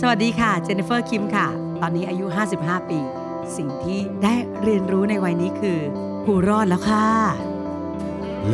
[0.00, 1.46] สวัสดีค่ะ เจนนิเฟอร์คิมค่ะ
[1.80, 2.26] ตอนนี้อายุ
[2.58, 3.00] 55 ปี
[3.56, 5.78] สิ่งที่ได้เรียนรู้ในวัยนี้คือ
[6.24, 7.06] ผู้รอดแล้วค่ะ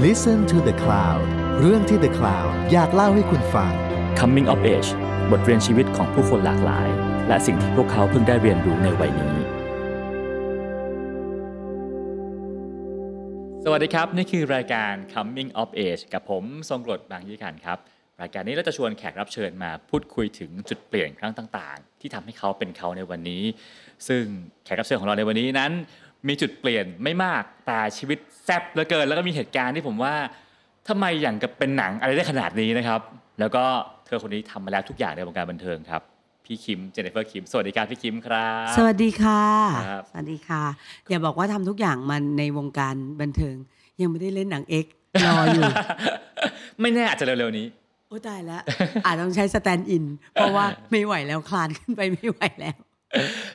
[0.04, 1.22] Listen to the Cloud
[1.60, 3.72] เรื่องที่ The Cloud อยากเล่าให้คุณฟัง
[4.18, 4.90] Coming of Age
[5.30, 6.88] บทเรียนชีวิตของผู้คนหลากหลาย
[7.28, 9.36] และสิ่งที่พวกเขาเพิ่งได้เรียนรู้ในวัยนี้
[13.64, 17.78] สวัสดีครับ นี่คือรายการ Coming of Age กับผมทรงกรดบางยี่ขันครับ
[18.22, 23.42] รายการนี้เราจะชวนแขกรับเชิญมาพูดคุยถึงจุดเปลี่ยนครั้งต่างๆ ที่ทำให้เขาเป็นเขาในวันนี้
[24.08, 24.22] ซึ่ง
[24.64, 25.72] แขกรับเชิญของเราในวันนี้นั้น
[26.28, 30.14] มีจุดเปลี่ยนไม่มากแต่ชีวิตแซ่บเหลือเกิน แล้วก็มีเหตุการณ์ที่ผมว่า
[30.88, 33.00] ทำไมอย่างกับเป็นหนังอะไรได้ขนาดนี้นะครับ
[33.40, 33.64] แล้วก็
[34.06, 36.02] เธอคนนี้ทำมาแล้วทุกอย่างในวงการบันเทิงครับ
[36.44, 39.42] พี่คิมเจเนฟเฟอร์คิมสวัสดีครับพี่คิมครับ สวัสดีค่ะ
[39.88, 40.62] ครับสวัสดีค่ะ
[41.08, 43.56] อย่าบอกว่าทำทุกอย่างมันในวงการบันเทิง
[44.00, 44.86] ยังไม่ได้เล่นหนังเอ็กซ์
[45.26, 45.62] รออยู่
[46.80, 48.62] ไม่แน่อาจจะเร็วๆนี้โอ้ตายแล้ว
[49.06, 52.76] อาจต้องใช้ stand-in เพราะว่าไม่ไหวแล้วคลานขึ้นไปไม่ไหวแล้ว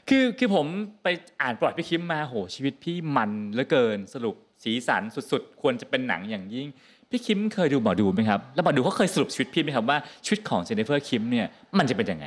[0.09, 0.65] คือคือผม
[1.03, 1.07] ไป
[1.41, 6.67] อ่านประวัติพี่คิมมาโหชีวิตพี่มันเหลือเกินสรุปสีสันสุดๆ ควรจะเป็นหนังอย่างยิ่ง
[7.09, 12.25] พี่คิมเคยดูหมอดูไหมครับ แล้วหมอดูเขาเคยสรุปชีวิตพี่ไหมครับว่าชีวิตของเจนนิเฟอร์คิมเนี่ยมันจะเป็นยังไง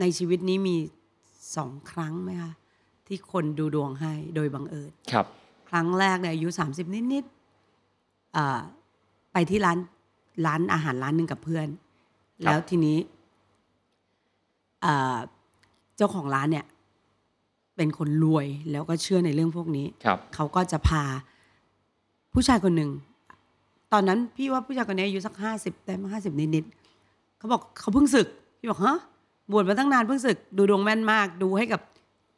[0.00, 0.76] ในชีวิตนี้มี
[1.56, 2.52] สองครั้งไหมคะ
[3.06, 5.26] ที่คนดูดวงให้โดยบังเอิญครับ
[5.70, 8.60] ครั้งแรกเนี่ยอายุสามสิบนิดๆอ่า
[9.32, 9.78] ไปที่ร้าน
[10.46, 12.98] ร้านอาหารร้านหนึ่งกับเพื่อนครับแล้วทีนี้
[14.84, 15.16] อ่า
[15.96, 16.66] เจ้าของร้านเนี่ย
[17.76, 21.02] เป็นคนรวยแล้วก็เชื่อในเรื่องพวกนี้ครับเขาก็จะพา
[22.32, 22.90] ผู้ชายคนหนึ่ง
[23.92, 28.26] ตอนนั้นพี่ว่าผู้ชายคนนี้อายุสักห้าสิบแต่ห้าสิบนิดๆเขาบอกเขาเพิ่งศึก
[28.58, 28.98] พี่บอกฮะ
[29.50, 31.80] บวชมาตั้งนานเพิ่งศึก ดูดวงแม่นมาก ดูให้กับ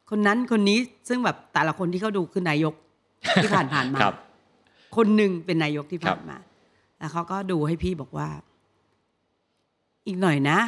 [0.09, 2.73] คนนั้นคนนี้ซึ่งแบบแต่ละคนที่เขาดูคือนายก
[3.43, 4.15] ที่ผ่านผ่านๆมาครับ
[4.95, 6.37] คนหนึ่งเป็นนายกที่ผ่าครันบมา
[7.03, 8.29] แล้วเขาก็ดูให้พี่บอกว่า
[10.07, 10.59] อีกหน่อยนะ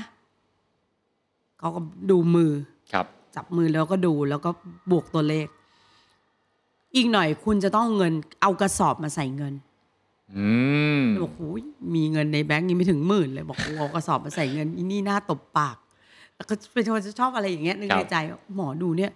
[1.60, 1.80] เขาก็
[2.12, 2.52] ดูมือ
[2.94, 3.06] ครับ
[3.36, 4.50] จับมือแล้วก็ดูแล้วก็
[4.92, 5.48] บวกตัวเลข
[6.96, 9.54] อีกหน่อยคุณจะต้องเอาเงิน เอากระสอบมาใส่เงิน
[10.38, 10.50] อื
[11.02, 11.62] มบอกโอ้ย
[11.96, 15.78] มีเงินในแบงก์ยังไม่ถึงหมื่นเลยบอกโอ้เอากระสอบมาใส่เงินอีนี่หน้าตบปาก
[16.36, 19.12] แล้วก็เป็นคนจะชอบอะไรอย่างเงี้ยนึกในใจว่าหมอดูเนี่ย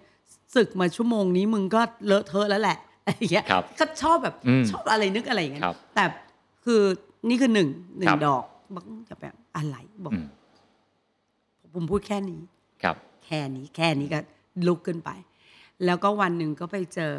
[0.54, 6.04] ศึกมาชั่วโมงนี้มึงก็เลอะเทอะแล้วแหละอะไรอย่างเงี้ยครับก็ชอบแบบอืมชอบอะไรนึกอะไรอย่างเงี้ยครับแต่
[6.64, 6.82] คือ
[7.28, 8.44] นี่คือหนึ่งหนึ่ครังบดอก
[8.74, 10.26] บอกจะแบบอะไรบอกอืม
[11.74, 12.40] ผมพูดแค่นี้
[12.82, 14.18] ครับ แค่นี้แค่นี้ก็
[14.66, 15.10] ลุกขึ้นไป
[15.84, 17.12] แล้วก็วันหนึ่งก็ไปเจอ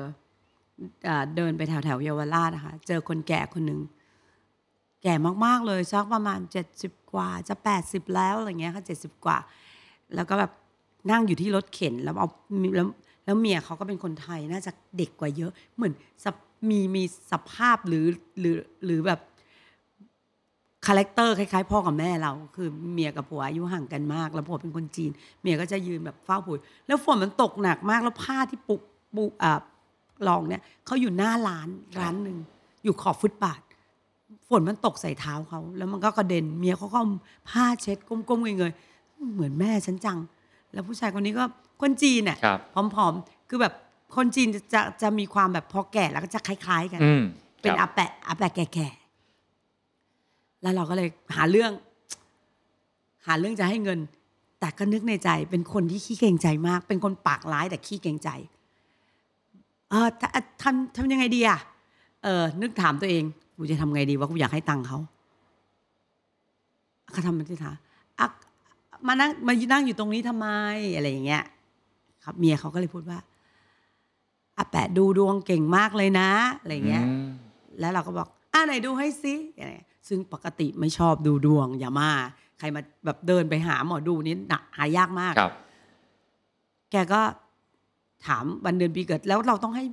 [1.05, 3.81] เอ่อเดินไปแถวแถวๆเยาวราชนะคะเจอคนแก่คนหนึ่ง
[5.03, 5.13] แก่
[5.45, 9.37] มากๆเลยสักประมาณเจ็ดสิบกว่า จะแปดสิบแล้วอะไรเงี้ยค่ะเจ็ดสิบกว่า
[10.15, 10.51] แล้วก็แบบ
[11.11, 12.29] นั่งอยู่ที่รถเข็นแล้วเอา
[12.75, 12.87] แล้ว
[13.25, 16.35] แล้วเมียเขาก็เป็นคนไทยน่าจะเด็กกว่าเยอะ เหมือนสภ
[16.69, 18.05] มีมีสภาพหรือ
[18.39, 19.19] หรือหรือแบบ
[20.85, 25.11] character คล้ายๆพ่อกับแม่เรา คือเมียกับผัวอายุห่างกันมาก แล้วผัวเป็นคนจีน
[25.41, 26.55] เมียก็จะยืนแบบเฝ้าผัว
[26.87, 28.81] แล้วฝนมันตกหนักมากแล้วผ้าที่ปุก
[29.15, 29.59] ปุอ่า
[30.27, 31.69] ลองเนี่ยเขาอยู่หน้าร้าน
[31.99, 32.37] ร้านหนึ่ง
[32.83, 33.61] อยู่ขอบฟุตบาท
[34.49, 37.07] ฝนมันตกใส่เท้าเขาแล้วมันก็กระเด็นเมียเขาก็เอา
[37.49, 40.17] ผ้าเช็ดก้มๆเงยๆเหมือนแม่ฉันจัง
[40.73, 41.43] แล้วผู้ชายคนนี้ก็
[41.81, 42.59] คนจีนเนี่ยครับ
[42.95, 43.73] ผอมๆ คือแบบ
[44.15, 47.23] คนจีนจะจะจะมีความแบบพอแก่แล้วก็จะคล้าย ๆ กันอืม
[47.61, 49.00] เป็นครัอาบแปะอาแปะแก่ๆ
[50.61, 51.71] แล้วเราก็เลยหาเรื่อง
[53.27, 53.99] หาเรื่องจะให้เงิน
[54.59, 58.29] แต่ก็นึกในใจเป็นคนที่ขี้เกรงใจมาก เป็นคนปากร้ายแต่ขี้เกรงใจ
[59.89, 60.29] เออถ้า
[60.61, 61.59] ทำทำยังไงดีอะ
[62.23, 63.23] เออนึกถามตัวเอง
[63.57, 64.97] กูจะทำไงดีว่ากูอยากให้ตังค์เขา
[67.11, 67.75] เขาทำมันที่ถาม
[68.19, 68.27] อะ
[69.07, 70.47] มานั่งมานั่งอยู่ตรงนี้ทำไม
[70.95, 71.43] อะไรอย่างเงี้ย
[72.23, 73.19] ครับเมียเขาก็เลยพูดว่า
[74.57, 76.29] อาแปะดูดวงเก่งมากเลยนะ
[76.59, 77.29] อะไรอย่างเงี้ยอืม
[77.79, 79.73] แล้วเราก็บอกอ่าไหนดูให้ซิอะไร
[80.07, 82.09] ซึ่งปกติไม่ชอบดูดวง อย่ามา
[82.57, 85.53] ใครมาแบบเดินไปหาหมอดูนี่หนักหายากมากครับ
[86.91, 87.21] แกก็
[88.25, 89.85] ถามวันเดือนปีเกิด แล้วเราต้องให้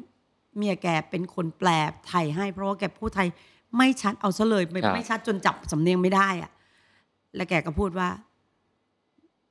[0.57, 1.69] เมียแกเป็นคนแปล
[2.09, 3.29] ไทยให้ เพราะว่าแกพูดไทย
[3.77, 6.51] ไม่ชัดเอาซะเลยไม่ครับ ไม่ชัดจนจับสำเนียงไม่ได้อะ
[7.35, 8.09] แล้วแกก็พูดว่า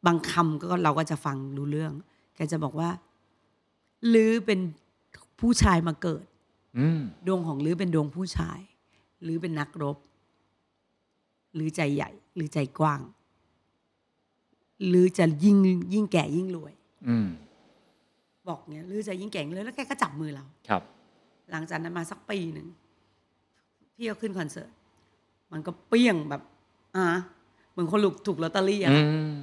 [0.06, 1.92] บางคำก็เราก็จะฟังรู้เรื่อง
[2.36, 2.90] แกจะบอกว่า
[4.14, 4.60] ลือเป็น
[5.40, 6.26] ผู้ชายมาเกิด
[6.80, 8.60] อืม ดวงของลือเป็นดวงผู้ชาย
[9.24, 9.98] หรือเป็นนักรบ
[11.56, 13.02] หรือใจใหญ่ หรือใจกว้าง
[14.88, 15.58] หรือจะยิ่ง
[15.94, 16.74] ยิ่งแก่ยิ่งรวย
[17.08, 17.28] อืม
[18.48, 20.82] บอกเนี้ยหรือจะยิ่งแก่ยิ่งรวยแล้วแกก็จับมือเรา ครับ
[21.52, 22.68] หลังจากนั้นมาสักปีหนึ่ง
[23.96, 24.72] พี่ก็ขึ้นคอนเสิร์ต
[25.52, 26.42] มันก็เปี้ยงแบบ
[26.96, 27.06] อ่า
[27.72, 29.02] เหมือนคนลูกถูกลอตเตอรี่อะอื
[29.34, 29.38] ม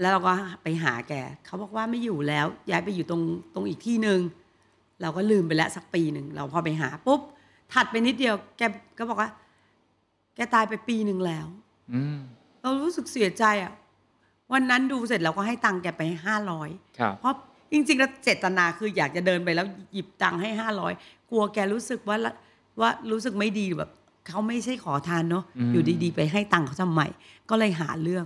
[0.00, 0.32] แล้วเราก็
[0.62, 1.14] ไปหาแก
[1.44, 3.22] เขาบอกว่าไม่อยู่แล้ว ย้ายไปอยู่ตรง
[3.54, 4.20] ตรงอีกที่หนึ่ง
[5.02, 7.20] เราก็ลืมไปแล้วสักปีหนึ่ง เราพอไปหาปุ๊บ
[7.72, 8.62] ถัดไปนิดเดียวแก
[8.98, 9.30] ก็บอกว่า
[10.38, 11.46] แกตายไปปีหนึ่งแล้ว
[11.92, 12.18] อืม
[12.62, 13.72] เรารู้สึกเสียใจอะ
[14.52, 16.68] วันนั้นดูเสร็จเราก็ให้ตังค์แกไปห้าร้อย
[16.98, 17.34] ครับเพราะ
[17.72, 20.92] จริงๆแล้วเจตนาคืออยากจะเดินไปแล้วหยิบตังค์ให้ห้าร้อย
[21.30, 22.32] กลัวแกรู้สึกว่าละ
[22.80, 23.90] ว่ารู้สึกไม่ดีแบบ
[24.28, 27.02] เขาไม่ใช่ขอทานเนาะอืมอยู่ดีๆ ไปให้ตังค์เขาทำไม
[27.50, 28.24] ก็เลยหาเรื่อง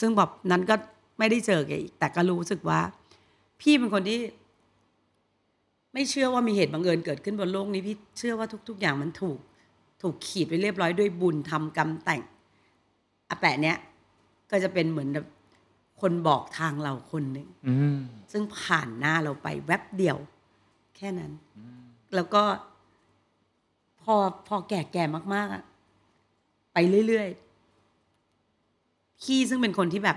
[0.00, 0.74] ซึ่งแบบนั้นก็
[1.18, 2.80] ไม่ได้เจอแกอีกแต่ก็รู้สึกว่า
[3.60, 4.20] พี่เป็นคนที่
[5.92, 9.38] ไม่เชื่อว่ามีเหตุบังเอิญเกิดขึ้นบนโลกนี้พี่เชื่อว่าทุก ๆ อย่างมันถูก
[10.04, 12.22] ถูกขีดไปเรียบร้อยด้วยบุญทำกรรมแต่ง
[13.28, 13.76] อาแปะเนี้ย
[14.50, 15.26] ก็จะเป็นเหมือนแบบ
[16.00, 17.98] คนบอกทางเราคนหนึ่งอืม
[18.32, 20.16] ซึ่งผ่านหน้าเราไปแวบเดียว
[20.96, 21.32] แค่นั้น
[22.14, 22.42] แล้วก็
[24.02, 24.14] พอ
[24.48, 25.04] พอแก่แก่
[25.34, 25.62] มากๆอะ
[26.72, 26.78] ไป
[27.08, 30.16] เรื่อยๆพี่ซึ่งเป็นคนที่แบบ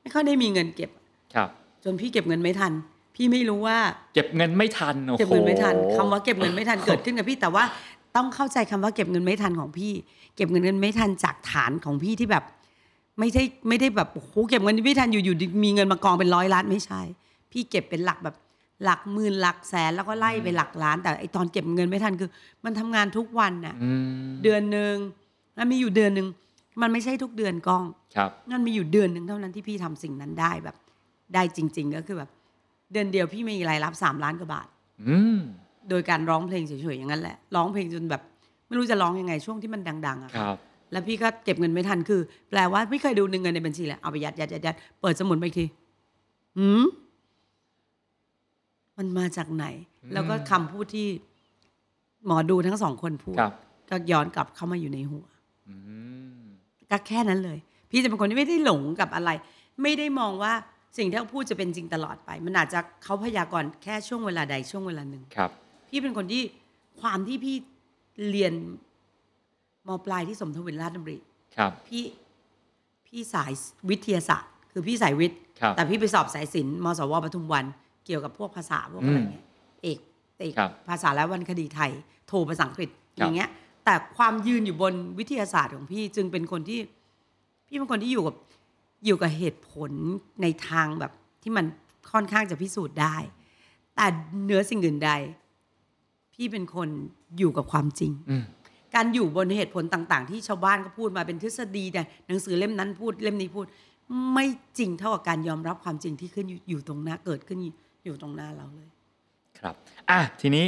[0.00, 0.90] ไม่ค่อยได้มีเงินเก็บ
[1.34, 1.48] ครับ
[1.84, 2.72] จนพี่เก็บเงินไม่ทัน
[3.14, 3.78] พี่ไม่รู้ว่า
[4.14, 7.64] เก็บเงินไม่ทันโอ้โหเก็บเงินไม่ทันคำว่าเก็บเงินไม่ทันเกิดขึ้นกับพี่แต่ว่า
[8.16, 9.92] ต้องเข้าใจคำว่าเก็บเงินไม่ทันของพี่
[10.36, 12.44] เก็บเงินเงินไม่ทันจากฐานของพี่ที่แบบ
[13.18, 17.00] ไม่ได้ไม่ได้แบบโอ้โหเก็บเงินไม่ทันอยู่อยู่ดีมีเงินมากองเป็นร้อยล้านไม่ใช่
[17.52, 18.36] พี่เก็บเป็นหลักแบบ
[18.84, 22.30] หลักหมื่นหลักแสนแล้วก็ไล่ไปหลักล้าน แต่ไอตอนเก็บเงินไม่ทันคือ
[22.64, 23.92] มันทำงานทุกวันน่ะอื
[24.26, 24.94] มเดือนหนึ่ง
[25.58, 26.26] มันมีอยู่เดือนหนึ่ง
[26.82, 27.84] มันไม่ใช่ทุกเดือนกล้อง
[28.16, 30.76] ครับมันมีอยู่เดือนหนึ่งเท่านั้นที่พี่ทำสิ่งนั้นได้แบบ
[31.34, 32.30] ได้จริง ๆ ก็คือแบบ
[32.92, 34.68] เดือนเดียวพี่มีรายรับสามล้านกว่าบาท
[35.08, 35.38] อืม
[35.90, 38.22] โดยการร้องเพลงเฉยๆอย่างนั้นแหละร้องเพลงจนแบบ
[38.66, 40.56] ไม่รู้จะร้องยังไงช่วงที่มันดังๆอะครับ
[40.92, 42.20] แล้วพี่ก็เก็บเงินไม่ทันคือ
[42.50, 45.66] แปลว่าไม่เคยดูเงินในบัญชีเลยเอาไปยัดยัดยัดยัดเปิดสมุดไปอีกที
[46.58, 46.84] หืม
[48.98, 49.66] มันมาจากไหน
[50.12, 51.06] แล้วก็คำพูดที่
[52.26, 53.52] หมอดูทั้งสองคนพูดครับ
[53.90, 55.26] ก็ย้อนกลับเข้ามาอยู่ในหัว
[55.68, 55.74] อื
[56.40, 56.42] ม
[56.90, 57.58] ก็แค่นั้นเลย
[57.90, 59.30] พี่จะเป็นคนที่ไม่ได้หลงกับอะไร
[59.82, 60.52] ไม่ได้มองว่า
[60.98, 65.50] สิ่งที่เขาพูดจะเป็นจริงตลอดไป มันอาจจะเขาพยากรณ์แค่ช่วงเวลาใดช่วงเวลาหนึ่งครับ
[65.94, 66.42] พี่เป็นคนที่
[67.00, 67.56] ความที่พี่
[68.30, 68.52] เรียน
[69.88, 71.18] มปลายที่สมทวินราชดำริ
[71.56, 72.04] ครับ พี่
[73.06, 73.52] พี่สาย
[73.90, 77.64] วิทยาศาสตร์ คือพี่สายวิทย์ ครับ แต่พี่ไปสอบสายศิลป์มสวปทุมวัน
[78.06, 79.44] เกี่ยวกับพวกภาษาพวกอะไรอืมเงี้ย
[79.82, 79.98] เอก
[80.38, 81.90] เอกครับภาษาและวรรณคดีไทย
[82.26, 83.50] โทภาษาอังกฤษครัอบย่างเงี้ย
[83.84, 86.80] แต่ความยืนอยู่บนวิทยาศาสตร์ของพี่จึงเป็นคนที่
[87.68, 88.36] พี่เป็นคนที่อยู่กับ
[89.06, 89.92] อยู่กับเหตุผล
[90.42, 91.12] ในทางแบบ
[91.42, 91.64] ที่มัน
[92.12, 93.16] ค่อนข้างจะพิสูจน์ได้
[93.94, 94.06] แต่
[94.42, 95.12] เหนือสิ่งอื่นใด
[96.34, 96.88] พี่เป็นคน
[97.38, 98.44] อยู่กับความจริงอืม
[98.94, 103.66] การอยู่บนเหตุผลต่างๆ ที่ชาวบ้านก็พูดมาเป็นทฤษฎีแต่หนังสือเล่มนั้นพูดเล่มนี้พูด
[104.32, 104.46] ไม่
[104.78, 108.88] จริงเท่ากับการยอมรับความจริงที่ขึ้นอยู่อยู่ตรงหน้าเกิดขึ้นอยู่อยู่ตรงหน้าเราเลย
[109.58, 109.74] ครับ
[110.10, 110.64] อะทีนี้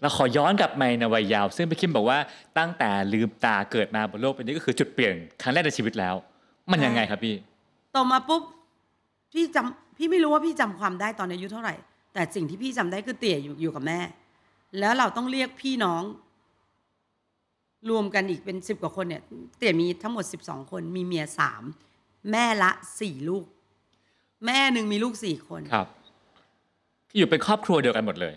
[0.00, 2.18] เราขอย้อนกลับมาในวัยเยาว์ซึ่งพี่คิมบอกว่า
[2.58, 6.14] ตั้งแต่ลืมตาเกิดมาบนโลกใบนี้ก็คือจุดเปลี่ยนครั้งแรกในชีวิตแล้ว
[6.70, 7.34] มันยังไงครับพี่
[7.94, 8.42] ต่อมาปุ๊บ
[9.32, 11.74] พี่จำพี่ไม่รู้ว่าพี่จำความได้ตอนอายุเท่าไหร่
[12.14, 13.98] แต่สิ่งที่พี่จำได้คือเตี่ยอยู่อยู่กับแม่
[14.80, 16.02] แล้วเราต้องเรียกพี่น้อง
[17.90, 19.22] รวมกันอีกเป็นสิบกว่าคนเนี่ย
[19.58, 21.62] เตี่ยมีทั้งหมดสิบสองคนมีเมียสาม
[22.30, 22.70] แม่ละ
[23.00, 23.44] สี่ลูก
[24.46, 25.86] แม่หนึ่งมีลูกสี่คนครับ
[27.08, 28.34] คืออยู่เป็นครอบครัวเดียวกันหมดเลย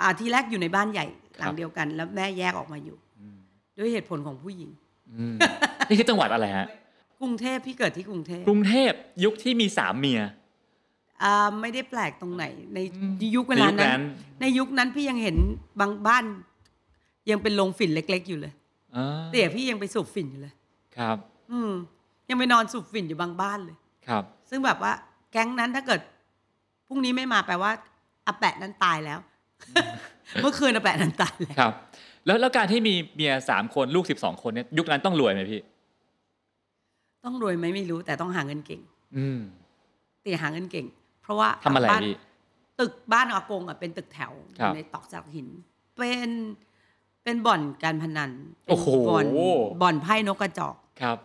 [0.00, 1.06] อ่าทีแรกอยู่ในบ้านใหญ่
[1.38, 2.96] หลัครังบเดียวกัน แล้วแม่แยกออกมาอยู่
[3.78, 4.70] ด้วยเหตุผลของผู้หญิง
[5.12, 5.36] อืม
[5.88, 6.66] นี่คือจังหวัดอะไรฮะ
[7.20, 8.92] กรุงเทพพี่เกิดที่กรุงเทพกรุงเทพ
[9.24, 10.20] ยุคที่มีสามเมีย
[11.22, 12.44] อ่าไม่ได้แปลกตรงไหน
[12.74, 15.36] ในอืมยุคเวลาในยุคนั้นั้นนในยุคนั้นพี่ยังเห็น
[15.80, 16.24] บางบ้าน
[17.30, 18.52] ยังเป็นโรงฝิ่นเล็ก ๆ อยู่เลย
[18.96, 20.52] อ่าเตี่ยพี่ยังไปสูบฝิ่นอยู่เลย
[20.96, 21.16] ครับ
[21.52, 21.72] อืม
[22.28, 23.76] ยังไปนอนสูบฝิ่นอยู่บางบ้านเลย
[24.08, 24.92] ครับ ซึ่งแบบว่า
[25.32, 26.00] แก๊งนั้นถ้าเกิด
[26.86, 27.70] พรุ่งนี้ไม่มาแปลว่า
[28.26, 29.18] อาแปะนั้นตายแล้ว
[30.42, 31.72] เมื่อคืนอาแปะนั้นตายแล้วครับ
[32.26, 35.60] แล้วแล้วการที่มีเมียสามคนลูกสิบสองคนเนี่ยยุคนั้นต้องรวยไหมพี่
[37.24, 38.80] ต้องรวยไหมไม่รู้แต่ต้องหาเงินเก่ง
[39.16, 39.40] อืม
[40.22, 40.86] เตี่ยหาเงินเก่ง
[41.24, 42.14] เพราะว่าทำอะไรบ้านพี่
[42.80, 45.48] ตึกบ้านอากงอะเป็นตึกแถวอครับยู่ในตอกจากหิน
[45.96, 46.30] เป็น
[47.24, 48.30] เป็นบ่อนการพนัน
[48.64, 49.26] เป็นโอ้โหบ่อน
[49.82, 51.18] บ่อนไพ่นกกระจอกครับ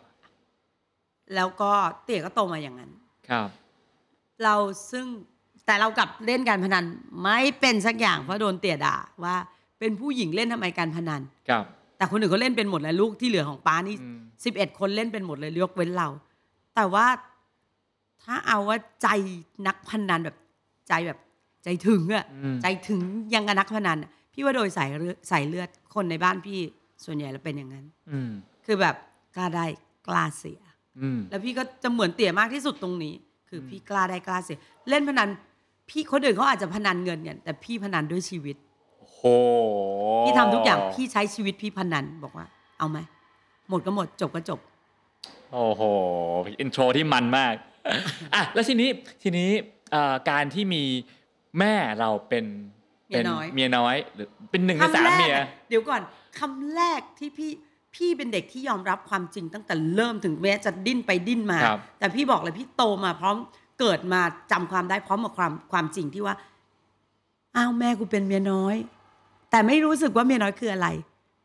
[1.36, 1.72] แล้วก็
[2.04, 2.92] เตี่ยก็โตมาอย่างนั้น
[3.30, 3.48] ครับ
[4.44, 4.56] เรา
[4.92, 5.06] ซึ่ง
[5.66, 6.84] แต่เรากลับเล่นการพนัน
[7.24, 9.36] ไม่เป็นสักอย่างเพราะโดนเตี่ยด่าว่า
[9.80, 11.64] เป็นผู้หญิงเล่นทำไมการพนันครับ
[11.98, 16.08] แต่คนอื่นเขาเล่นเป็นหมดเลยลูกที่เหลือของป้านี่อืมสิบเอ็ดคนเล่นเป็นหมดเลยยกเว้นเรา
[16.76, 17.06] แต่ว่า
[18.24, 19.08] ถ้าเอาว่าใจ
[19.68, 20.38] นักพนันแบบ
[20.90, 21.20] ใจแบบ
[21.64, 23.02] ใจถึงอะอืมใจถึง
[23.34, 26.60] ยังกับนักพนันอะพี่ว่าโดยสายเลือดสายเลือดคนในบ้านพี่
[27.06, 28.32] ส่วนใหญ่แล้วเป็นอย่างนั้นอืม
[28.66, 28.96] คือแบบ
[29.36, 29.66] กล้าได้
[30.08, 30.60] กล้าเสีย
[31.02, 33.14] อืมแล้วพี่ก็จะเหมือนเตี่ยมากที่สุดตรงนี้
[33.50, 34.58] คือพี่กล้าได้กล้าเสีย
[34.90, 35.30] เล่นพนัน
[35.90, 38.56] พี่คนอื่นเขาอาจจะพนันเงินกันแต่พี่พนันด้วยชีวิต
[39.02, 39.22] โห
[40.26, 42.46] พี่ทำทุกอย่างพี่ใช้ชีวิตพี่พนันบอกว่า
[42.80, 42.98] เอาไหม
[43.70, 44.60] หมดก็หมดจบก็จบ
[45.52, 45.82] โอ้โห
[46.60, 47.54] อินโทรที่มันมาก
[48.34, 48.90] อะแล้วทีนี้
[49.24, 49.50] ทีนี้
[49.92, 50.84] เอ่อการที่มี
[51.60, 52.46] แม่เราเป็น
[53.08, 56.02] เมียน้อยเมียน้อยหรือเป็นหนึ่งในสามคำแรกเมียอะเดี๋ยวก่อน
[56.40, 57.52] คำแรกที่พี่
[57.96, 63.36] พี่เป็นเด็กที่ยอมรับความจริงตั้งแต่เริ่มถึงแม้จะดิ้นไปดิ้นมาครับแต่พี่บอกเลยพี่โตมาพร้อม
[63.80, 66.36] เกิดมาจำความได้พร้อมกับความความจริงที่ว่า
[67.56, 68.76] อ้าวแม่กูเป็นเมียน้อย
[69.52, 70.88] แต่ไม่รู้สึกว่าเมียน้อยคืออะไร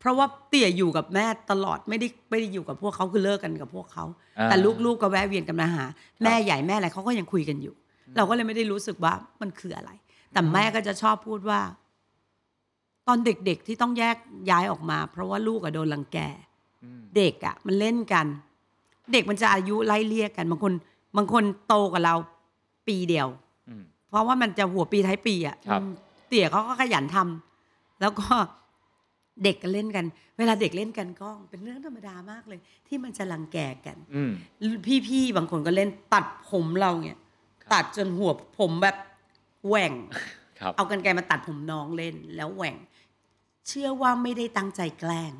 [0.04, 4.04] เพราะว่าเตี่ยอยู่กับแม่ตลอดไม่ได้ไม่ได้อยู่กับพวกเขาคือเลิกกันกับพวกเขา
[4.38, 5.84] อ่าแต่ลูกๆก็แวะเวียนกันมาหา
[6.22, 7.74] แม่ใหญ่แม่อะไรเขาก็ยังคุยกันอยู่
[8.16, 9.90] เราก็เลยไม่ได้รู้สึกว่ามันคืออะไร
[10.32, 11.60] แต่แม่ก็จะชอบพูดว่า
[13.06, 14.16] ตอนเด็กๆที่ต้องแยก
[14.50, 16.18] ย้ายออกมา เพราะว่าลูกอะโดนรังแก
[16.84, 18.26] อืมเด็กอะมันเล่นกัน
[19.12, 20.72] เด็กมันจะอายุไล่เลี่ยกันบางคน
[21.16, 22.14] บางคนโตกว่าเรา
[22.86, 23.28] ปีเดียว
[23.68, 25.92] อืมเพราะว่ามันจะหัวปีท้ายปีอะครับอืม
[26.28, 28.26] เตี๋ยเขาก็ขยันทำแล้วก็
[29.42, 30.04] เด็กก็เล่นกัน
[30.38, 34.32] เวลาเด็กเล่นกันก็เป็นเรื่องธรรมดามากเลย ที่มันจะรังแกกันอืม
[35.06, 37.18] พี่ๆบางคนก็เล่นตัดผมเราเนี่ย
[37.62, 38.96] ครับตัดจนหัวผมแบบ
[39.68, 39.92] แหว่ง
[40.60, 42.76] ครับเอากันไกรมาตัดผมน้องเล่นแล้วแหว่ง
[43.68, 45.32] เชื่อว่าไม่ได้ตั้งใจแกล้ง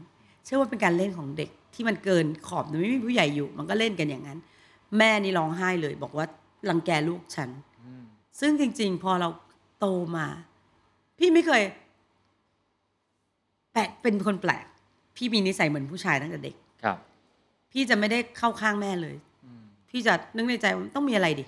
[0.45, 4.39] เชื่อว่าเป็นการเล่นของเด็กที่มันเกินขอบแต่ไม่มีผู้ใหญ่อยู่ มันก็เล่นกันอย่างนั้น
[4.99, 6.27] แม่นี่ร้องไห้เลย บอกว่า
[6.69, 7.51] รังแกลูกฉัน
[7.83, 8.03] อืม
[8.41, 9.29] ซึ่งจริง ๆ พอเรา
[9.81, 9.87] โต
[10.17, 10.27] มา
[11.19, 11.63] พี่ไม่เคย
[13.75, 14.65] แปลกเป็นคนแปลก
[15.17, 16.99] พี่มีนิสัยเหมือนผู้ชายตั้งแต่เด็ก ครับ
[17.73, 21.45] พี่จะไม่ได้เข้าข้างแม่เลย อืมพี่จะนึกในใจว่าต้องมีอะไรดิ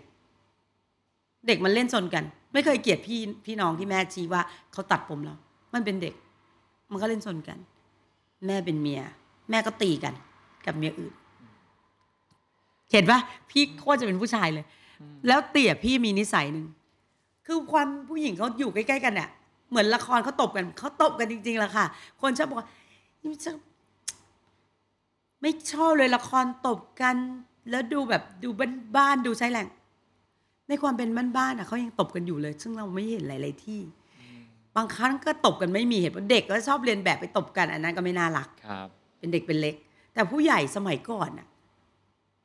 [1.46, 4.42] เด็กมันเล่นซนกัน ไม่เคยเกลียดพี่พี่น้องที่แม่ชี้ว่า
[4.72, 5.34] เขาตัดผมเรา
[5.74, 6.14] มันเป็นเด็ก
[6.90, 7.58] มันก็เล่นซนกัน
[8.46, 9.00] แม่เป็นเมีย
[9.50, 10.14] แม่ก็ตีกัน
[10.66, 11.14] กับเมียอื่น
[12.92, 14.64] เห็นปะพี่โคตรจะเป็นผู้ชายเลย
[15.26, 16.66] แล้วเตี่ยพี่มีนิสัยหนึ่ง
[17.46, 19.30] คือความผู้หญิงเขาอยู่ใกล้ๆกันเนี่ย
[19.70, 21.86] เหมือนละครเขาตบกันเขาตบกันจริงๆแหละค่ะ
[22.20, 22.68] คนชอบบอกว่า
[23.20, 23.50] นี่มันจะ
[25.42, 27.16] ไม่ชอบเลยละครตบกัน
[27.70, 28.48] แล้วดูแบบดู
[28.96, 29.66] บ้านๆดูใช้แรง
[30.68, 33.80] ในความเป็นบ้านๆอะเขายังตบกันอยู่เลย ซึ่งเราไม่เห็นหลายๆที่
[34.76, 39.74] บางครั้งก็ตบกันไม่มีเหตุผลเด็กก็ชอบเรียนแบบไปตบกันอันนั้นก็ไม่น่ารักครับ เป็นเด็กเป็นเล็ก
[40.14, 41.48] แต่ผู้ใหญ่สมัยก่อนอะ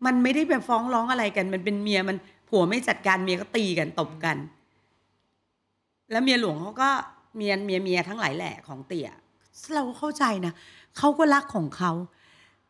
[0.05, 2.17] มันไม่ได้ไปฟ้องร้องอะไรกัน มันเป็นเมียมัน
[2.49, 4.37] ผัวไม่จัดการเมียก็ตีกันตบกัน
[6.11, 6.89] แล้วเมียหลวงเขาก็
[7.35, 9.09] เมียเมียเมียทั้งหลายแหละของเตี่ย
[9.75, 10.53] เราก็เข้าใจนะ
[10.97, 11.91] เขาก็รักของเขา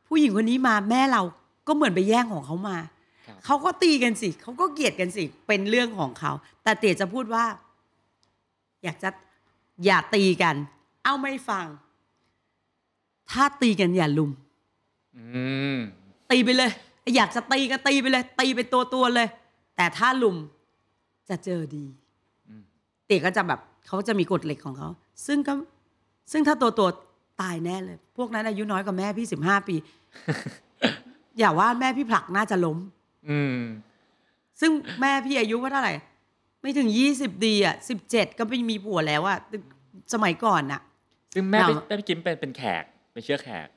[0.08, 1.22] ผู้หญิงคนนี้มาแม่เรา
[1.68, 2.78] ก็เหมือนไปแย่งของเขามา
[3.28, 6.32] ครับเขาก็ตีกันสิเขาก็เกลียดกันสิเป็นเรื่องของเขา
[6.64, 7.46] แต่เตี่ยจะพูดว่า
[8.84, 9.10] อยากจะ
[9.86, 10.56] อย่าตีกัน
[11.04, 11.66] เอาไม่ฟัง
[13.32, 14.32] ถ้าตีกันอย่าลุม
[15.18, 15.24] อื
[15.76, 15.78] ม
[16.32, 16.72] ตีไปเลย
[17.16, 19.28] อยากจะตีก็ตีไปเลย ตีไปตัวตัวๆเลย
[19.76, 20.38] แต่ถ้าลุม
[21.30, 24.90] จะเจอดีอืมเตี๋ยก็จะแบบเขาจะมีกฎเหล็กของเขา
[25.28, 25.54] ซึ่งก็
[26.32, 29.76] ซึ่งถ้าตัวตัวๆตายแน่เลย พวกนั้นอายุน้อยกว่าแม่พี่สิบห้าปี
[31.40, 32.78] อย่าว่าแม่พี่ผลักน่าจะล้ม
[33.30, 33.60] อืม
[34.62, 35.94] ซึ่งแม่พี่อายุว่าเท่าไหร่
[36.62, 39.38] ไม่ถึงยี่สิบดีอะสิบเจ็ดก็ไปมีผัวแล้วอะ
[40.14, 40.82] สมัยก่อนอะ
[41.34, 43.68] ซึ่งแม่พี่เราแม่พี่กิมเป็นเป็นแขกเป็นเชื้อแขก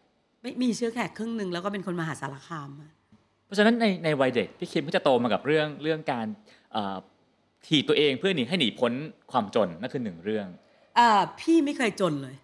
[0.42, 2.90] ไม่มีเชื้อแขกครึ่งหนึ่งแล้วก็เป็นคนมหาสารคามอะ
[3.46, 6.26] เพราะฉะนั้นในในวัยเด็กพี่คิมก็จะโตมากับเรื่องเรื่องการ
[6.72, 6.96] เอ่อ
[7.66, 8.92] ถีบตัวเองเพื่อหนีให้หนีพ้น
[9.30, 10.46] ความจนนั่นคือหนึ่งเรื่อง
[10.98, 11.08] อ่า
[11.40, 12.36] พี่ไม่เคยจนเลย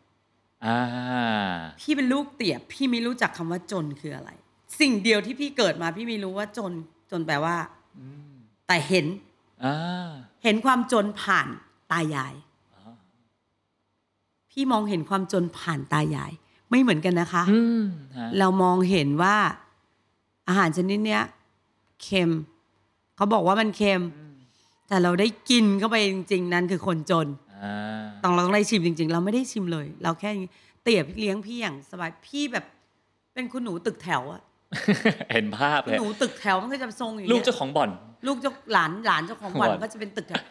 [0.66, 0.78] อ่า
[1.80, 4.30] พี่เป็นลูกเตี่ยพี่ไม่รู้จักคำว่าจนคืออะไร
[4.80, 6.72] สิ่งเดียวที่พี่เกิดมาพี่ไม่รู้ว่าจน
[7.10, 7.56] จนแปลว่า
[7.98, 8.32] อืม
[8.66, 9.06] แต่เห็น
[9.64, 10.10] อ่า
[10.44, 11.48] เห็นความจนผ่าน
[11.92, 12.34] ตายาย
[12.74, 12.94] อ่า
[14.50, 16.32] พี่มองเห็นความจนผ่านตายาย
[16.70, 17.82] ไม่เหมือนกันนะคะอืม
[18.16, 19.36] ฮะเรามองเห็นว่า
[20.48, 21.22] อาหารชนิดเนี้ย
[22.02, 22.30] เค็ม
[23.16, 24.29] เขาบอกว่ามันเค็มอืม
[24.90, 30.30] แต่เราได้กินเข้าไปจริง ๆ นั่นคือคนจนอ่าต้องเราต้องได้ชิมจริง ๆ เราไม่ได้ชิมเลย เราแค่
[30.82, 32.64] เตี๋ยพี่เลี้ยงพี่อย่างสบายพี่แบบ
[33.34, 34.42] เป็นคุณหนูตึกแถวอะ
[35.32, 37.90] เห็นภาพคุเลณยหนูตึกแถวมันก็จะทรงอย่างลูกเงี้ยเจ้าของบ่อน
[38.26, 40.42] ลูกเจ้าหลานหลานเจ้าของบ่อนบ่อนก็จะเป็นตึกแถว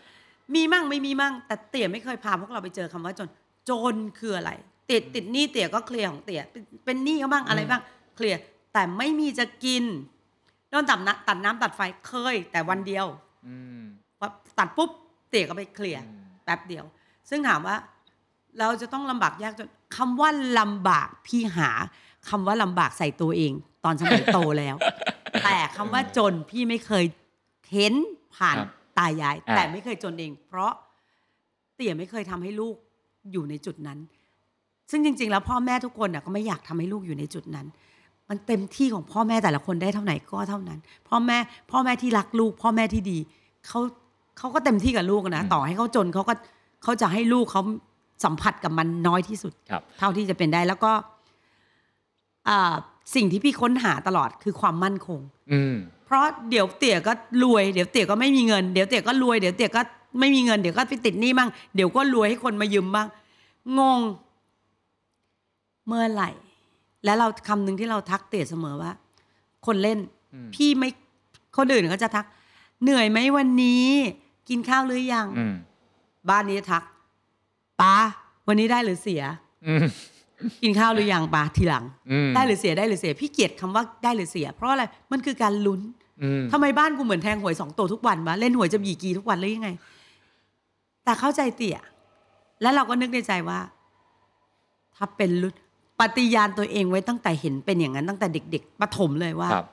[0.55, 3.27] มีมั่งไม่มีมั่ง แต่เตี๋ยไม่เคยพาพวกเราไปเจอคำว่าจน
[3.69, 4.51] จนคืออะไร
[4.89, 7.81] ติดติดหนี้เตี๋ยก็เคลียร์ของเตี๋ยเป็นเป็นหนี้เขาบ้างอะไรบ้าง
[8.15, 8.39] เคลียร์
[8.73, 9.83] แต่ไม่มีจะกิน
[10.69, 13.05] โดนตัดน้ำตัดน้ำตัดไฟเคย แต่วันเดียว
[13.47, 14.08] อืมพอ
[14.57, 14.89] ตัดปุ๊บ
[15.29, 16.85] เตี๋ยก็ไปเคลียร์อืมแป๊บเดียว
[17.29, 17.75] ซึ่งถามว่า
[18.59, 21.69] เราจะต้องลำบากยากจนคำว่าลำบากพี่หา
[22.29, 23.53] คำว่าลำบากใส่ตัวเอง
[23.85, 24.75] ตอนสมัยโตแล้ว
[25.43, 27.05] แต่คำว่าจนพี่ไม่เคย
[27.73, 27.93] เห็น
[28.35, 30.71] ผ่านครับตายายอ่าแต่ไม่เคยจนเอง เพราะ
[31.75, 32.75] เตี่ยไม่เคยทำให้ลูก
[33.31, 33.99] อยู่ในจุดนั้น
[34.91, 37.67] ซึ่งจริง ๆ แล้วพ่อแม่ทุกคนน่ะก็ไม่อยากทำให้ลูกอยู่ในจุดนั้น
[38.29, 41.37] มันเต็มที่ของพ่อแม่แต่ละคนได้เท่าไหร่ก็เท่านั้น พ่อแม่
[41.71, 43.17] พ่อแม่ที่รักลูก พ่อแม่ที่ดี
[43.67, 43.79] เขา
[44.39, 46.33] เขาก็เต็มที่กับลูกนะอืมต่อให้เขาจนเขาก็
[46.83, 47.61] เขาจะให้ลูกเขา
[48.23, 50.91] สัมผัสกับมันน้อยที่สุดครับเท่าที่จะเป็นได้แล้วก็
[52.49, 52.73] อ่า
[53.15, 55.19] สิ่งที่พี่ค้นหาตลอดคือความมั่นคง
[55.51, 59.81] อืมเพราะเดี๋ยวเตี๋ยก็รวยเดี๋ยวเตี๋ยก็ไม่มีเงินเดี๋ยวเตี๋ยก็รวยเดี๋ยวเตี๋ยก็
[60.19, 63.07] ไม่มีเงินเดี๋ยวก็ไปติดหนี้บ้างเดี๋ยวก็รวยให้คนมายืมบ้าง
[63.79, 63.99] งง
[65.87, 66.29] เมื่อไหร่
[67.05, 68.91] และเราคำหนึ่งที่เราทักเตี่ยเสมอว่า
[69.65, 69.99] คนเล่น
[70.33, 70.89] อืมพี่ไม่
[71.57, 72.25] คนอื่นก็จะทัก
[72.83, 73.87] เหนื่อยไหมวันนี้
[74.49, 75.53] กินข้าวหรือยังอืม
[76.29, 76.83] บ้านนี้จะทัก
[77.81, 77.93] ป้า
[78.47, 79.23] วันนี้ได้หรือเสีย
[79.67, 79.85] อืม
[80.63, 85.81] กินข้าวหรือยังป้าทีหลังอืมได้หรือเสียได้หรือเสีย พี่เกลียดคำว่าได้หรือเสีย เพราะอะไรมันคือการลุ้น
[86.21, 89.69] อืมทำไมบ้านกูเหมือนแทงหวยสองตัวทุกวันวะเล่นหวยจะบีกีทุกวันหรือยังไง
[91.03, 91.77] แต่เข้าใจเตี่ย
[92.61, 93.59] แล้วเราก็นึกในใจว่า
[94.95, 95.53] ถ้าเป็นรุ่น
[95.99, 99.67] ปฏิญาณตัวเองไว้ตั้งแต่เห็นเป็นอย่างนั้นตั้งแต่เด็ก ๆประถมเลยว่าครับ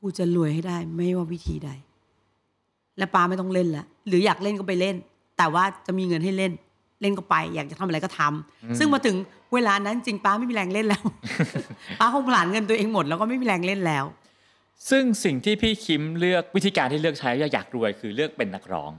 [0.00, 1.70] กูจะรวยให้ได้ ไม่ว่าวิธีใด
[2.98, 4.96] และป้าไม่ต้องเล่นละหรืออยากเล่นก็ไปเล่น
[5.38, 6.52] แต่ว่าจะมีเงินให้เล่น
[7.00, 9.16] เล่นก็ไป อยากจะทำอะไรก็ทำอืมซึ่งมาถึง
[9.54, 11.02] เวลานั้นจริงป้าไม่มีแรงเล่นแล้ว
[12.00, 14.04] ป้าคงผลาญเงินตัวเองหมดแล้วก็ไม่มีแรงเล่นแล้ว
[14.90, 18.92] ซึ่งสิ่งที่พี่คิมเลือกวิธีการที่เลือกใช้อยากรวยคือเลือกเป็นนักร้อง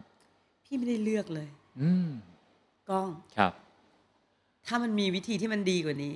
[0.66, 1.48] พี่ไม่ได้เลือกเลย
[1.82, 2.08] อืม
[2.90, 3.54] ก้องครับ
[4.68, 6.16] ถ้ามันมีวิธีที่มันดีกว่านี้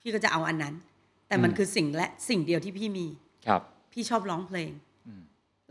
[0.00, 0.74] พี่ก็จะเอาอันนั้น
[1.28, 3.06] แต่มันอืมคือสิ่งและสิ่งเดียวที่พี่มี
[3.46, 4.89] ครับ พี่ชอบร้องเพลงอืม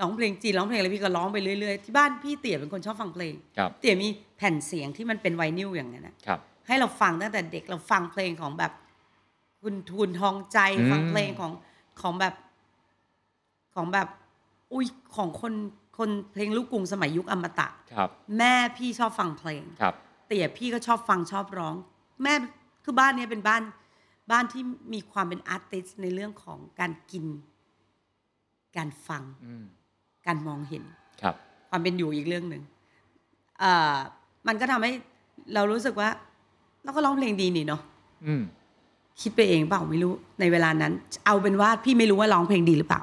[0.01, 8.71] ร้องเพลงจีนร้องเพลงอะไรพี่ก็ร้องไปเรื่อยๆที่บ้านพี่เตี๋ยเป็นคนชอบฟังเพลงครับเตี๋ยมีแผ่นเสียงที่มันเป็นไวนิลอย่างนั้นนะครับให้เราฟังตั้งแต่เด็กเราฟังเพลงของแบบ
[9.61, 11.51] คุณทุนทองใจอืมฟังเพลงของ
[12.01, 12.33] ของแบบ
[13.75, 14.07] ของแบบ
[14.73, 15.53] อุ้ยของคน
[15.97, 19.93] คนเพลงลูกกรุงสมัยยุคอมตะครับ แม่พี่ชอบฟังเพลงครับ
[20.27, 21.75] เตี๋ยพี่ก็ชอบฟังชอบร้อง
[22.23, 22.33] แม่
[22.83, 23.61] คือบ้านเนี้ยเป็นบ้าน
[24.31, 24.63] บ้านที่
[24.93, 27.25] มีความเป็นอาร์ติสในเรื่องของการกิน
[28.77, 29.65] การฟังอืม
[30.29, 30.83] การมองเห็น
[31.21, 31.35] ครับ
[31.69, 32.61] ความเป็นอยู่อีกเรื่องหนึ่ง
[33.59, 33.95] เอ่อ
[34.47, 34.91] มันก็ทำให้
[35.53, 36.09] เรารู้สึกว่า
[36.83, 37.81] เราก็ร้องเพลงดีนี่เนาะ
[38.25, 38.43] อืม
[39.21, 40.93] คิดไปเองเปล่าไม่รู้ในเวลานั้น
[41.25, 43.01] เอาเป็นว่าพี่ไม่รู้ว่าร้องเพลงดีหรือเปล่า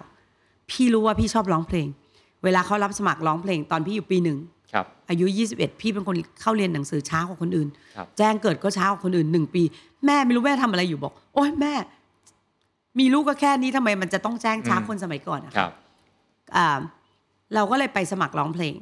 [0.71, 1.87] พี่รู้ว่าพี่ชอบร้องเพลง
[2.45, 4.39] เวลาเขารับสมัครร้องเพลงตอนพี่อยู่ปีหนึ่ง
[4.73, 9.63] ครับอายุ 21 พี่เป็นคนเข้าเรียนหนังสือช้ากว่าคนอื่นครับแจ้งเกิดก็ช้ากว่าคนอื่นหนึ่งปี
[10.07, 11.73] แม่ไม่รู้แม่ทำอะไรอยู่บอก โอ๊ยแม่
[12.99, 15.73] มีลูกก็แค่นี้ทำไมมันจะต้องแจ้งช้าอืมคนสมัยก่อนอะครับ
[16.57, 16.79] อ่า
[17.55, 18.77] เราก็เลยไปสมัครร้องเพลง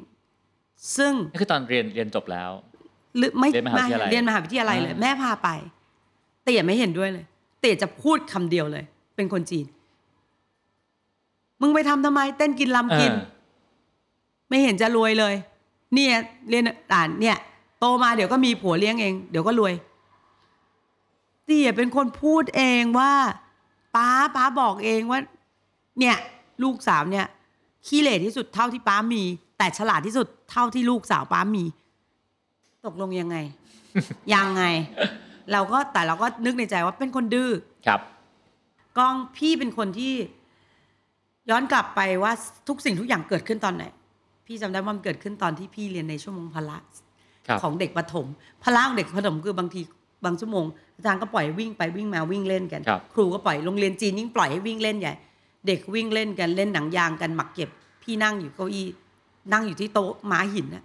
[0.96, 2.50] ซึ่งนี่คือตอนเรียนเรียนจบแล้ว
[3.16, 5.48] หรือไม่เรียนมหาวิทยาลัยเรียนมหาวิทยาลัยเลยอ่าแม่พาไป
[6.44, 7.24] เตี๋ยไม่เห็นด้วยเลย
[7.60, 8.84] เตี๋ยจะพูดคำเดียวเลย
[9.16, 9.66] เป็นคนจีน
[11.60, 13.28] มึงไปทำทำไม เต้นกินลำกินเออ
[14.48, 15.34] ไม่เห็นจะรวยเลย
[15.94, 16.14] เนี่ย
[16.50, 17.36] เรียนอ่านเนี่ย
[17.78, 19.74] โตมาเดี๋ยวก็มีผัวเลี้ยงเอง เดี๋ยวก็รวย
[21.44, 23.12] เตี๋ยเป็นคนพูดเองว่า
[23.96, 25.20] ป้าป้าบอกเองว่า
[25.98, 26.16] เนี่ย
[26.62, 27.26] ลูกสาวเนี่ย
[27.86, 29.22] ขี้เหร่ที่สุดเท่าที่ป้ามี
[29.58, 31.64] แต่ฉลาดที่สุดเท่าที่ลูกสาวป้ามี
[32.86, 33.36] ตกลงยังไง
[34.34, 34.62] ยังไง
[35.52, 37.50] เราก็แต่เราก็นึกในใจว่าเป็นคนดื้อ
[37.86, 38.00] ครับ
[38.98, 40.12] กล้องพี่เป็นคนที่
[41.50, 42.32] ย้อนกลับไปว่า
[42.68, 43.84] ทุกสิ่งทุกอย่างเกิดขึ้นตอนไหน
[44.46, 46.78] พี่จำได้ว่ามันเกิดขึ้นตอนที่พี่เรียนในชั่วโมงพละ
[47.46, 48.26] ครับของเด็กประถม
[48.64, 49.80] พละของเด็กประถมคือบางที
[50.24, 50.64] บางชั่วโมง
[50.96, 55.12] อาจารย์ก็ปล่อยให้วิ่งไปวิ่งมาวิ่งเล่นกันครับครูก็ปล่อยโรงเรียนจีนยิ่งปล่อยให้วิ่งเล่นใหญ่
[55.66, 57.70] เด็กวิ่งเล่นกันเล่นหนังยางกันหมักเก็บ
[58.02, 58.86] พี่นั่งอยู่เก้าอี้
[59.52, 60.84] นั่งอยู่ที่โต๊ะม้าหินน่ะ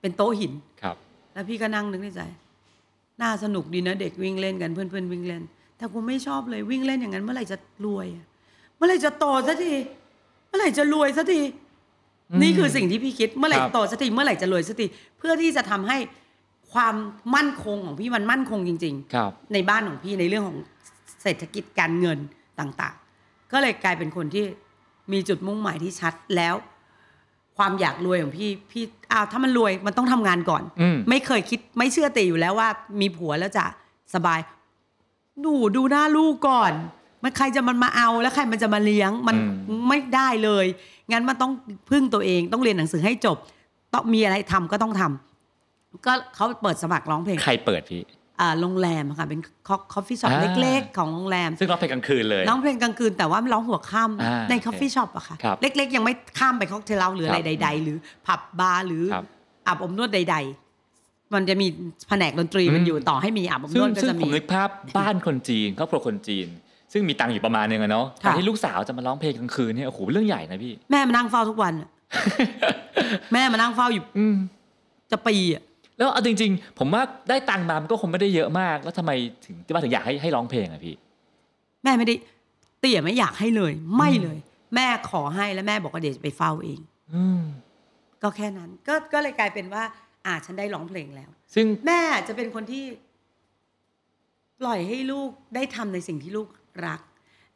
[0.00, 0.96] เป็นโต๊ะหินครับ
[1.32, 2.22] แล้วพี่ก็นั่งนึกในใจ
[3.22, 5.42] น่าสนุกดีนะเด็กวิ่งเล่นกันเพื่อนเพื่อนๆวิ่งเล่น
[5.76, 7.56] แต่กูไม่ชอบเลยวิ่งเล่นอย่างนั้น เมื่อไหร่จะ
[7.86, 8.26] รวยอะ
[8.76, 9.72] เมื่อไหร่จะโตสักที
[10.48, 11.40] เมื่อไหร่จะรวยสักที
[12.30, 14.86] อืมนี่คือสิ่งที่พี่คิดเมื่อไหร่ครับโตสักทีเมื่อไหร่จะรวยสักที
[15.18, 15.98] เพื่อที่จะทำให้
[16.72, 16.94] ความ
[17.34, 20.58] มั่นคงของพี่มันมั่นคงจริง ๆ ครับ ในบ้านของพี่ในเรื่องของ
[21.22, 22.18] เศรษฐกิจการเงิน
[22.60, 23.01] ต่างๆ
[23.52, 24.44] ก็เลยกลายเป็นคนที่
[25.12, 26.54] มีจุดมุ่งหมายที่ชัดแล้ว
[27.56, 32.68] ความอยากรวยของพี่พี่อ้าวถ้ามันรวยมันต้องทำงานก่อนอืมไม่เคยคิดไม่เชื่อตีอยู่แล้วว่า
[33.00, 33.64] มีผัวแล้วจะ
[34.14, 34.40] สบาย
[35.40, 36.72] หนูดูหน้าลูกก่อน
[37.22, 39.36] มันใครจะมันมาเอาแล้วใครมันจะมาเลี้ยงมัน
[39.68, 40.66] อืมไม่ได้เลย
[41.12, 41.52] งั้นมันต้อง
[41.90, 43.36] พึ่งตัวเองต้องเรียนหนังสือให้จบ
[43.94, 48.21] ต้องมีอะไรทำก็ต้องทำก็เขาเปิดสมัครร้องเพลง ใครเปิดพี่อ่า
[48.60, 49.40] โรงแรมอะค่ะเป็น
[49.94, 59.24] คอฟฟี่ช็อปอ่าเล็กๆ ของโรงแรม ซึ่งร้องเพลงกลางคืนเลยร้องเพลงกลางคืนแต่ว่าร้องหัวค่อ่าำในโอเคคอฟฟี่ช็อปอะค่ะครับเล็กๆ ยังไม่ข้ามไปค็อกเทลเล้าหรืออะไรครับใด ๆ หรือผับบาร์หรือครับ
[59.66, 60.36] อาบอบนวดใด
[60.84, 61.66] ๆ มันจะมี
[62.08, 66.46] แผนกดนตรีมันอืมอยู่ต่อให้มีอาบอบนซึ่งวดก็ซึ่งจะผมมีนึกภาพบ้านคนจีนครอบครัวคนจีน
[66.92, 71.88] ซึ่งมีตังค์อยู่ประมาณนึงอะเนาะค่ะการที่ลูกสาวจะมาร้องเพลงกลางคืนเนี่ยโอ้โหเรื่องใหญ่นะพี่ แม่มานั่งเฝ้าทุกวันอะ
[73.32, 74.36] แม่มานั่งเฝ้าอยู่อืม
[75.10, 75.62] จะปีอะ
[76.02, 79.10] แล้วเอาจริง ๆ ผมว่าได้ตังค์มามันก็คงไม่ได้เยอะมาก แล้วทำไม
[79.44, 80.94] ถึงที่ว่าถึงอยากให้ให้ร้องเพลงอะพี่
[81.84, 82.14] แม่ไม่ได้
[82.80, 84.38] เตี่ยไม่อยากให้เลย ไม่เลย
[84.74, 86.80] แม่ขอให้แล้วแม่บอกว่าเดี๋ยวจะไปเฝ้าเอง
[87.14, 87.42] อืม
[88.22, 89.82] ก็แค่นั้น ก็ก็เลยกลายเป็นว่า
[90.26, 92.84] อ่าฉันได้ร้องเพลงแล้ว ซึ่งแม่จะเป็นคนที่
[94.60, 96.48] ปล่อยให้ลูกได้ทำในสิ่งที่ลูก
[96.86, 97.00] รัก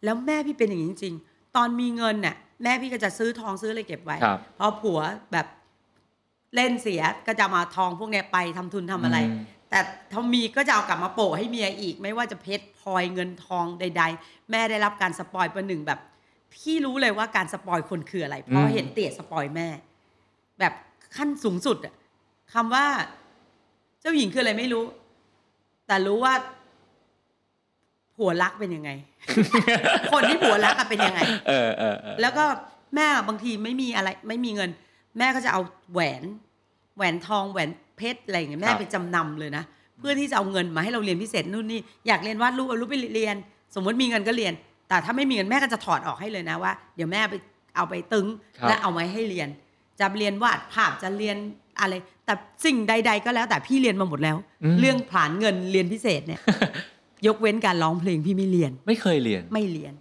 [0.05, 5.01] แล้วแม่พี่เป็นอย่างนี้จริง ๆ ตอนมีเงินน่ะแม่พี่ก็จะซื้อทองซื้ออะไรเก็บไว้ครับพอผัว
[5.33, 5.47] แบบ
[6.55, 16.01] เล่นเสียก็จะมาทองพวกเนี้ยไปทำทุนทำอะไรอืมแต่แต่ถ้ามีก็จะเอากลับมาโปะให้เมียอีก ไม่ว่าจะเพชรพลอยเงินทองใด ๆ แม่ได้รับการ spoil ประหนึ่งแบบ
[16.55, 19.69] พี่รู้เลยว่าการ spoil คนคืออะไร เพราะอืมเห็นเตี่ย spoil แม่
[20.61, 20.73] แบบ
[21.17, 21.95] ขั้นสูงสุดอะ
[22.55, 22.87] คำว่า
[24.01, 24.85] เจ้าหญิงคืออะไรไม่รู้
[25.87, 26.35] แต่รู้ว่า
[28.17, 28.91] ผัวรักเป็นยังไง
[30.13, 32.45] คนที่ผัวรักอะเป็นยังไง เออเออเออแล้วก็
[32.95, 34.71] แม่บางทีไม่มีอะไร ไม่มีเงิน
[35.19, 35.61] แม่ก็จะเอา
[35.93, 36.23] แหวน
[36.97, 39.65] แหวนทองแหวนเพชรอะไรอย่างเงี้ยแม่ไปจำนำเลยนะ
[39.99, 43.37] เพื่อที่จะเอาเงินมาให้เราเรียนพิเศษนู่นนี่อยากเรียนวาดรูปเอารูปไปเรียน
[43.75, 44.53] สมมติมีเงินก็เรียน
[44.89, 47.35] แต่ถ้าไม่มีเงินแม่ก็จะถอดออกให้เลยนะว่า เดี๋ยวแม่ไป
[47.77, 48.27] เอาไปตึง
[48.59, 49.49] ครับและเอาไว้ให้เรียน
[50.01, 51.37] จะเรียนวาดภาพจะเรียน
[51.81, 54.37] อะไร แต่สิ่งใด ๆ ก็แล้วแต่พี่เรียนมาหมดแล้ว
[54.81, 56.41] เรื่องผลานเงินเรียนพิเศษเนี่ย
[57.27, 59.93] ยกเว้นการร้องเพลงพี่ไม่เรียน ไม่เคยเรียนไม่เรียน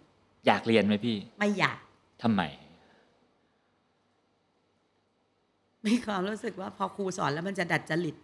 [0.48, 1.78] อยากเรียนไหมพี่ ไม่อยาก
[2.24, 2.42] ทำไม
[5.88, 8.16] มีความรู้สึกว่าพอครูสอนแล้วมันจะดัดจริต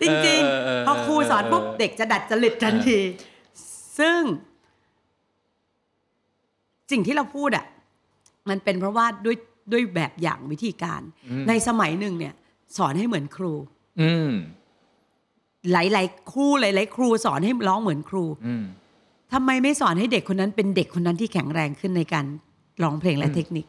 [0.00, 2.98] จริงเออเออๆพอครูสอนปุ๊บเด็กจะดัดจริตทันที
[3.98, 4.20] ซึ่ง
[6.90, 7.66] สิ่งที่เราพูดอะ
[8.48, 9.36] มันเป็นเพราะว่าด้วย
[9.72, 11.00] ด้วยแบบอย่างวิธีการ
[11.48, 12.34] ในสมัยหนึ่งเนี่ย
[12.76, 13.52] สอนให้เหมือนครู
[14.00, 14.32] อืม
[15.72, 18.64] หลายๆครูหลายๆครูสอนให้ร้องเหมือนครูอืม
[19.32, 22.26] ทำไมไม่สอนให้เด็กคนนั้นเป็นเด็กคนนั้นที่แข็งแรงขึ้นในการ
[22.82, 23.66] ร้องเพลงและอืมเทคนิค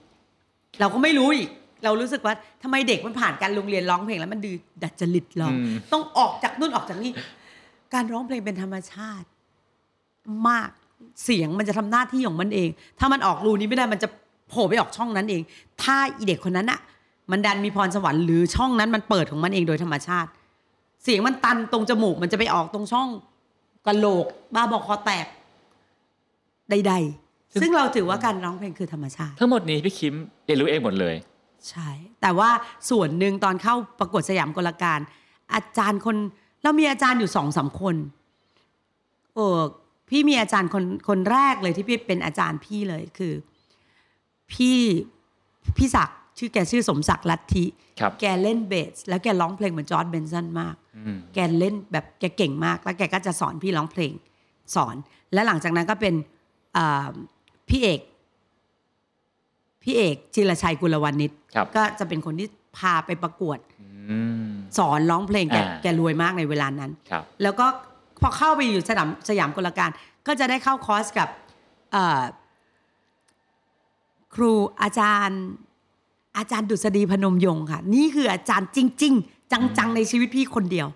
[0.79, 1.49] เราก็ไม่รู้อีก
[1.83, 2.33] เรารู้สึกว่า
[2.63, 7.11] ทำไมเด็กมันผ่านการโรงเรียนร้องเพลงแล้วมันดือดัดจริตร้องอืมต้องออกจากนู่นออกจากนี่
[7.93, 9.27] การร้องเพลงเป็นธรรมชาติ
[10.49, 10.69] มาก
[11.23, 14.07] เสียงมันจะทำหน้าที่ของมันเอง ถ้ามันออกรูนี้ไม่ได้มันจะ
[14.49, 15.41] โผล่ไปออกช่องนั้นเอง
[15.83, 16.79] ถ้าอีเด็กคนนั้นอะ
[17.31, 20.29] มันดันมีพรสวรรค์หรือช่องนั้นมันเปิดของมันเองโดยธรรมชาติ
[21.03, 23.09] เสียงมันตันตรงจมูกมันจะไปออกตรงช่อง
[23.87, 25.25] กะโหลก บ้าบอคอแตก
[26.69, 27.22] ใด ๆ
[27.61, 31.15] ซึ่งเราถือว่าการร้องเพลงคือธรรมชาติ ทั้งหมดนี้พี่คิมเรียนรู้เองหมดเลย
[31.69, 31.89] ใช่
[32.21, 32.49] แต่ว่า
[32.89, 34.99] ส่วนหนึ่งตอนเข้าประกวดสยามกลการ
[35.53, 36.15] อาจารย์คน
[36.63, 37.95] เรามีอาจารย์อยู่สองสามคน
[39.35, 39.59] เออ
[40.09, 43.33] พี่มีอาจารย์คนคนแรกเลยที่พี่เป็นอาจารย์พี่เลยคือ
[44.51, 44.77] พี่
[45.77, 47.65] พี่ศักดิ์ชื่อแกชื่อสมศักดิ์ลัทธิ
[47.99, 54.13] ครับแกเล่นเบส แล้วแกร้องเพลงเหมือนจอร์ดเบนสันมากอืมแกเล่นแบบแกเก่งมาก แล้วแกก็จะสอนพี่ร้องเพลง
[54.75, 54.95] สอน
[55.33, 56.13] และหลังจากนั้นก็เป็น
[56.77, 57.09] อ่า
[57.73, 58.01] พี่เอก
[59.83, 63.57] พี่เอกจิรชัยกุลวรรณิชครับก็จะเป็นคนที่พาไปประกวด
[64.09, 67.65] อืมสอนร้องเพลงแกอ่าแกรวยมากในเวลานั้นครับแล้วก็
[68.21, 69.89] พอเข้าไปอยู่สนามสยามกลการ
[70.27, 71.29] ก็จะได้เข้าคอร์สกับ
[71.91, 72.21] เอ่อ
[74.35, 75.41] ครูอาจารย์
[76.37, 80.87] อาจารย์ดุษฎีพนมยงค์ค่ะ นี่คืออาจารย์จริง ๆ จังๆในชีวิตพี่คนเดียว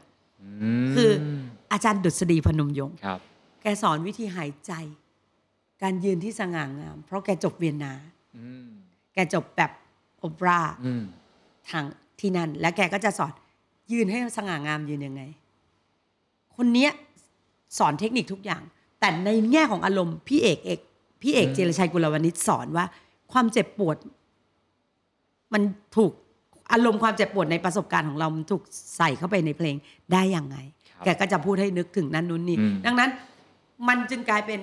[0.83, 1.09] มคือ
[1.71, 3.19] อาจารย์ดุษฎีพนมยงค์ครับ
[3.61, 4.73] แกสอนวิธีหายใจ
[5.83, 7.93] การยืนที่สง่างาม เพราะแกจบเวียนนา
[8.37, 8.65] อืม
[9.13, 9.71] แกจบแบบ
[10.19, 11.03] โอเปร่าอืม
[11.69, 11.83] ทาง
[12.19, 13.33] ที่นั่น แล้วแกก็จะสอน
[13.91, 15.21] ยืนให้สง่างามยืนยังไง
[16.55, 16.91] คนเนี้ย
[17.77, 18.61] สอนเทคนิคทุกอย่าง
[18.99, 20.79] แต่ในแง่ของอารมณ์พี่เอกเอก
[21.21, 22.85] พี่เอกอืมเจรชัยกุลวณิชสอนว่า
[23.31, 23.97] ความเจ็บปวด
[25.53, 25.61] มัน
[25.95, 26.11] ถูก
[26.71, 28.63] อารมณ์ความเจ็บปวดในประสบการณ์ของเรา มันถูก
[28.97, 29.75] ใส่เข้าไปในเพลง
[30.13, 30.57] ได้ยังไง
[30.89, 33.09] ครับแกก็จะพูดให้นึกถึงนั้นนู้นนี่อืมดังนั้น
[33.87, 34.59] มันจึงกลายเป็น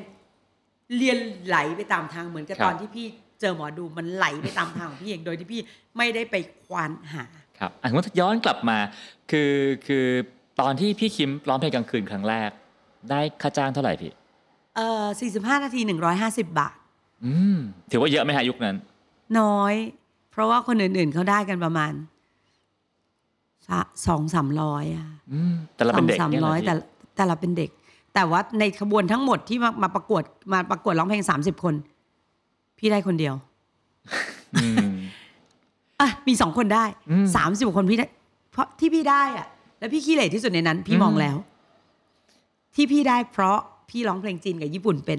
[0.96, 3.06] เรียนไหลไปตามทางเหมือนกับครับ ตอนที่พี่
[3.40, 5.60] เจอหมอดูมันไหลไปตามทางของพี่เองโดยที่พี่
[5.96, 6.34] ไม่ได้ไป
[6.66, 7.24] ควานหา
[7.58, 8.78] ครับอะงั้นย้อนกลับมา
[9.30, 9.52] คือ
[9.86, 10.06] คือ
[10.60, 12.50] ตอนที่พี่คิมร้องเพลงกลางคืนครั้งแรก
[13.10, 14.12] ได้ค่าจ้างเท่าไหร่พี่
[14.76, 15.80] เอ่อ45 นาที
[16.14, 16.76] 150 บาท
[17.24, 17.58] อืม
[17.90, 18.76] ถือว่าเยอะไหมฮะยุคนั้น
[19.40, 19.74] น้อย
[20.30, 21.92] เพราะว่าคนอื่นๆเขาได้กันประมาณ
[24.06, 26.74] สองสามร้อยอะอืมแต่เราเป็นเด็กสามเนี่ยเหรร้ออยพี่แต่
[27.14, 27.70] แต่เราเป็นเด็ก
[28.14, 30.22] แต่ว่าในขบวนทั้งหมดที่มามาประกวด
[30.52, 31.74] มาประกวดร้องเพลง30คน
[32.78, 33.34] พี่ได้คนเดียว
[34.54, 34.92] อืม
[36.00, 38.06] อะมีสองคนได้อืมสามสิบคนพี่ได้
[38.52, 39.46] เพราะที่พี่ได้อะ
[39.78, 41.36] แล้วพี่ขี้เหร่ที่สุดในนั้น พี่อืมมองแล้ว
[42.74, 43.58] ที่พี่ได้เพราะ
[43.90, 45.18] พี่ร้องเพลงจีนกับญี่ปุ่นเป็น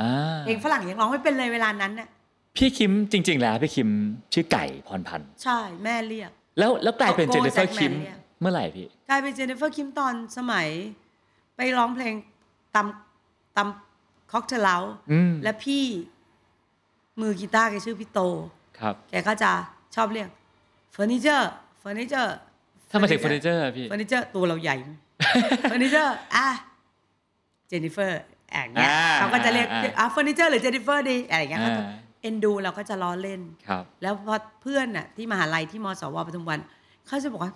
[0.00, 2.08] อ่าเพลงฝรั่งยังร้องไม่เป็นเลยเวลานั้นน่ะ
[2.56, 3.88] พี่คิมจริง ๆ แล้วพี่คิม
[4.32, 10.68] ชื่อไก่พรพันธ์ใช่แม่เรียก แล้วแล้วกลายเป็นโกเจโก้นนิเฟอร์แจ็คแมนคิมเนี่ยเมื่อไหร่พี่กลายเป็นเจนนิเฟอร์คิมตอนสมัย
[11.56, 12.14] ไปร้องเพลง
[12.74, 14.76] ตำตำ cocktail lounge
[15.12, 15.84] อืมและพี่
[17.20, 18.20] มือกีตาร์แกชื่อพี่โต
[18.80, 19.50] ครับ แกก็จะ
[19.94, 20.28] ชอบเรียก
[20.92, 22.34] เฟอร์นิเจอร์เฟอร์นิเจอร์
[22.90, 24.76] ถ้ามาถึงเฟอร์นิเจอร์พี่เฟอร์นิเจอร์ตัวเราใหญ่
[25.62, 26.48] เฟอร์นิเจอร์อะ
[27.68, 28.20] เจนนิเฟอร์
[28.52, 31.84] อย่างเงี้ยอ่าเขาก็จะเรียกอ่าอะเฟอร์นิเจอร์หรือเจนนิเฟอร์ดีอะไรอย่างเงี้ยอ่าเขาจะ
[32.22, 36.58] เอ็นดูเราก็จะล้อเล่นครับแล้วพอเพื่อนน่ะที่มหาลัยที่มสวปทุมวัน
[37.06, 37.52] เขาจะบอกว่า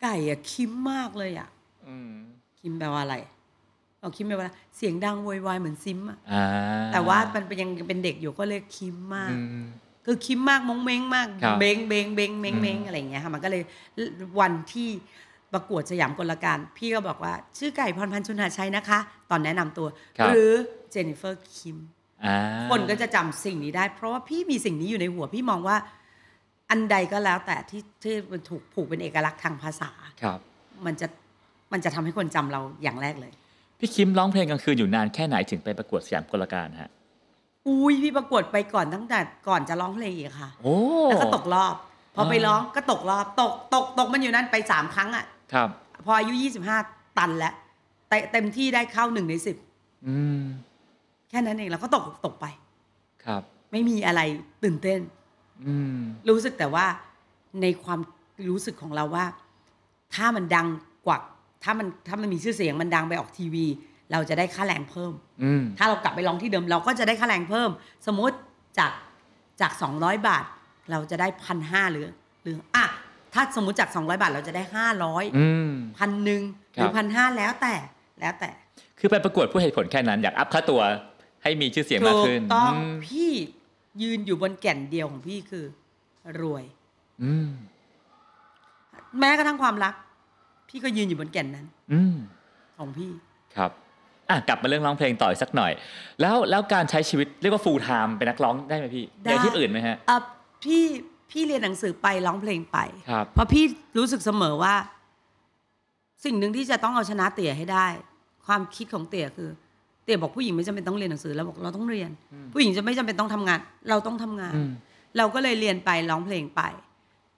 [0.00, 1.48] ไก่อะคิมมากเลยอะ
[1.88, 2.12] อืม
[2.62, 3.16] คิมแปลว่าอะไร
[4.00, 6.44] เอาคิมแปลว่าอะไรเสียงดังโวยวายเหมือนซิมอะอ่า
[6.92, 9.64] แต่ว่ามันเป็นยังเป็นเด็กอยู่ก็เลยคิมมากอืม
[10.06, 13.62] คือคิมมากมงเม้งมากครับเบงเบงเบงเม้งเม้งอืมอะไรอย่างเงี้ยค่ะมันก็เลย
[14.40, 14.88] วันที่
[15.52, 18.98] ประกวดสยามกลการ พี่ก็บอกว่าชื่อไก่พรพันธ์ชุนหาชัยนะคะ
[19.30, 19.86] ตอนแนะนำตัว
[20.18, 20.50] ครับหรือ
[20.90, 21.76] เจนนิเฟอร์คิม
[22.24, 22.36] อ่า
[22.70, 25.76] คนก็จะจำสิ่งนี้ได้ เพราะว่าพี่มีสิ่งนี้อยู่ในหัวพี่มองว่า
[26.70, 29.90] อันใดก็แล้วแต่ที่ที่มันถูกผูกเป็นเอกลักษณ์ทางภาษา
[30.22, 30.38] ครับ
[30.86, 31.06] มันจะ
[31.72, 33.32] มันจะทำให้คนจำเราอย่างแรกเลย
[33.78, 36.90] พี่คิมร้องเพลงกลางคืนอยู่นานแค่ไหนถึงไปประกวดสยามกลการฮะ
[37.68, 41.74] อุ้ยพี่ประกวดไปก่อนตั้งแต่ก่อนจะร้องเพลงอีกค่ะโอ้แล้วก็ตกรอบ
[42.14, 45.68] พอไปอ่าร้องก็ตกรอบตกตกตกมันอยู่นั่นไปสามครั้งอะครับ
[46.04, 46.76] พออายุยี่สิบห้า
[47.18, 47.54] ตันแล้ว
[48.08, 49.56] เตะเต็มที่ได้เข้าหนึ่งในสิบ
[50.06, 50.42] อืม
[51.28, 52.46] แค่นั้นเองแล้วก็ตกตกไป
[53.24, 54.20] ครับ ไม่มีอะไร
[54.64, 55.00] ตื่นเต้น
[55.66, 56.86] อืมรู้สึกแต่ว่า
[57.62, 58.00] ในความ
[58.48, 59.24] รู้สึกของเราว่า
[60.14, 60.66] ถ้ามันดัง
[61.06, 61.18] กว่า
[61.62, 63.66] ถ้ามันถ้ามันมีชื่อเสียงมันดังไปออกทีวี
[64.12, 67.70] เราจะได้ค่าแรงเพิ่มอืมถ้าเรากลับไปร้องที่เดิมเราก็จะได้ค่าแรงเพิ่ม
[68.06, 68.36] สมมติ
[68.78, 68.92] จาก
[69.60, 70.44] จาก 200 บาท
[70.90, 72.06] เราจะได้พันห้าหรือ
[72.42, 72.86] หรืออะ
[73.34, 74.62] ถ้าสมมติจาก 200 บาทเราจะได้
[75.00, 76.42] 500อืมพันหนึ่ง
[76.74, 77.74] หครัรืบอพันห้าแล้วแต่
[78.20, 78.50] แล้วแต่
[78.98, 80.80] คือไปประกวดผู้เหตุผลแค่นั้นอยากอัพค่าตัว
[81.42, 83.32] ให้มีชื่อเสียงมากถูขึ้กนต้องมพี่
[84.02, 85.64] ยืนอยู่บนแก่นเดียวของพี่คือ
[86.40, 86.64] รวย
[87.24, 87.48] อืม
[89.18, 89.94] แม้กระทั่งความรัก
[90.72, 92.16] พี่ก็ยืนอยู่บนแก่นนั้น อืม
[92.78, 93.10] ของพี่
[93.56, 93.70] ครับ
[94.28, 95.72] อะกลับมาเรื่องร้องเพลงต่ออีกสักหน่อย
[96.20, 100.18] แล้วแล้วการใช้ชีวิตเรียกว่า full time เป็นนักร้องได้ไหมพี่ได้อย่างที่อื่นไหมฮะเอ่อ
[100.64, 100.82] พี่
[101.30, 102.78] พี่เรียนหนังสือไปร้องเพลงไป
[103.10, 103.64] ครับเพราะพี่
[103.98, 104.74] รู้สึกเสมอว่า
[106.24, 107.86] สิ่งหนึ่งที่จะต้องเอาชนะเตี่ยให้ได้
[108.46, 109.50] ความคิดของเตี่ยคือ
[110.04, 112.10] เตี่ยบอกผู้หญิงไม่จำเป็นต้องเรียนหนังสือเราบอกเราต้องเรียน
[112.52, 113.58] ผู้หญิงจะไม่จำเป็นต้องทำงาน
[113.88, 114.70] เราต้องทำงานอืม
[115.16, 116.62] เราก็เลยเรียนไปร้องเพลงไป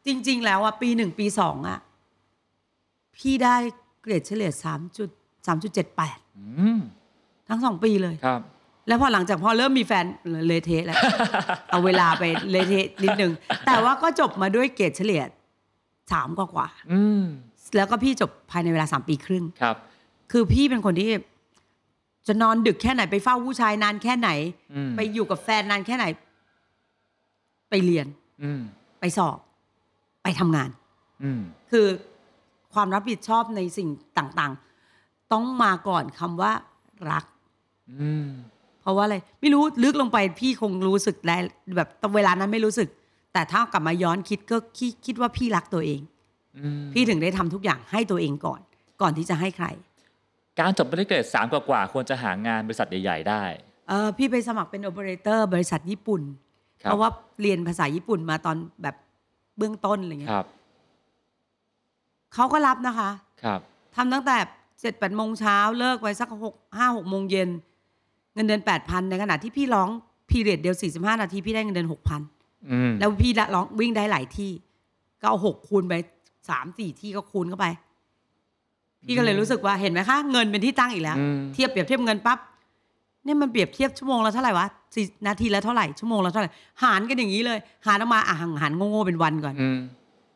[0.06, 1.78] จริง ๆ แล้วอะปีหนึ่งปีสองอะ
[3.16, 3.56] พี่ได้
[4.02, 5.08] เกรดเฉลี่ยสามจุด
[5.46, 6.80] สามจุดเจ็ดแปดอืม
[7.48, 8.40] ทั้งสองปีเลยครับ
[8.88, 10.06] แล้วพอหลังจากพอเริ่มมีแฟน
[10.46, 10.98] เละเทะแล้ว
[11.68, 13.32] เอาเวลาไปเละเทะนิดนึง
[13.66, 15.22] แต่ว่าก็จบมาด้วยเกรดเฉลี่ย
[16.12, 19.76] สามกว่ากว่าอืมๆแล้วก็พี่จบภายในเวลาสามปีครึ่งครับ
[20.32, 21.10] คือพี่เป็นคนที่
[22.26, 24.30] จะนอนดึกแค่ไหนไปเฝ้าผู้ชายนานแค่ไหน
[24.74, 26.06] อืมไปอยู่กับแฟนนานแค่ไหน
[27.70, 28.06] ไปเรียน
[28.42, 28.60] อืม
[29.00, 29.38] ไปสอบ
[30.22, 30.70] ไปทำงาน
[31.22, 31.86] อืมคือ
[32.74, 36.52] ความรับผิดชอบในสิ่งต่างๆ ต้องมาก่อนคำว่า
[37.10, 37.24] รัก
[37.92, 38.28] อืม
[38.80, 41.36] เพราะว่าอะไรไม่รู้ลึกลงไปพี่คงรู้สึกได้
[41.76, 42.88] แบบตอนเวลานั้นไม่รู้สึก
[43.32, 46.00] แต่ถ้ากลับมาย้อนคิดก็คิดคิดว่าพี่รักตัวเอง
[46.58, 48.60] อืมพี่ถึงได้ทำทุกอย่างให้ตัวเองก่อน
[49.00, 49.66] ก่อนที่จะให้ใคร
[50.60, 53.42] การจบไม่ได้เกรดสามกว่าๆควรจะหางานบริษัทใหญ่ ๆ ได้
[53.88, 56.22] เออพี่ไปสมัครเป็นโอเปอเรเตอร์บริษัทญี่ปุ่น
[56.82, 57.10] ครับเพราะว่า
[57.42, 58.96] เรียนภาษาญี่ปุ่นมาตอนแบบ
[59.58, 60.46] เบื้องต้นอะไรคเงี้ยรับ
[62.34, 63.10] เขาก็รับนะคะ
[63.44, 63.60] ครับ
[63.96, 64.36] ทำตั้งแต่
[64.80, 67.48] เจ็ดแปดโมงเช้าเลิกไว้สักหกห้าหกโมงเย็น
[68.34, 69.88] เงินเดือนแปดพันในขณะที่พี่ร้อง
[70.30, 72.20] พีเรียดเดียวสี่สิบห้านาทีพี่ได้เงินเดือนหกพัน
[72.70, 74.50] อืมแล้วพี่ร้องวิ่งได้หลายที่
[75.20, 75.94] ก็เอาหกคูณไป
[76.50, 77.66] สามสี่ที่ก็คูณเข้าไป
[79.04, 82.38] พี่ก็เลยรู้สึกว่าเห็นไหมคะ เงินเป็นที่ตั้งอีกแล้ว อืมเทียบเปรียบเทียบเงินปั๊บ
[83.24, 86.50] เนี่ยมันเปรียบเทียบชั่วโมงละเท่าไหร่วะสี่นาทีละเท่าไหร่ชั่วโมงละเท่าไหร่
[86.82, 89.78] หารกันอย่างนี้เลย หารออกมาอะหารโง่ๆเป็นวันก่อน อืม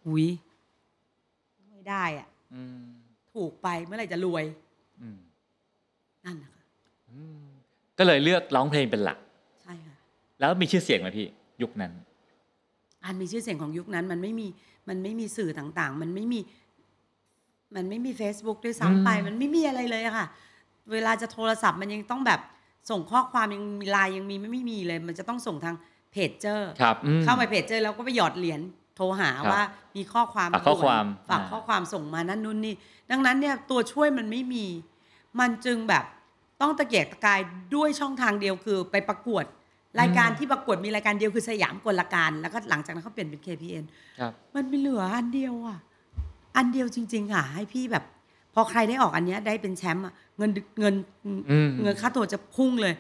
[0.07, 0.27] อุ้ย
[1.89, 2.85] ไม่ได้อะอืม
[3.35, 4.45] ถูกไปเมื่อไหร่จะรวย
[5.01, 5.19] อืม
[6.25, 6.63] นั่นนะคะ
[7.11, 7.43] อืม
[7.99, 9.19] ก็เลยเลือกร้องเพลงเป็นหลัก
[9.63, 9.97] ใช่ค่ะ
[10.41, 11.27] แล้วมีชื่อเสียงไหมพี่
[11.63, 11.93] ยุคนั้น
[13.05, 14.47] อันมีชื่อเสียงของยุคนั้น มันไม่มี
[14.89, 16.41] มันไม่มีสื่อต่างๆ มันไม่มี
[17.77, 20.27] มันไม่มี Facebook ด้วยซ้ำไปอืมมันไม่มีอะไรเลยอะค่ะ
[20.93, 22.41] เวลาจะโทรศัพท์มันยังต้องแบบ
[22.91, 25.77] ส่งข้อความยังมีไลน์ยังมีไม่ไม่มีเลย มันจะต้องส่งทาง
[26.13, 28.61] เพจเจอร์ครับอืมเข้าไปเพจเจอแล้วก็ไปหยอดเหรียญ
[28.99, 29.65] โทรหาครับว่า
[29.97, 32.75] มีข้อความฝากข้อความด่นฝากอ่าข้อความส่งมานั่นนู่นนี่
[33.11, 34.67] ดังนั้นเนี่ยตัวช่วยมันไม่มี
[35.41, 36.05] มันจึงแบบ
[36.61, 37.41] ต้องตะเกียกตะกาย
[37.75, 39.45] ด้วยช่องทางเดียวคือไปประกวด
[40.01, 43.85] รายการที่ประกวดมีรายการเดียวคือสยามกลการ แล้วก็หลังจากนั้นเขาเปลี่ยนเป็น KPN
[44.21, 45.79] ครับมันไม่เหลืออันเดียวอะ
[46.57, 48.05] อันเดียวจริงๆอะ ให้พี่แบบ
[48.55, 52.95] พอใครได้ออกอันเนี้ยได้เป็นแชมป์อะเงินเงินอืมเงินค่าตัวจะพุ่งเลย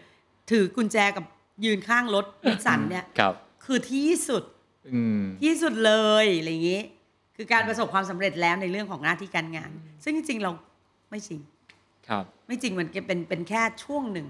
[0.50, 1.24] ถือกุญแจกับ
[1.64, 3.34] ยืนข้างรถนิสสันเนี่ยครับ
[3.64, 4.42] คือที่สุด
[4.94, 5.92] อืม ที่สุดเล
[6.24, 6.82] ยอะไรอย่างนี้
[7.36, 9.70] คือการประสบความสำเร็จแล้วในเรื่องของหน้าที่การงาน
[10.04, 10.50] ซึ่งจริงๆเรา
[11.10, 11.40] ไม่จริง
[12.08, 14.26] ครับ ไม่จริงมันเป็นเป็นแค่ช่วงหนึ่ง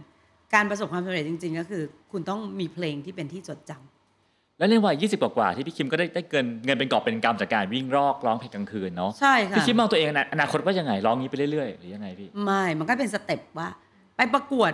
[0.55, 1.83] การประสบความสำเร็จจริง ๆ ก็คือ
[2.13, 13.69] คุณต้องมีเพลงที่เป็นที่จดจำแล้วในวัย 20 กว่าๆที่พี่คิมก็ได้ได้เกินเงินเป็นกอบเป็นกำจากการวิ่งรอกร้องเพลงกลางคืนเนาะใช่ค่ะ พี่คิมมองตัวเองในอนาคตว่ายังไงร้องนี้ไปเรื่อยๆหรือยังไงพี่ ไม่ มันก็เป็นสเต็ปว่า
[14.17, 14.73] ไปประกวด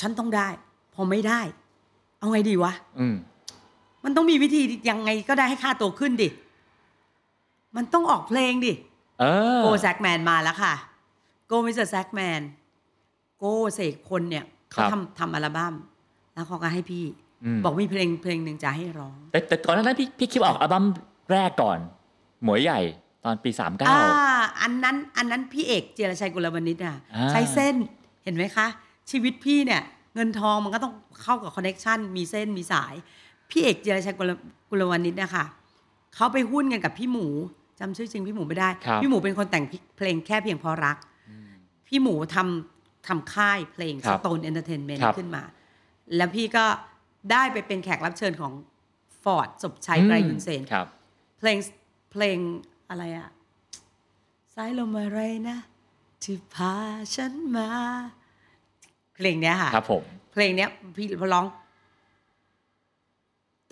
[0.00, 0.48] ฉันต้องได้
[0.94, 1.40] พอไม่ได้
[2.18, 3.16] เอาไงดีวะ อืม
[4.06, 6.28] มันต้องมีวิธียังไงก็ได้ให้ค่าตัวขึ้นดิ
[7.76, 8.72] มันต้องออกเพลงดิ
[9.20, 9.24] เอ
[9.56, 10.74] อโก้แซกแมนมาแล้วค่ะ
[11.46, 12.40] โก้มิสเตอร์แซกแมน
[13.38, 15.74] โก้เศกพลเนี่ยเขาทำทำอัลบั้ม
[16.34, 17.04] แล้วเขาก็ให้พี่
[17.44, 20.84] อืมบอกมีเพลงเพลงหนึ่งจะให้ร้อง แต่แต่ก่อนหน้านั้นพี่พี่คิดว่าออกอัลบั้ม
[21.32, 21.78] แรกก่อน
[22.44, 22.80] หมวยใหญ่
[23.24, 24.00] ตอนปีสามเก้าอ่า
[24.62, 27.74] อันนั้นอันนั้นพี่เอกเจรชัยกุลวณิชอะอ่าใช้เส้น
[28.24, 28.66] เห็นไหมคะ
[29.10, 29.82] ชีวิตพี่เนี่ย
[30.14, 32.94] เงินทองมันก็ต้องเข้ากับ connection มีเส้นมีสาย
[33.50, 34.32] พี่เอกเจรชัยกุล
[34.68, 35.44] กุลวณิชเนี่ยค่ะ
[36.14, 37.26] เขาไปหุ้นกันกับพี่หมู
[37.80, 39.64] จำชื่อจริงพี่หมูไม่ได้ครับพี่หมูเป็นคนแต่ง
[39.96, 40.96] เพลงแค่เพียงเพราะรัก
[41.88, 45.42] พี่หมูทำทำค่ายเพลงครับ Stone Entertainment ครัต์บขึ้นมา
[46.16, 46.64] แล้วพี่ก็
[47.30, 48.52] ได้ไปเป็นแขกรับเชิญของ
[49.22, 50.86] ฟอร์ดศพชัยไกรยุนเซนครับ
[51.38, 51.58] เพลง
[52.12, 52.38] เพลง
[52.90, 53.28] อะไรอะ
[54.54, 55.58] สายลมอะไรนะ
[56.22, 56.74] ที่พา
[57.14, 57.68] ฉันมา
[59.14, 61.46] เพลงเนี้ยค่ะครับผมเพลงเนี้ยพี่ร้อง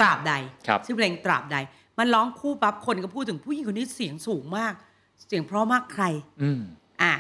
[0.01, 0.33] ตราบใด
[0.67, 1.57] ครับชื่อเพลงตราบใด
[1.99, 4.75] มันร้องคู่ปั๊บคนก็พูดถึงผู้หญิงคนนี้เสียงสูงมาก
[5.29, 6.05] เสียงเพราะมากใคร
[6.43, 6.61] อืม
[7.03, 7.15] อะ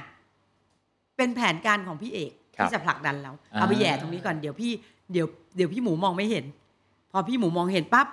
[1.16, 4.72] เป็นแผนการของพี่เอกครับที่จะผลักดันเราอ่าเอาไปแย่ตรงนี้ก่อนเดี๋ยวพี่
[5.12, 6.44] เดี๋ยวเดี๋ยวพี่หมูมองไม่เห็น
[7.12, 8.06] พอพี่หมูมองเห็นปั๊บ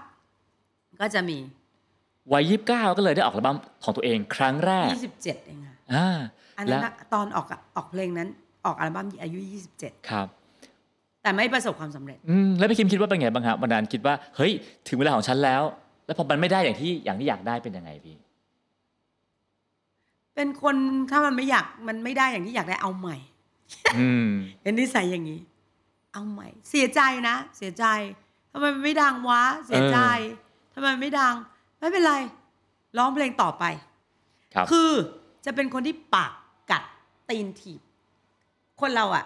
[1.02, 1.38] ก็จะมี
[2.32, 6.18] วัยยี่สิบเก้าก็เลยได้ออกอัลบั้มของตัวเองครั้งแรกยี่สิบเจ็ดเองค่ะอ่า
[6.58, 8.30] อันแล้นั้วนน่ะตอนออกอะออกเพลงนั้น
[8.66, 9.40] ออกอัลบั้มอายุ
[9.74, 10.28] 27ครับ
[11.24, 14.52] แต่ไม่ประสบความสำเร็จอืมแล้วพี่คิมคิดว่าเป็นไงบ้างครับวันนั้นคิดว่าเฮ้ย
[14.88, 15.62] ถึงเวลาของฉันแล้ว
[16.06, 18.16] แล้วพอมันไม่ได้อย่างที่อย่างที่อยากได้เป็นยังไงพี่
[20.36, 20.76] เป็นคน
[21.12, 23.18] ถ้ามันไม่อยากมันไม่ได้อย่างที่อยากได้เอาใหม่
[23.98, 24.30] อืม
[24.62, 25.40] เป็นนิสัยอย่างนี้
[26.14, 27.86] เอาใหม่ เสียใจนะเสียใจ
[28.52, 30.00] ทำไมมันไม่ดังวะเสียใจ
[30.74, 31.36] ทำไมมันไม่ดัง
[31.80, 32.14] ไม่เป็นไร
[32.98, 33.64] ร้องเพลงต่อไป
[34.56, 34.92] ครับคือ
[35.46, 36.32] จะเป็นคนที่ปาก
[36.72, 36.84] กัด
[37.30, 37.82] ตีนถีบ
[38.82, 39.26] คนเราอะ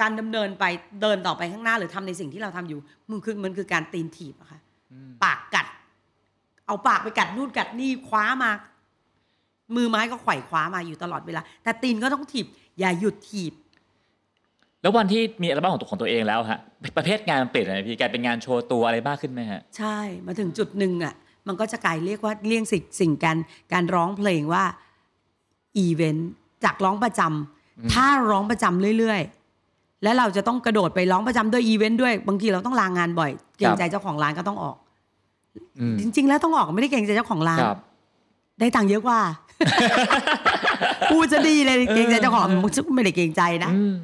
[0.00, 0.64] การดำเนินไป
[1.00, 2.78] เดินต่อไปข้างหน้าหรือทำในสิ่งที่เราทำอยู่
[3.10, 4.60] มันคือมันคือการตีนถีบอะค่ะ
[5.24, 5.66] ปากกัด
[6.66, 8.50] เอาปากไปกัดนู่นกัดนี่คว้ามา
[9.76, 12.46] มือไม้ก็ไขว่คว้ามาอยู่ตลอดเวลา แต่ตีนก็ต้องถีบ
[12.78, 13.52] อย่าหยุดถีบ
[14.82, 16.60] แล้ววันที่มีอัลบั้มของตัวของตัวเองแล้วฮะ
[16.96, 21.14] ประเภทงานมันเปลี่ยนอะไรพี่กลายเป็นงานโชว์ตัวอะไรมากขึ้นไหมฮะใช่มาถึงจุดหนึ่งอะ
[21.46, 23.36] มันก็จะกลายเรียกว่าเรียกสิ่งสิ่งการ
[23.72, 24.64] การร้องเพลงว่า
[25.78, 26.30] อีเวนต์
[26.64, 29.41] จากร้องประจำถ้าร้องประจำเรื่อยๆ
[30.02, 34.76] แล้วเราจะต้องกระโดดไปร้องประจำด้วยอีเวนต์ด้วยบางทีเราต้องลางานบ่อย เกรงใจเจ้าของร้านก็ต้องออก
[35.80, 37.78] อืมจริง ๆ แล้วต้องออกไม่ได้เกรงใจเจ้าของร้านครับ
[38.60, 39.20] ได้ตังค์เยอะกว่า
[41.10, 42.56] พูดจะดีเลยเกรงใจเจ้าของมึ
[42.92, 43.94] งไม่ได้เกรงใจนะอืม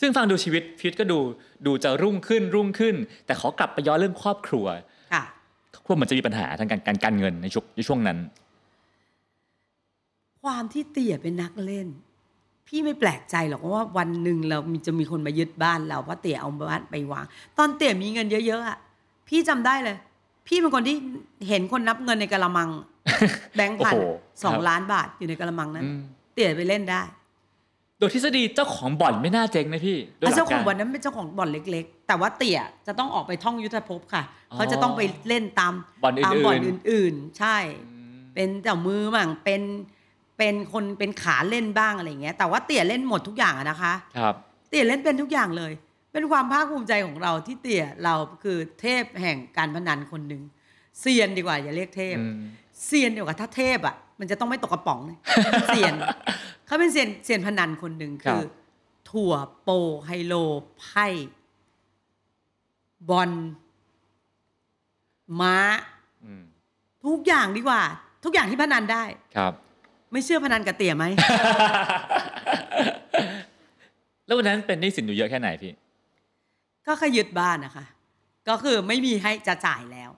[0.00, 1.18] ซึ่งฟังดูชีวิตพีทก็ดู
[1.66, 2.94] ดูจะรุ่งขึ้นรุ่งขึ้น
[3.26, 4.66] แต่ขอกลับไปย้อนเรื่องครอบครัว
[5.12, 5.24] ค่ะ
[5.74, 8.18] ครอบครัวเหมือนจะมีปัญหาทางการการการเงินในช่วงในช่วงนั้น
[10.42, 11.88] ความที่เตี่ยเป็นนักเล่น
[12.68, 17.24] พี่ไม่แปลกใจหรอกว่าวันหนึ่งเรามีจะมีคนมายึดบ้านเราเพราะเตี่ยเอาบ้านไปวาง
[17.58, 18.78] ตอนเตี่ยมีเงินเยอะๆอะ
[19.28, 19.96] พี่จำได้เลย
[20.46, 20.96] พี่เป็นคนที่
[21.48, 22.68] เห็นคนนับเงินในกระมัง
[23.56, 26.00] แบงค์พันโอ้โหสองครับล้านบาทอยู่ในกระมังนั้นอืม
[26.34, 27.02] เตี่ยไปเล่นได้
[27.98, 35.72] โดยทฤษฎีเจ้าของบ่อนไม่น่าเจ๊งนะพี่โดยหอะลักเจ้าของรบ่อนนั้นเป็นเจ้าของบ่อนเล็ก ๆ แต่ว่าเตี่ยจะต้องออกไปท่องยุทธภพค่ะอ๋อเขาจะต้องไปเล่นตาม
[36.02, 37.56] บ่อนอื่นๆตามบ่อนอื่นๆใช่
[38.34, 39.62] เป็นเจ้ามือมั่งเป็น
[40.42, 44.34] เป็นคนเป็นขาเล่นบ้างอะไรอย่างเงี้ย แต่ว่าเตี่ยเล่นหมดทุกอย่างอะนะคะ ครับ
[44.68, 45.72] เตี่ยเล่นเป็นทุกอย่างเลย
[46.12, 50.42] เป็นความภาคภูมิใจของเราที่เตี่ยเราคือเทพแห่งการพนันคนหนึ่ง
[51.00, 52.36] เซียนดีกว่าอย่าเรียกเทพ อืม
[52.84, 55.94] เซียนเดียวกับถ้าเทพอะ มันจะต้องไม่ตกกระป๋องเลยเป็นเซียน
[56.66, 58.44] เขาเป็นเซียนเซียนพนันคนหนึ่งครับ คือ
[59.10, 59.70] ถั่วโป
[60.06, 60.34] ไฮโล
[60.80, 61.06] ไพ่
[63.08, 63.30] บอล
[65.40, 65.56] ม้า
[66.24, 66.44] อืม
[67.04, 67.82] ทุกอย่างดีกว่า
[68.24, 69.04] ทุกอย่างที่พนันได้
[69.36, 69.52] ครับ
[70.12, 71.04] ไม่เชื่อพนันกับเตี่ยไหม
[74.26, 75.72] แล้ววันนั้นเป็นหนี้สินอยู่เยอะแค่ไหนพี่
[76.86, 77.84] ก็ขยึดบ้านนะคะ
[78.48, 80.10] ก็คือไม่มีให้จะจ่ายแล้ว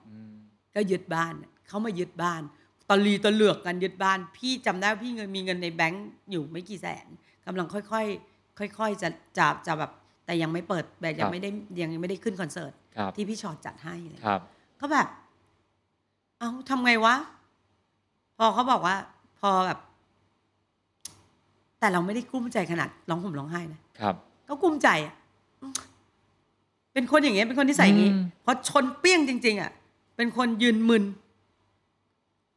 [0.75, 1.33] ก็ยึดบ้าน
[1.67, 2.41] เขามายึดบ้าน
[2.89, 7.07] ตอลีตะเหลือกกันยึดบ้าน พี่จำได้ว่าพี่เงินมีเงินในแบงก์อยู่ไม่กี่แสน
[7.45, 9.91] กำลังค่อยๆค่อย ๆ จะจะจะแบบ
[10.25, 11.49] แต่ยังไม่เปิดแบบยัครังบ ไม่ได้
[11.81, 14.41] ยังไม่ได้ขึ้นคอนเสิร์ตครับ ที่พี่ชอตจัดให้เลย ครับ
[14.79, 15.07] ก็แบบ
[16.39, 17.15] เอาทำไงวะ
[18.37, 19.14] พอเขาบอกว่าพ
[19.49, 19.79] อแบบ
[21.79, 24.15] แต่เราไม่ได้กลุ้มใจขนาดร้องห่มร้องไห้นะครับ
[24.47, 25.13] ก็กลุ้มใจอะ
[25.61, 25.73] อืม
[26.93, 29.71] เป็นคนอย่างเงี้ยเป็นคนที่ใส่อย่างงี้อืม พอชนเปี้ยงจริง ๆ อะ
[30.15, 31.03] เป็นคนยืนมึน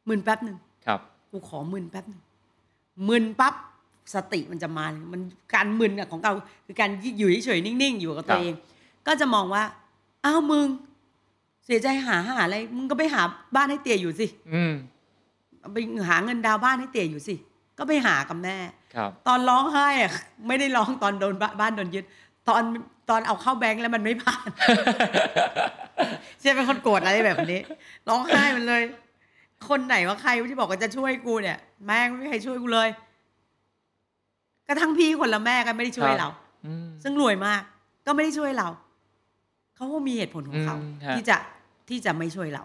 [0.07, 0.99] มึนแป๊บหนึ่ง ครับ
[1.31, 2.21] กูขอมึนแป๊บหนึ่ง
[3.07, 3.53] มึนปั๊บ
[4.13, 5.21] สติมันจะมาเลยมัน
[5.53, 6.31] การมึนอะของเรา
[6.65, 8.53] คือการอยู่เฉยๆนิ่งๆ อยู่กับตัวเอง
[9.07, 9.63] ก็จะมองว่า
[10.25, 10.67] อ้าวมึง
[11.65, 13.21] เสียใจหาหาอะไร มึงก็ไปหา
[13.55, 14.73] บ้านให้เตี่ยอยู่สิ อืม
[15.73, 15.77] ไป
[16.09, 17.35] หาเงินดาวน์บ้านให้เตี่ยอยู่สิ
[17.77, 18.57] ก็ไปหากับแม่
[18.95, 20.13] ครับตอนร้องไห้อะ
[20.47, 22.05] ไม่ได้ร้องตอนโดนบ้าบ้านโดนยึด
[22.47, 22.63] ตอน
[23.09, 24.49] ตอนเอาเข้าแบงค์แล้วมันไม่ผ่าน
[26.39, 27.59] เช่เป็นคนโกรธอะไรแบบนี้
[28.09, 28.81] ร้องไห้มันเลย
[29.69, 32.89] คนไหนว่าใครที่บอกว่าจะช่วยกูเนี่ย แม่งไม่มีใครช่วยกูเลย
[34.67, 36.29] กระทั่งพี่คนละแม่ก็ไม่ได้ช่วยครับเรา
[36.65, 37.61] อืมซึ่งรวยมาก
[38.05, 38.67] ก็ไม่ได้ช่วยเรา
[39.75, 41.37] เขาก็มีเหตุผลของเขาอืมฮะที่จะ
[41.89, 42.63] ที่จะไม่ช่วยเรา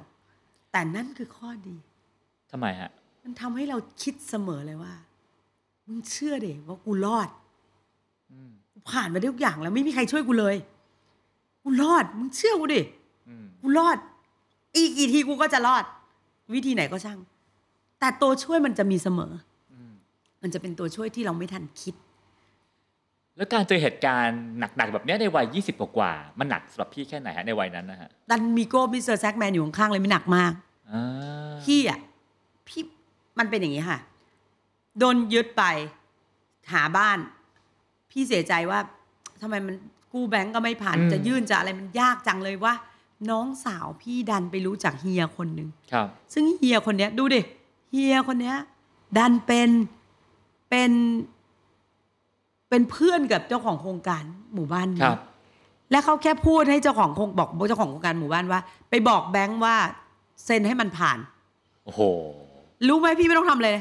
[0.72, 1.76] แต่นั่นคือข้อดี
[2.56, 2.90] ทำไมฮะ
[3.24, 4.94] มันทำให้เราคิดเสมอเลยว่า
[5.86, 7.28] มึงเชื่อเด็ว่ากูรอด
[8.32, 10.56] อืมกูผ่านมาได้ทุกอย่างแล้ว ไม่มีใครช่วยกูเลย
[11.62, 12.82] กูรอด มึงเชื่อกูดิ
[13.28, 13.98] อืมกูรอด
[14.74, 15.84] อีกกี่ทีกูก็จะรอด
[16.54, 17.18] วิธีไหนก็ช่าง
[18.00, 19.32] แต่ตัวช่วยมันจะมีเสมอ
[19.72, 19.92] อืม
[20.42, 21.94] มันจะเป็นตัวช่วยที่เราไม่ทันคิด
[23.36, 30.52] แล้วการเจอเหตุการณ์หนักๆแบบเนี้ยในวัย 20 กว่าๆมันหนักสำหรับพี่แค่ไหนฮะในวัยนั้นนะฮะดันมีโก้มิสเตอร์แซกแมนอยู่ข้างๆเลยไม่หนักมาก
[30.90, 32.00] อ่าพี่อะ
[32.68, 32.82] พี่
[33.38, 33.98] มันเป็นอย่างนี้ค่ะ
[34.98, 35.64] โดนยึดไป
[36.72, 37.18] หาบ้าน
[38.10, 38.80] พี่เสียใจว่า
[39.40, 39.74] ทำไมมัน
[40.12, 42.74] กู้แบงก์ก็ไม่ผ่านจะยื่นจะอะไรมันยากจังเลยว่า
[43.30, 47.40] น้องสาวพี่ดันไปรู้จักเฮียคนหนึ่ง ครับ ซึ่งเฮียคนเนี้ย ดูดิ
[47.92, 48.56] เฮียคนเนี้ย
[49.18, 49.70] ดันเป็น
[50.70, 50.92] เป็น
[52.68, 54.22] เป็นเพื่อนกับเจ้าของโครงการ
[54.54, 55.20] หมู่บ้านคนี้รับ
[55.90, 58.60] และเขาแค่พูดให้เจ้าของโครงบอกเจ้าของโครงการหมู่บ้านว่า
[58.90, 59.76] ไปบอกแบงค์ว่า
[60.44, 61.18] เซ็นให้มันผ่าน
[61.84, 62.00] โอ้โห
[62.88, 63.76] รู้ไหมพี่ไม่ต้องทำเลย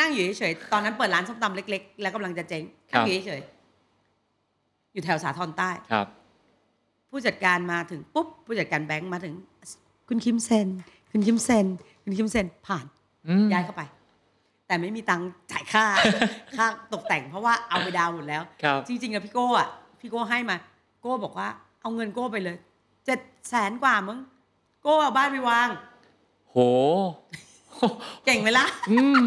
[0.00, 6.06] นั่งอยู่เฉยๆตอนนั้นเปิดร้านส้มตำเล็ก ๆ แล้วกำลังจะเจ๊งครันั่บ งอยู่เฉยๆอยู่แถวสาทรใต้ ครับ
[7.10, 9.34] ผู้จัดการมาถึงปุ๊บผู้จัดการแบงค์มาถึง
[10.08, 10.68] คุณคิมเซ็น
[11.10, 11.66] คุณคิมเซ็น
[12.04, 12.84] คุณคิมเซ็นผ่าน
[13.28, 13.82] อืม ย้ายเข้าไป
[14.66, 15.84] แต่ไม่มีตังค์จ่ายค่า
[16.58, 19.68] ค่าตกแต่งเพราะว่าเอาไปดาวน์หมดแล้ว ครับ จริงๆอะพี่โก้อะ
[20.00, 20.56] พี่โก้ให้มา
[21.00, 21.48] โก้บอกว่า
[21.80, 22.56] เอาเงินโก้ไปเลย
[23.06, 24.18] เจ็ดแสนกว่ามึง
[24.82, 25.68] โก้เอาบ้านไปวาง
[26.50, 26.56] โห
[28.24, 29.22] เก่งไหมล่ะอืม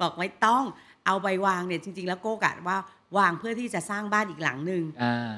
[0.00, 0.64] บอกไม่ต้อง
[1.06, 2.78] เอาไปวางเนี่ยจริง ๆ แล้วโก้กะว่า
[3.18, 5.32] วางเพื่อที่จะสร้างบ้านอีกหลังหนึ่งอ่า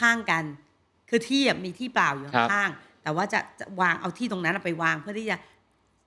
[0.00, 0.44] ข้างๆกัน
[1.08, 5.36] คือที่อะมีที่เปล่าอยู่ครับข้างๆแต่ว่าจะจะวางเอาที่ตรงนั้นอะไปวางเพื่อที่จะ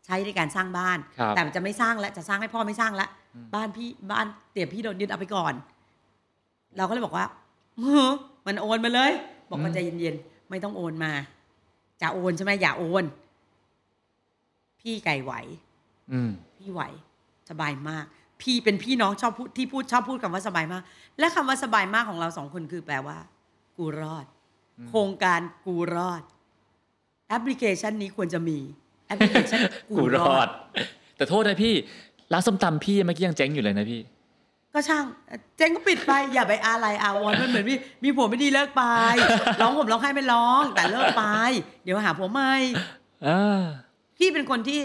[0.05, 5.53] ใช้ในการสร้างบ้านครับแต่มันจะไม่สร้างแล้วจะสร้างให้พ่อไม่สร้างละอืมบ้านพี่บ้านเตี๋ยพี่โดนยึดเอาไปก่อน
[6.77, 7.25] เราก็เลยบอกว่า
[7.77, 8.09] เฮ้อ
[8.45, 9.11] มันโอนมาเลย
[9.49, 11.11] บอกว่าใจเย็นๆไม่ต้องโอนมา
[12.01, 13.03] จะโอนใช่ไหมอย่าโอน
[14.81, 15.66] พี่ไก่ไหวอืม
[16.57, 16.81] พี่ไหว
[17.49, 18.05] สบายมาก
[18.41, 20.83] พี่เป็นพี่น้องชอบพูดที่พูดชอบพูดคำว่าสบายมาก
[21.19, 23.17] และคำว่าสบายมากของเราสองคนคือแปลว่า
[23.77, 24.25] กูรอด
[24.79, 26.23] อืมโครงการกูรอด
[27.29, 28.57] แอปพลิเคชันนี้ควรจะมี
[29.07, 30.47] แอปพลิเคชันกูรอด
[31.17, 31.73] แต่โทษนะพี่
[32.31, 34.01] ร้านส้มตำพี่เมื่อกี้ยังเจ๊งอยู่เลยนะพี่
[34.73, 35.03] ก็ช่าง
[35.57, 38.83] เจ๊งก็ปิดไป อย่าไปอะไรอาวรณ์มันเหมือนมีมีผัวไม่ดีเลิกไป
[39.61, 41.23] ร้องผมร้องไห้ไม่ร้อง แต่เลิกไป
[41.83, 42.53] เดี๋ยวหาผัวใหม่
[43.27, 43.61] อ่า
[44.17, 44.81] พี่เป็นคนที่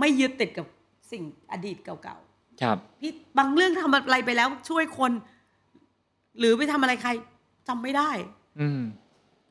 [0.00, 0.66] ไม่ยึดติดกับ
[1.12, 1.22] สิ่ง
[1.52, 5.12] อดีตเก่าๆครับพี่บางเรื่องทำอะไรไปแล้วช่วยคน
[6.38, 7.10] หรือไปทำอะไรใคร
[7.68, 8.10] จำไม่ได้
[8.60, 8.80] อืม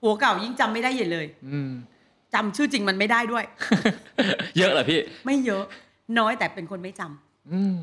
[0.02, 1.72] หัวเก่ายิ่งจำไม่ได้ใหญ่เลย อืม
[2.34, 3.43] จำชื่อจริงมันไม่ได้ด้วย
[4.58, 5.64] เยอะเหรอพี่ ไม่เยอะ
[6.20, 7.78] น้อยแต่เป็นคนไม่จำอืม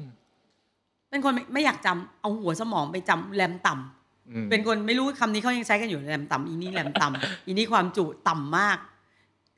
[1.11, 8.79] เป็นคนไม่ไม่อยากจำเอาหัวสมองไปจำแรมต่ำอืมเป็นคนไม่รู้คำนี้เขายังใช้กันอยู่แรมต่ำอีนี่แรมต่ำอีนี่ความจุต่ำมาก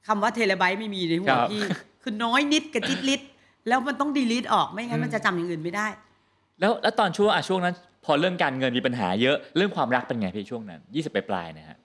[0.07, 1.63] คำว่าเทเลไบต์ไม่มีในหัวพี่
[2.09, 3.21] คือน้อยนิดกับจิตลิต
[3.69, 5.87] แล้วมันต้องดีลิทออกไม่งั้นมันจะจำอย่างอื่นไม่ได้
[6.61, 11.77] แล้วแล้วตอนช่วงอะช่วงนั้น พอเรื่องการเงินมีปัญหาเยอะเรื่องความรักเป็นไงพี่ช่วงนั้นยี่สิบปลายๆนะฮะ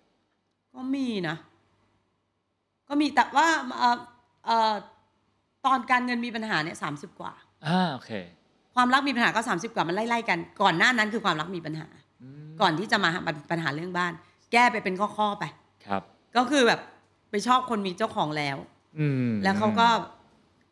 [0.74, 1.36] ก็มีนะ
[2.88, 3.48] ก็มีแต่ว่า
[3.78, 3.98] เอ่อ
[4.46, 4.74] เอ่อ
[5.66, 7.34] ตอนการเงินมีปัญหาเนี่ยสามสิบกว่า
[7.66, 8.12] อ่าโอเค
[8.76, 11.88] ความรักมีปัญหาก็สามสิบกว่ามันไล่ๆกัน ก่อนหน้านั้นคือความรักมีปัญหา
[12.22, 13.10] อืมก่อนที่จะมา
[13.52, 14.14] ปัญหาเรื่องบ้าน
[14.52, 15.44] แก้ไปเป็นข้อๆไป
[15.86, 16.02] ครับ
[16.38, 16.80] ก็คือแบบ
[17.32, 18.58] ไปชอบคนมีเจ้าของแล้ว
[19.00, 19.88] อืมแล้วเขาก็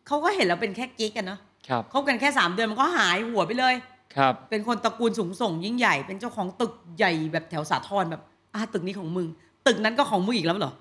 [0.07, 1.39] เขาก็เห็นเราเป็นแค่กิ๊กกันเนาะ
[1.70, 3.76] ครับคบกันแค่สามเดือนมันก็หายหัวไปเลย
[4.15, 8.22] ครับ เป็นคนตระกูลสูงส่งยิ่งใหญ่ เป็นเจ้าของตึกใหญ่แบบแถวสาทรแบบ
[8.53, 9.28] อ่าตึกนี้ของมึง
[9.67, 10.74] ตึกนั้นก็ของมึงอีกแล้วเหรอ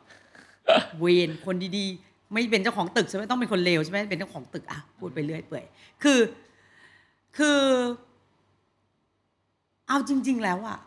[0.99, 5.65] เวนคนดีๆ ไม่เป็นเจ้าของตึกใช่ไหมต้องเป็นคนเลวใช่ไหมเป็นเจ้าของตึกอะพูดไปเรื่อยเปื่อย
[6.03, 6.19] คือ
[7.39, 7.61] คือ
[9.89, 10.79] เอาจริง ๆ แล้วอะ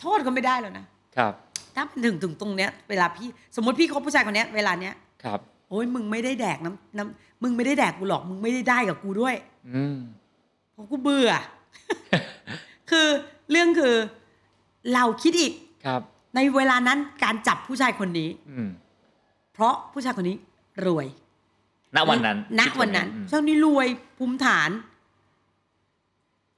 [0.00, 0.84] โทษก็ไม่ได้แล้วนะ
[1.18, 1.32] ครับ
[1.74, 4.94] ถ้าถึงถึงตรงเนี้ยเวลาพี่สมมติพี่คบผู้ชายคนเนี้ยเวลาเนี้ย
[5.24, 9.34] ครับ โอ้ยมึงไม่ได้แดกน้ำน้ำมึงไม่ได้แดกกูหรอกมึงไม่ได้ได้กับกูด้วย
[9.74, 9.96] อืม
[10.72, 11.30] เพราะกูเบื่อ
[12.90, 13.06] คือ
[13.50, 13.94] เรื่องคือ
[14.94, 15.52] เราคิดอีก
[15.86, 16.00] ครับ
[16.36, 18.68] ในเวลานั้นการจับผู้ชายคนนี้ อืม
[19.52, 20.36] เพราะผู้ชายคนนี้
[20.86, 21.06] รวย
[21.96, 23.86] ณวันนั้นณวันนั้นอืม เจ้านี้รวย
[24.18, 24.70] ภูมิฐาน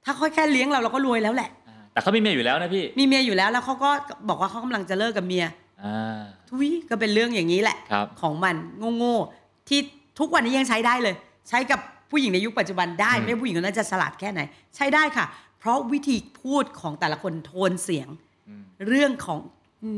[0.03, 1.56] ถ้าค่อยแค่เลี้ยงเราเราก็รวยแล้วแหละอ่า
[1.97, 3.89] แต่เขามีเมียอยู่แล้วนะพี่มีเมียอยู่แล้วแล้วเขาก็
[4.29, 5.45] บอกว่าเขากำลังจะเลิกกับเมีย
[5.83, 6.19] อ่า
[6.49, 8.55] ทุยก็เป็นเรื่องอย่างนี้แหละ ครับ ของมัน
[8.97, 9.79] โง่ๆที่
[10.19, 11.15] ทุกวันนี้ยังใช้ได้เลย
[11.49, 11.79] ใช้กับ
[12.09, 14.41] ผู้หญิงในยุคปัจจุบันได้อืมไม่ว่าผู้หญิงคนนั้นจะฉลาดแค่ไหน
[14.75, 15.25] ใช้ได้ค่ะ
[15.59, 18.07] เพราะวิธีพูดของแต่ละคนโทนเสียง
[18.47, 19.39] อืม เรื่องของ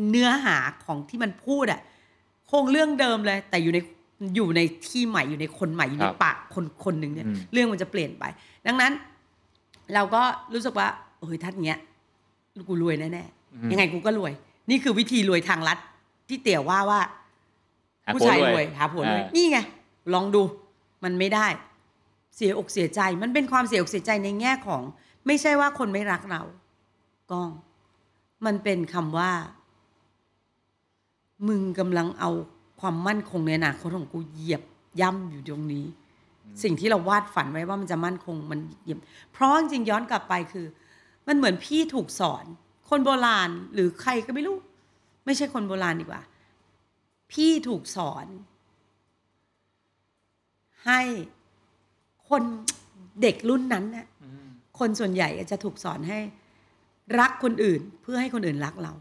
[0.10, 1.80] เนื้อหาของที่มันพูดอะ
[2.52, 3.80] คงเรื่องเดิมเลย แต่อยู่ใน
[4.36, 8.24] อยู่ในที่ใหม่อยู่ในคนใหม่อยู่ในครับปากคนคนหนึ่งเนี่ยอืม เรื่องมันจะเปลี่ยนไป
[8.68, 8.92] ดังนั้น
[9.94, 10.22] เราก็
[10.54, 10.88] รู้สึกว่า
[11.22, 11.80] เฮ้ยท่านเงี้ย
[12.70, 14.32] กูรวยแน่ๆยังไงกูก็รวย
[14.70, 15.78] นี่คือวิธีรวยทางลัด
[16.28, 17.02] ที่เตี่ยว่าว่า
[18.06, 19.58] หาผู้ผัวชายรรววยยหาผัวรวยอ่านี่ไง
[20.14, 20.42] ลองดู
[21.04, 21.48] มันไม่ได้
[22.36, 24.82] เสียอกเสียใจ มันเป็นความเสียอกเสียใจในแง่ของ
[25.28, 26.42] ไม่ใช่ว่าคนไม่รักเรา
[27.32, 27.50] ก้อง
[28.46, 29.32] มันเป็นคำว่า
[31.48, 32.32] มึงกำลังเอา
[32.80, 34.62] ความมั่นคงในอนาคตของกูเหยียบ
[35.02, 35.86] ย่ำอยู่ตรงนี้
[36.64, 39.00] สิ่งที่เราวาดฝันไว้ว่ามันจะมั่นคงมันเหยียบ
[39.32, 40.66] เพราะจริงๆย้อนกลับไปคือ
[41.30, 42.46] มันเหมือนพี่ถูกสอน
[42.90, 44.58] คนโบราณหรือใครก็ไม่รู้
[45.26, 46.22] ไม่ใช่คนโบราณดีกว่า
[47.32, 48.28] พี่ถูกสอน
[50.86, 51.02] ให้
[52.30, 52.44] คน
[53.22, 54.08] เด็กรุ่นนั้นน่ะ
[54.80, 56.20] คนส่วนใหญ่จะถูกสอนให้
[57.20, 58.94] รักคนอื่นเพื่อให้คนอื่นรักเรา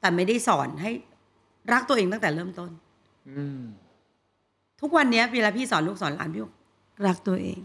[0.00, 0.90] แต่ไม่ได้สอนให้
[1.72, 2.70] รักตัวเองตั้งแต่เริ่มต้น
[3.28, 3.62] อืม
[4.80, 6.54] ทุกวันเนี้ยเวลาพี่สอนลูกสอนหลานพี่บอก
[7.06, 7.60] รักตัวเอง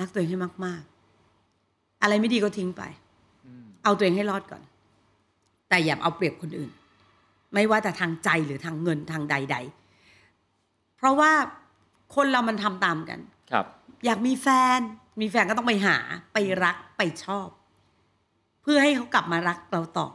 [0.00, 0.91] รักตัวเองให้มากๆ
[2.02, 2.82] อะไรไม่ดีก็ทิ้งไป
[3.84, 4.62] เอาตัวเองให้รอดก่อน
[5.68, 6.70] แต่อย่าเอาเปรียบคนอื่น
[7.54, 9.56] ไม่ว่าแต่ทางใจหรือทางเงินทางใด
[10.26, 11.32] ๆ เพราะว่า
[12.14, 13.20] คนเรามันทำตามกัน
[13.52, 13.66] ครับ
[14.04, 14.48] อยากมีแฟ
[14.78, 14.80] น
[15.20, 15.96] มีแฟนก็ต้องไปหา
[16.32, 17.48] ไปรักไปชอบ
[18.62, 20.12] เพื่อให้เขากลับมารักเราตอบ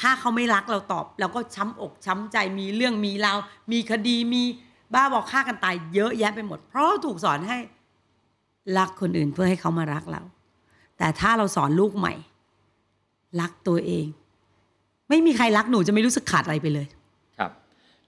[0.00, 3.38] ถ้าเขาไม่รักเราตอบ เราก็ช้ำอกช้ำใจมีเรื่องมีราว
[3.72, 4.42] มีคดีมี
[4.94, 7.58] บ้าบอกฆ่ากันตายเยอะแยะไปหมด เพราะถูกสอนให้
[8.78, 10.22] รักคนอื่นเพื่อให้เขามารักเรา
[10.98, 12.14] แต่ถ้าเราสอนลูกใหม่
[13.40, 14.06] รักตัวเอง
[15.08, 16.86] ไม่มีใครรักหนูจะไม่รู้สึกขาดอะไรไปเลย
[17.38, 17.50] ครับ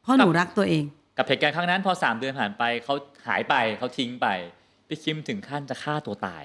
[0.03, 0.85] เพราะหนูรักตัวเอง
[1.17, 2.95] กับเหตุการณ์ครั้งนั้น พอสามเดือนผ่านไปเขา
[3.29, 4.27] หายไปเขาทิ้งไป
[4.89, 6.45] พี่คิมถึงขั้นจะฆ่าตัวตาย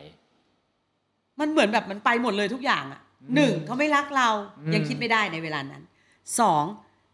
[1.40, 3.02] มันเหมือนแบบมันไปหมดเลยทุกอย่างอะ
[3.36, 4.30] หนึ่งเขาไม่รักเรา
[4.60, 5.84] อืมยังคิดไม่ได้ในเวลานั้น
[6.40, 6.64] สอง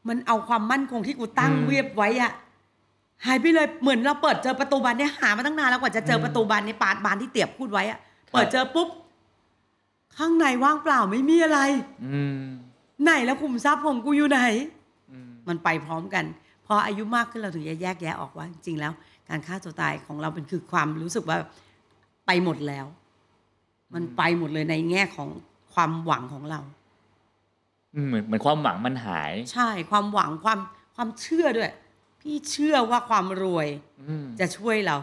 [0.07, 2.31] มันเอาความมั่นคงที่กูตั้งอืมเวียบไว้อะ
[3.25, 7.99] หายไปเลยเหมือนเราเปิดเจอประตูบานเนี่ยหามาตั้งนานแล้วกว่าจะเจอประตูบานในปาดบานที่เตียบพูดไว้อะ
[8.31, 8.87] เปิดเจอปุ๊บ
[10.17, 11.59] ข้างในว่างเปล่าไม่มีอะไร
[12.05, 12.43] อืม
[13.03, 14.39] ไหนแล้วคุมทรัพย์ของกูอยู่ไหน
[15.11, 16.25] อืมมันไปพร้อมกัน
[16.65, 18.93] พออายุมากขึ้นเราถึงจะแยกแยะออกว่า จริงๆแล้ว
[19.29, 21.37] การฆ่าตัวตายของเราเป็นคือความรู้สึกว่า
[22.25, 22.85] ไปหมดแล้ว
[23.93, 25.29] มันไปหมดเลยในแง่ของ
[25.73, 26.61] ความหวังของเรา
[27.95, 30.59] อืมเหมือนเหมือนความหวังมันหาย ใช่ความหวังความ
[30.95, 31.71] ความเชื่อด้วย
[32.21, 33.67] พี่เชื่อว่าความรวย
[34.07, 34.97] อืมจะช่วยเรา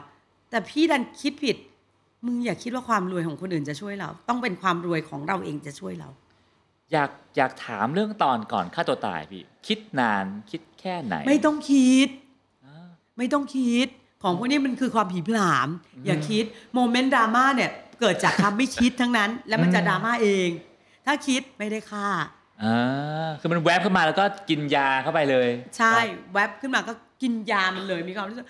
[0.51, 1.57] แต่พี่ดันคิดผิด
[2.25, 6.09] มึงอย่าคิดว่าความรวยของคนอื่นจะช่วยเรา ต้องเป็นความรวยของเราเองจะช่วยเรา
[6.93, 12.09] อยากอยากถามเรื่องตอนก่อนฆ่าตัวตายพี่ คิดนานคิดแค่ไหน ไม่ต้องคิด
[12.65, 12.87] อ่า
[13.19, 13.87] ไม่ต้องคิด
[14.23, 15.69] ของพวกนี้มันคือความผีผลาม
[16.07, 16.45] อย่าคิด
[16.75, 17.71] โมเมนต์ดราม่าเนี่ย
[18.01, 20.49] เกิดจากความไม่คิดทั้งนั้น แล้วมันจะอืมดราม่าเอง
[21.07, 22.09] ถ้าคิดไม่ได้ค่า
[22.65, 25.97] อ่าคือมันแวบเข้ามาแล้วก็กินยาเข้าไปเลย ใช่
[26.33, 26.93] แวบขึ้นมาก็
[27.23, 28.47] กินยามันเลยมีความรู้สึก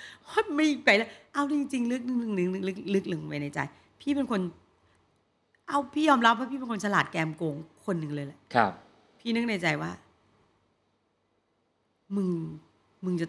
[0.57, 3.59] ไม่ไปแล้วเอาจริงๆลึกลึกลึกลึกลึกลึกลึกไปในใจ
[4.01, 4.41] พี่เป็นคน
[5.69, 7.57] เอาพี่ยอมรับว่าพี่เป็นคนฉลาดแกมโกง
[7.87, 8.73] คนหนึ่งเลยแหละครับ
[9.21, 9.91] พี่นึกในใจว่า
[12.17, 12.29] มึง
[13.05, 13.27] มึงจะ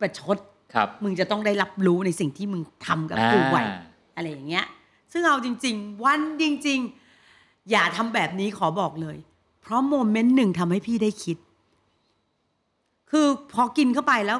[0.00, 0.36] ประชด
[0.74, 3.74] ครับ มึงจะต้องได้รับรู้ในสิ่งที่มึงทำกับกูไว้อ่
[4.16, 4.66] อะไรอย่างเงี้ย
[5.12, 7.01] ซึ่งเอาจริง ๆ วันจริง ๆ
[7.70, 9.16] อย่าทำแบบนี้ขอบอกเลย
[9.62, 11.36] เพราะโมเมนต์หนึ่งทำให้พี่ได้คิด
[13.10, 14.38] คือพอกินเข้าไปแล้ว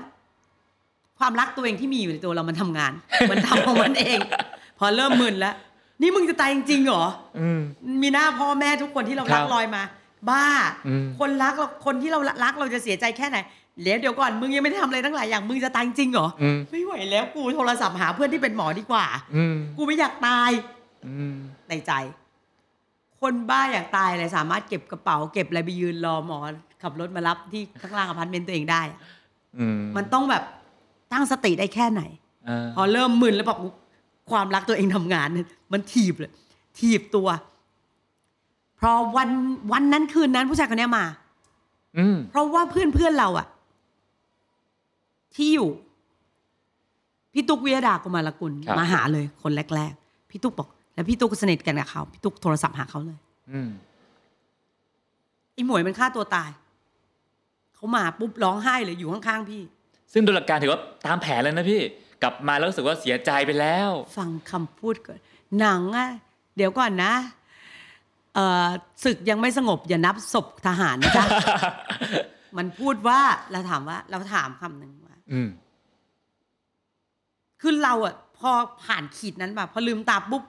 [1.18, 2.92] ความรักตัวเองที่มีอยู่ในตัวเรามันทำงาน
[3.30, 4.18] มันทำของมันเอง
[4.78, 5.54] พอเริ่มมึนแล้ว
[6.02, 7.04] นี่มึงจะตายจริงๆเหรอ
[7.40, 7.60] อืม
[8.02, 9.82] มีหน้าพ่อแม่ทุกคนที่เราครัรับกลอยมา
[10.30, 10.46] บ้า
[10.88, 13.38] อืมคนรักเราคนที่เรารักเราจะเสียใจแค่ไหน
[13.82, 19.06] เดี๋ยวเดี๋ยวก่อนมึงยังไม่ได้ทำอะไรทั้งหลายอย่างมึงจะตายจริงเหรออืมไม่ไหวแล้วกูโทรศัพท์หาเพื่อนที่เป็นหมอดีกว่า
[19.36, 20.50] อืมกูไม่อยากตาย
[21.06, 21.36] อืม
[21.68, 21.92] ในใจ
[23.22, 26.38] คนบ้าอยากตายอะไรสามารถเก็บกระเป๋าเก็บอะไรไปยืนรอหมอ
[26.82, 28.98] ขับรถมารับที่ข้างล่างอพาร์ตเมนต์ตัวเองได้อะ
[29.58, 30.44] อืมมันต้องแบบ
[31.12, 32.02] ตั้งสติได้แค่ไหน
[32.48, 33.58] อ่าพอเริ่มมึนแล้วบอก
[34.30, 36.32] ความรักตัวเองทำงานเนี่ยมันถีบเลย
[36.78, 37.28] ถีบตัว
[38.80, 39.28] พอวัน
[39.72, 41.04] วันนั้นคืนนั้นผู้ชายคนเนี้ยมา
[41.98, 43.46] อืมเพราะว่าเพื่อนเพื่อนเราอะ
[45.34, 45.68] ที่อยู่
[47.32, 53.18] พี่ตุ๊กวิยดากุมารกุลครับมาหาเลยคนแรก ๆ พี่ตุ๊กบอก แล้วพี่ตุ๊กก็สนิทกันกับเขาพี่ตุ๊กโทรศัพท์หาเขาเลย
[53.52, 53.70] อืม
[55.54, 56.50] ไอ้หมวยมันฆ่าตัวตาย
[57.74, 59.62] เขามาปุ๊บร้องไห้เลยอยู่ข้างๆพี่
[60.12, 61.80] ซึ่งโดยหลักการถือว่าตามแผนเลยนะพี่
[62.22, 65.18] กลับมาแล้วรู้สึกว่าเสียใจไปแล้ว ฟังคำพูดก่อน
[65.60, 66.10] หนังอะ
[66.56, 67.12] เดี๋ยวก่อนนะ
[68.34, 68.68] เอ่อ
[69.04, 71.24] ศึกยังไม่สงบอย่านับศพทหารนะจ๊ะ
[72.56, 73.20] มันพูดว่า
[73.52, 75.48] เราถามว่า เราถามคำหนึ่งว่า อืม
[77.60, 78.50] คือเราอะพอ
[78.84, 80.42] ผ่านขีดนั้นแบบพอลืมตาปุ๊บ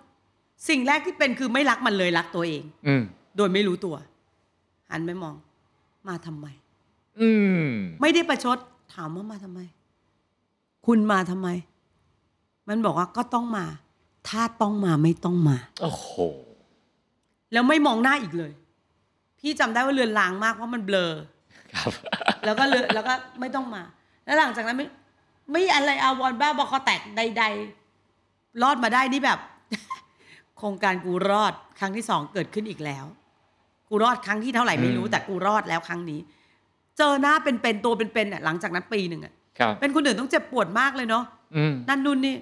[0.68, 3.04] สิ่งแรกที่เป็นคือไม่รักมันเลยรักตัวเอง อืม
[3.38, 3.96] โดยไม่รู้ตัว
[4.90, 5.36] หันไปมอง
[6.08, 6.48] มาทำไม
[7.20, 7.30] อื
[7.66, 7.68] ม
[8.02, 8.58] ไม่ได้ประชด
[8.94, 9.60] ถามว่ามาทำไม
[10.86, 11.50] คุณมาทำไม
[12.70, 13.66] มันบอกว่าก็ต้องมา
[14.30, 16.10] ถ้าต้องมาไม่ต้องมา โอ้โห
[17.54, 18.52] แล้วไม่มองหน้าอีกเลย
[19.40, 21.14] พพี่จำได้ว่าเลือนลางมากเพราะมันเบลอ
[21.74, 21.92] ครับ
[22.46, 23.82] แล้วก็เลือนแล้วก็ไม่ต้องมา
[24.26, 24.88] แล้วหลังจากนั้นไม่
[25.52, 27.44] ไม่อะไรอาวรณ์บ้าบอคอแตกใด
[28.04, 33.06] ๆ รอดมาได้นี่แบบโครงการกูรอดครั้งที่สองเกิดขึ้นอีกแล้ว
[33.90, 36.20] กูรอดครั้งที่เท่าไหร่ไม่รู้อืมแต่กูรอดแล้วครั้งนี้
[36.98, 41.24] เจอหน้าเป็นๆตัวเป็นๆเนี่ยหลังจากนั้นปีหนึ่งอะครับเป็นคนอื่นต้องเจ็บปวดมากเลยเนาะ
[41.56, 42.36] อืมนั่นนู่นนี่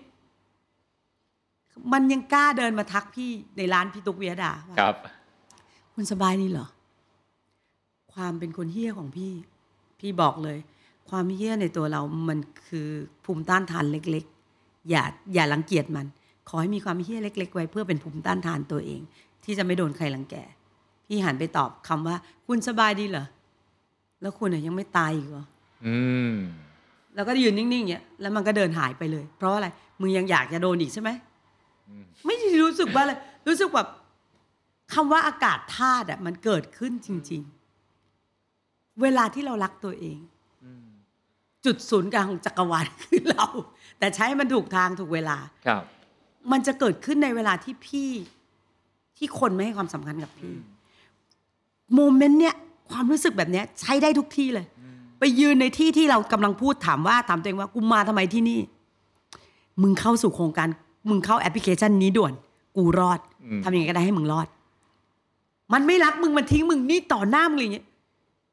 [1.94, 4.96] มันยังกล้าเดินมาทักพี่ในร้านพี่ตุ๊กเวียดาว่าครับ
[5.94, 6.68] คุณสบายนี่เหรอ
[8.14, 9.34] ความเป็นคนเฮี้ยของพี่
[10.00, 10.58] พี่บอกเลย
[11.10, 12.88] ความเฮี้ยในตัวเรามันคือ
[13.26, 15.04] ภูมิต้านทานเล็ก ๆ อย่า
[15.34, 16.06] อย่ารังเกียจมัน
[16.50, 19.02] ขอให้มีความเฮี้ยเล็ก ๆ ไว้เพื่อเป็นภูมิต้านทานตัวเอง
[19.44, 20.36] ที่จะไม่โดนใครรังแก
[21.08, 22.16] พี่หันไปตอบคำว่า
[22.48, 23.26] คุณสบายดีเหรอ
[24.22, 25.46] แล้วคุณน่ะยังไม่ตายอีกเหรอ
[25.86, 25.98] อื
[26.32, 26.34] ม
[27.16, 29.68] แล้วก็ยืนนิ่งๆอย่างเงี้ยแล้วมันก็เดินหายไปเลย เพราะอะไร
[30.00, 31.10] มึงยังอยากจะโดนอีกใช่ไหม
[31.90, 33.14] อืมไม่ได้รู้สึกว่าอะไร
[33.48, 33.90] รู้สึกแบบ
[34.94, 37.42] คำว่าอากาศธาตุอะมันเกิดขึ้นจริง
[38.22, 40.18] ๆ เวลาที่เรารักตัวเอง
[40.64, 40.86] อืม
[41.66, 43.48] จุดศูนย์กลางของจักรวาลคือเรา
[44.00, 45.38] แต่ใช้ให้มันถูกทางถูกเวลา
[45.68, 45.84] ครับ
[46.52, 48.12] มันจะเกิดขึ้นในเวลาที่พี่
[49.18, 50.54] ที่คนไม่ให้ความสำคัญกับพี่
[51.96, 52.56] โมเมนต์เนี้ย
[52.92, 54.66] ความรู้สึกแบบเนี้ยใช้ได้ทุกที่เลย
[55.20, 58.60] ไปยืนในที่ที่เรากำลังพูดถามว่าถามตัวเองว่ากูมาทำไมที่นี่
[59.82, 60.68] มึงเข้าสู่โครงการ
[61.10, 62.34] มึงเข้าแอปพลิเคชันนี้ด่วน
[62.76, 64.48] กูรอดอืม ทำยังไงก็ได้ให้มึงรอด
[65.74, 67.88] มันไม่รักมึงมันทิ้งมึงนี่ต่อหน้ามึงเลยอย่างเงี้ย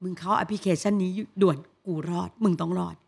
[0.02, 1.10] มึงเข้าแอปพลิเคชันนี้
[1.42, 3.07] ด่วนกูรอด มึงต้องรอดอืม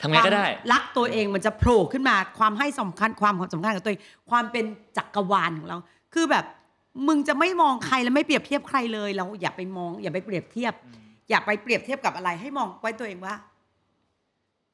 [0.00, 4.64] ทำไงก็ได้ความรักตัวเองมันจะโผล่ขึ้นมาความให้สำคัญความสำคัญกับตัวเอง ความเป็น
[4.96, 5.78] จักรวาลของเรา
[6.14, 6.44] คือแบบ
[7.08, 10.72] มึงจะไม่มองใครและไม่เปรียบเทียบใครเลย เราอย่าไปมอง อย่าไปเปรียบเทียบ
[11.30, 13.34] อย่าไปเปรียบเทียบกับอะไร ให้มองไว้ตัวเองว่า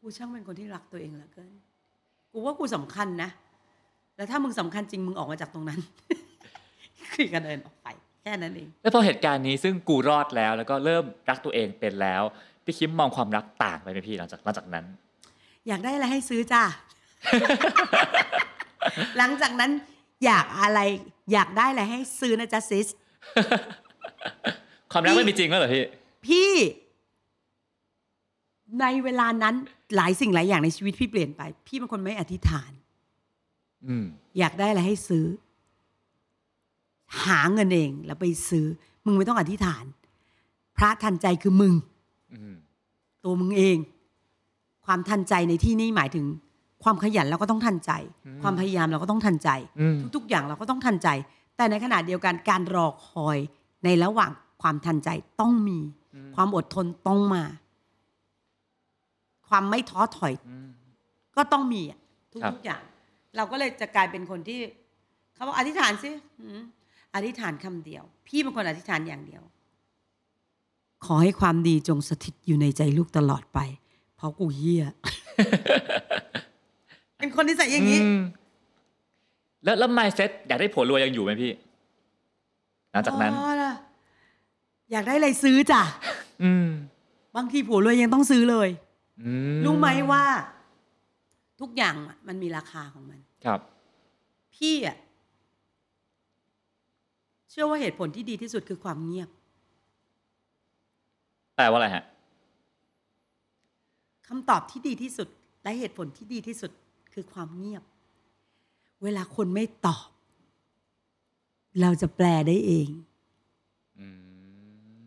[0.01, 1.53] กูช่างเป็นคนที่รักตัวเองเหลือเกิน
[2.33, 3.31] กูว่ากูสำคัญนะ
[4.17, 5.81] แล้วถ้ามึงสำคัญจริงมึงออกมาจากตรงนั้น
[7.15, 7.89] คือกันเดินออกไป
[8.23, 12.23] แค่นั้นเอง แล้วพอเหตุการณ์นี้ซึ่งกูรอดแล้ว แล้วก็เริ่มรักตัวเองเป็นแล้ว
[12.65, 14.85] พี่คิมมองความรักต่างไปไหมพี่หลังจากหลังจากนั้น
[15.69, 16.63] อยากได้อะไรให้ซื้อจ้า
[19.19, 19.71] หลังจากนั้น
[20.25, 20.81] อยากอะไร
[21.33, 22.87] อยากได้อะไรให้ซื้อนะจ๊ะซิส
[24.93, 25.85] ความรักพี่ไม่มีจริงแล้วเหรอพี่
[26.27, 26.51] พี่
[28.81, 29.55] ในเวลานั้น
[29.97, 32.71] หลายสิ่งหลายอย่างในชีวิตพี่เปลี่ยนไป พี่เป็นคนไม่อธิษฐาน
[33.87, 34.05] อืม
[34.39, 35.25] อยากได้อะไรให้ซื้อ
[37.25, 38.67] หาเงินเองแล้วไปซื้อ
[39.05, 39.85] มึงไม่ต้องอธิษฐาน
[40.77, 41.83] พระทันใจคือมึงอืม
[43.25, 43.77] ตัวมึงเอง
[44.87, 46.27] ความทันใจในที่นี้หมายถึง
[46.83, 47.93] ความขยันเราก็ต้องทันใจ
[48.43, 49.51] ความพยายามเราก็ต้องทันใจ
[49.81, 51.09] อืมทุก ๆ อย่างเราก็ต้องทันใจ
[51.57, 53.39] แต่ในขณะเดียวกันการรอคอย
[53.85, 54.31] ในระหว่าง
[54.63, 55.09] ความทันใจ
[55.41, 55.79] ต้องมี
[56.35, 57.43] ความอดทนต้องมา
[59.49, 60.69] ความไม่ท้อถอยอืม
[61.37, 61.99] ก็ต้องมีอะ
[62.43, 62.83] ครับทุกๆอย่าง
[63.37, 64.61] เราก็เลยจะกลายเป็นคนที่
[65.35, 66.11] เขาบอกอธิษฐานสิ
[66.41, 66.61] อืม
[67.15, 69.43] อธิษฐานคำเดียว พี่เป็นคนอธิษฐานอย่างเดียว
[71.05, 73.59] ขอให้ความดีจงสถิตอยู่ในใจลูกตลอดไป
[74.17, 74.85] เพราะกูเฮีย
[77.19, 78.21] เป็นคนที่ใส่อย่างนี้อืม
[79.65, 81.53] แล้วแล้ว mindset อยากได้ผัวรวยยังอยู่ไหมพี่
[82.93, 83.73] หลังจากนั้นอ๋อล่ะ
[84.93, 85.83] อยากได้อะไรซื้อจ้ะ
[86.43, 86.69] อืม
[87.37, 88.69] บางทีผัวรวยยังต้องซื้อเลย
[89.23, 89.31] อื
[89.65, 90.25] รู้ไหมว่า
[91.61, 93.61] ทุกอย่างอะมันมีราคาของมัน ครับ
[94.55, 94.97] พี่อะ
[97.51, 99.29] เชื่อว่าเหตุผลที่ดีที่สุดคือความเงียบ
[101.61, 102.05] แปลว่าอะไรฮะ
[104.29, 105.29] คำตอบที่ดีที่สุด
[105.63, 106.71] และเหตุผลที่ดีที่สุด
[107.15, 107.83] คือความเงียบ
[109.03, 110.07] เวลาคนไม่ตอบ
[111.81, 112.89] เราจะแปลได้เอง
[113.99, 114.17] อืม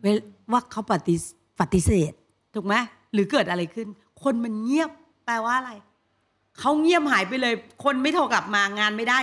[0.02, 0.18] เวล
[0.52, 1.16] ว่าเขาปฏิ
[1.60, 2.12] ปฏิเสธ
[2.54, 2.74] ถูกไหม
[3.12, 3.88] หรือเกิดอะไรขึ้น
[4.22, 4.90] คนมันเงียบ
[5.26, 5.72] แปลว่าอะไร
[6.58, 9.18] เขาเงียบหายไปเลย คนไม่โทรกลับมางานไม่ได้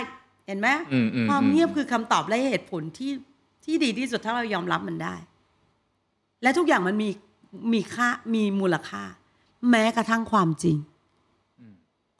[0.46, 3.12] เห็นไหมอืมอืมความเงียบคือคำตอบและเหตุผลที่
[3.64, 5.14] ที่ดีที่สุดถ้าเรายอมรับมันได้
[6.42, 7.08] และทุกอย่างมันมี
[7.72, 9.02] มีค่ามีมูลค่า
[9.70, 10.76] แม้กระทั่งความจริง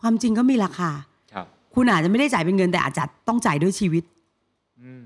[0.01, 0.91] ความจริงก็มีราคา
[1.33, 4.05] ครับ คุณอาจจะไม่ได้จ่ายเป็นเงินแต่อาจจะต้องจ่ายด้วยชีวิต
[4.83, 5.05] อืม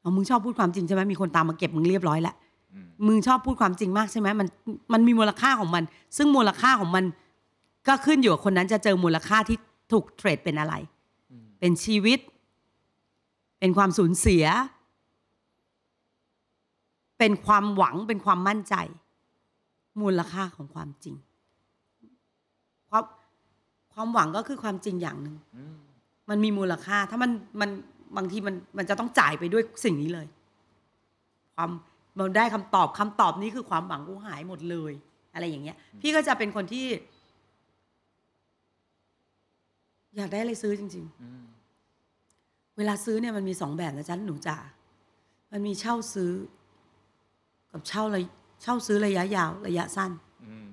[0.00, 2.34] เอามึงชอบพูดความจริงใช่ไหมมีคนตามมาเก็บมึงเรียบร้อยแล้ว
[2.72, 4.46] อืมมึงชอบพูดความจริงมากใช่ไหมมัน
[4.92, 5.82] มันมีมูลค่าของมัน
[6.16, 7.04] ซึ่งมูลค่าของมัน
[7.88, 9.56] ก็ขึ้นอยู่กับคนนั้นจะเจอมูลค่าที่
[9.92, 10.74] ถูกเทรดเป็นอะไร
[11.60, 12.18] เป็นชีวิต
[13.58, 14.44] เป็นความสูญเสีย
[17.20, 18.74] เป็นความหวังเป็นความมั่นใจ
[20.00, 21.16] มูลค่าของความจริง
[22.90, 23.04] ความ
[23.94, 25.76] ความหวังก็คือความจริงอย่างหนึ่งอืม
[26.30, 27.70] มันมีมูลค่า ถ้ามันมัน
[28.16, 30.26] บางทีมันมันจะต้องจ่ายไปด้วยสิ่งนี้เลย
[31.54, 31.70] ความ
[32.18, 34.92] มันได้คำตอบคำตอบนี้คือความหวังกูหายหมดเลย
[35.34, 36.86] อะไรอย่างเงี้ย พี่ก็จะเป็นคนที่
[40.16, 44.56] อยากได้อะไรซื้อจริงอืมๆเวลาซื้อเนี่ยมันมีสองแบบนะจ๊ะหนูจ๋า
[45.52, 46.32] มันมีเช่าซื้อ
[47.72, 48.20] กับเช่าระ
[48.62, 50.10] เช่าซื้อระยะยาว ระยะสั้น
[50.46, 50.66] อืม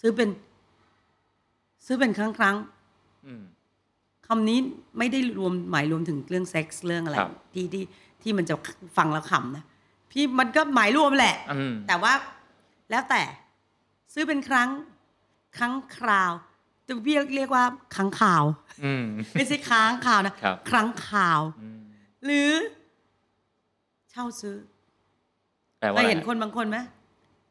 [0.00, 0.28] ซื้อเป็น
[1.86, 2.56] ซื้อเป็นครั้งครั้ง
[3.26, 4.58] อืมๆคำนี้
[4.98, 7.84] ไม่ได้รวมหมายรวมถึงเรื่องเซ็กส์เรื่องอะไรครับที่ที่
[8.22, 8.54] ที่มันจะ
[8.96, 9.64] ฟังแล้วขำนะ
[10.10, 12.12] พี่มันก็หมายรวมแหละอืมแต่ว่า
[12.90, 13.22] แล้วแต่
[14.12, 14.68] ซื้อเป็นครั้ง
[15.56, 16.32] ครั้งคราว
[16.86, 17.64] จะพี่เรียกว่า
[17.94, 18.44] ครั้งข่าว
[18.84, 21.80] อืมไม่ใช่ค้างข่าวนะครับครั้งข่าวอืม
[22.24, 22.52] หรือ
[24.10, 24.56] เช่าซื้อ
[25.82, 26.78] แปลเคว่าอะยไรเห็นคนบางคนไหม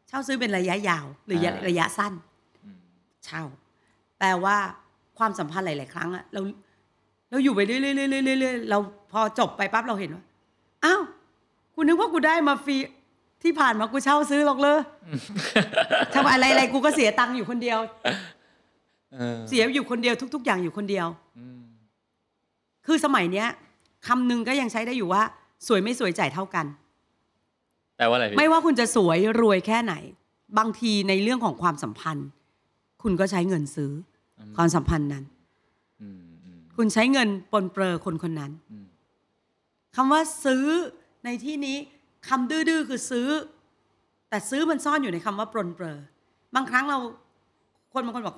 [0.07, 2.13] เช่าซื้อเป็นระยะยาว หรือระยะอ่าระยะสั้น
[2.63, 2.77] อืม
[3.25, 3.43] เช่า
[4.19, 4.57] แปลว่า
[5.17, 6.41] ความสัมพันธ์หลาย ๆ ครั้งอะเรา
[7.29, 8.77] เราอยู่ไปเรื่อยๆเรื่อยๆเรื่อยๆเรา
[9.11, 10.23] พอจบไปปั๊บเราเห็นว่า
[10.85, 11.01] อ้าว
[11.75, 12.77] กูนึกว่ากูได้มาฟรี
[13.43, 14.79] ที่ผ่านมากูเช่าซื้อหรอกเลย
[16.13, 17.79] ทำอะไรอะไรกูก็เสียตังค์อยู่คนเดียว
[19.13, 21.07] เออเสียอยู่คนเดียวทุก ๆ อย่างอยู่คนเดียว
[21.37, 21.59] อืม
[22.85, 23.47] คือสมัยเนี้ย
[24.07, 25.23] คำหนึ่งก็ยังใช้ได้อยู่ว่า
[25.67, 26.65] สวยไม่สวยจ่ายเท่ากัน
[28.01, 29.93] แปลว่าอะไรพี่ไม่ว่าคุณจะสวยรวยแค่ไหน
[30.57, 32.27] บางทีในเรื่องของความสัมพันธ์
[33.03, 33.91] คุณก็ใช้เงินซื้อ
[34.39, 35.23] อความสัมพันธ์นั้น
[36.01, 38.85] อืมอืมคุณใช้เงินปนเปื้อคนคนนั้นอืม
[39.95, 40.65] คำว่าซื้อ
[41.25, 41.77] ในที่นี้
[42.27, 43.27] คำดื้อๆคือซื้อ
[44.29, 45.97] แต่ซื้อมันซ่อนอยู่ในคำว่าปลนเปลือ
[46.55, 46.97] บางครั้งเรา
[47.93, 48.37] คนบางคนบอก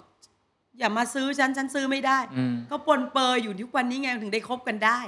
[0.80, 5.00] อย่ามาซื้อฉันฉันซื้อไม่ได้ อืมก็ปนเปลืออยู่ทุกวันนี้ไงถึงได้คบกันได้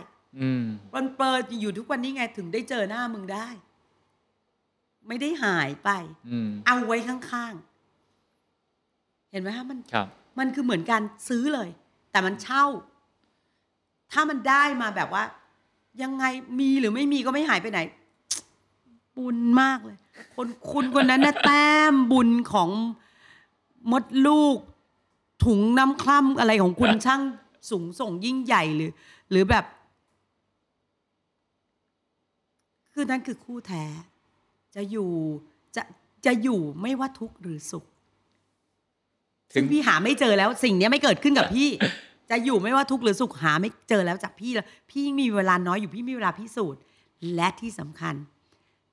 [0.41, 3.47] อืมปลนเปลืออยู่ทุกวันนี้ไงถึงได้เจอหน้ามึงได้
[5.07, 5.89] ไม่ได้หายไป
[6.29, 10.07] อืมเอาไว้ข้างๆ เห็นไหมฮะมันครับ
[10.39, 11.69] มันคือเหมือนการซื้อเลย
[12.11, 12.65] แต่มันเช่า
[14.11, 15.23] ถ้ามันได้มาแบบว่า
[16.01, 16.25] ยังไง
[16.59, 17.79] มีหรือไม่มีก็ไม่หายไปไหน
[19.17, 19.97] บุญมากเลย
[20.35, 22.69] คนคุณคนนั้นนะแต้มบุญของ
[23.91, 24.57] มดลูก
[25.45, 27.21] ถุงน้ำคล่ำอะไรของคุณช่าง
[27.69, 28.91] สูงส่งยิ่งใหญ่หรือ
[29.31, 29.65] หรือแบบ
[32.93, 33.83] คือนั่นคือคู่แท้
[34.75, 35.11] จะอยู่
[35.75, 35.83] จะ
[36.25, 37.85] จะอยู่ไม่ว่าทุกข์หรือสุข
[39.53, 41.69] ถึซึ่งงพี่หาไม่เจอแล้ว สิ่งเนี้ยไม่เกิดขึ้นกับพี่
[42.29, 46.81] จะอยู่ไม่ว่าทุกข์หรือสุขหาไม่เจอแล้วจากพี่แล้วพี่ยิ่งมีเวลาน้อยอยู่พี่มีเวลาพิสูจน์
[47.35, 48.15] และที่สำคัญ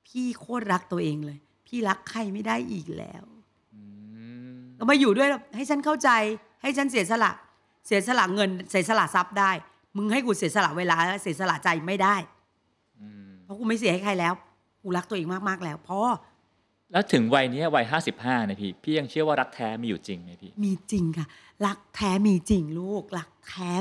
[0.06, 3.24] พี่โคตรรักตัวเองเลย พี่รักใครไม่ได้อีกแล้ว
[3.74, 3.80] อื
[4.52, 6.10] มก็มาอยู่ด้วยแล้วให้ฉันเข้าใจ
[6.62, 7.30] ให้ฉันเสียสละ
[7.86, 9.50] เสียสละเงิน เสียสละทรัพย์ได้
[9.96, 12.16] มึงให้กูเสียสละเวลาเสียสละใจไม่ได้
[13.00, 14.34] อืมเพราะกูไม่เสียให้ใครแล้ว
[14.82, 15.98] กูรักตัวเองมากๆแล้วพอ
[16.92, 21.26] แล้วถึงวัยเนี้ยวัยห้าสิบห้าเนี่ยพี่พี่ยังเชื่อว่ารักแท้มีอยู่จริงไหมพี่ มีจริงค่ะ
[21.66, 23.72] รักแท้มีจริงลูก รักแท้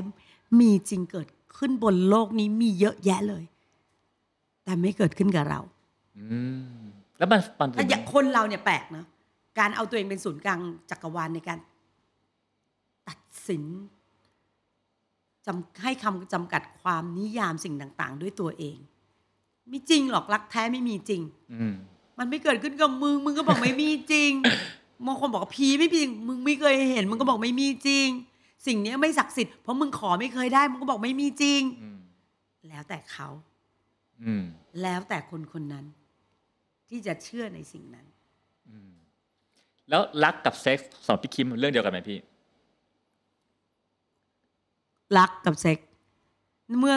[0.60, 1.28] มีจริงเกิด
[1.58, 3.44] ขึ้นบนโลกนี้มีเยอะแยะเลย
[4.64, 5.60] แต่ไม่เกิดขึ้นกับเรา
[6.18, 6.26] อื
[6.80, 6.82] ม
[7.18, 9.06] แล้วมันมันถ้าอย่างคนเราเนี่ยแปลกนะ
[9.60, 11.60] การเอาตัวเองเป็นศูนย์กลางจักรวาลในการ
[13.08, 13.64] ตัดสิน
[15.46, 18.78] จำให้คำจำกัดความนิยามสิ่งต่าง ๆ ด้วยตัวเอง
[19.72, 21.22] ไม่จริงหรอกรักแท้ไม่มีจริง
[21.54, 21.74] อืม
[22.20, 24.32] มันไม่เกิดขึ้นกับมึง มึงก็บอกไม่มีจริง
[25.06, 28.08] บางคนบอกว่าผีไม่มีจริง มึงไม่เคยเห็น มึงก็บอกไม่มีจริง
[28.68, 32.00] สิ่งเนี้ยไม่ศักดิ์สิทธิ์เพราะมึงขอไม่เคยได้ มึงก็บอกไม่มีจริง อืม
[32.70, 33.28] แล้วแต่เขา
[34.24, 34.44] อืม
[34.82, 35.86] แล้วแต่คนคนนั้น
[36.90, 38.06] ที่จะเชื่อในสิ่งนั้น
[38.70, 38.92] อืม
[39.90, 42.20] แล้วรักกับเซ็กส์สำหรับพี่คิมเรื่องเดียวกันไหมพี่
[45.18, 45.78] รักกับเซ็ก
[46.80, 46.96] เมื่อ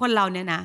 [0.00, 0.60] คนเราเนี่ยนะ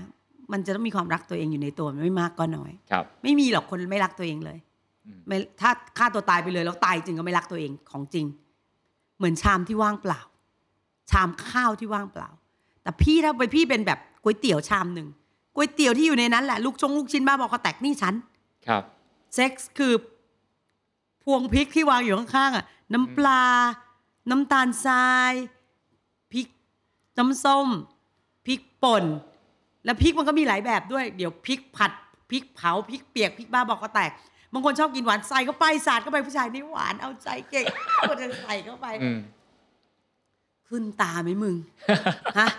[0.52, 4.58] มันจะต้องมีความรักตัวเองอยู่ในตัวมันไม่มากก็น้อยครับ ไม่มีหรอกคนไม่รักตัวเองเลย
[5.06, 8.26] อืมไม่ถ้าฆ่าตัวตายไปเลยแล้วตายจริงก็ไม่รักตัวเองของจริง
[9.18, 10.22] เหมือนชามที่ว่างเปล่า
[11.12, 12.30] ชามข้าวที่ว่างเปล่า
[12.84, 15.08] แต่พี่ถ้าไปพี่เป็นแบบก๋วยเตี๋ยวชามหนึ่ง
[15.56, 18.14] ก๋วยเตี๋ยวที่อยู่ในนั้นแหละลูกชงลูกชิ้นบ้าบอกเขาแตกนี่ฉัน
[18.68, 18.84] ครับ
[19.36, 19.94] เซ็กส์คือ
[21.24, 23.44] พวงพริกที่วางอยู่ข้างๆอะ น้ำปลา
[24.30, 25.34] น้ำตาลทราย
[26.32, 26.48] พริก
[27.18, 27.68] น้ำส้ม
[28.46, 29.06] พริกป่น
[29.90, 31.92] แล้วพริกมันก็มีหลายแบบด้วย เดี๋ยวพริกผัด
[32.32, 34.12] พริกเผาพริกเปียกพริกบ้าบอกก็แตก
[34.54, 37.66] บางคนชอบกินหวานใส่เข้าไปสาดเข้าไปผู้ชายนี่หวานเอาใจเก่ง
[38.10, 39.20] ก็จะใส่เข้าไป อืม
[40.68, 41.56] ขึ้นตาไหมมึง
[42.40, 42.50] ฮะ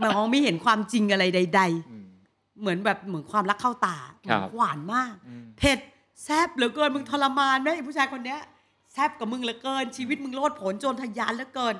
[0.00, 5.78] มันมองไม่เห็นความจริงอะไรใด อืม ๆ เหมือนแบบเหมือนความรักเข้าตาเหครัมือนบหวานมาก อืม เผ็ด
[6.24, 8.40] แซบเหลือเกินมึงทรมานไหมไอ้ผู้ชายคนเนี้ย
[8.92, 11.74] แซบกับมึงเหลือเกิน ชีวิตมึงโลดโผนโจรทะยานเหลือเกิน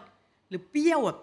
[0.48, 1.16] หรือเปรี้ยวอะ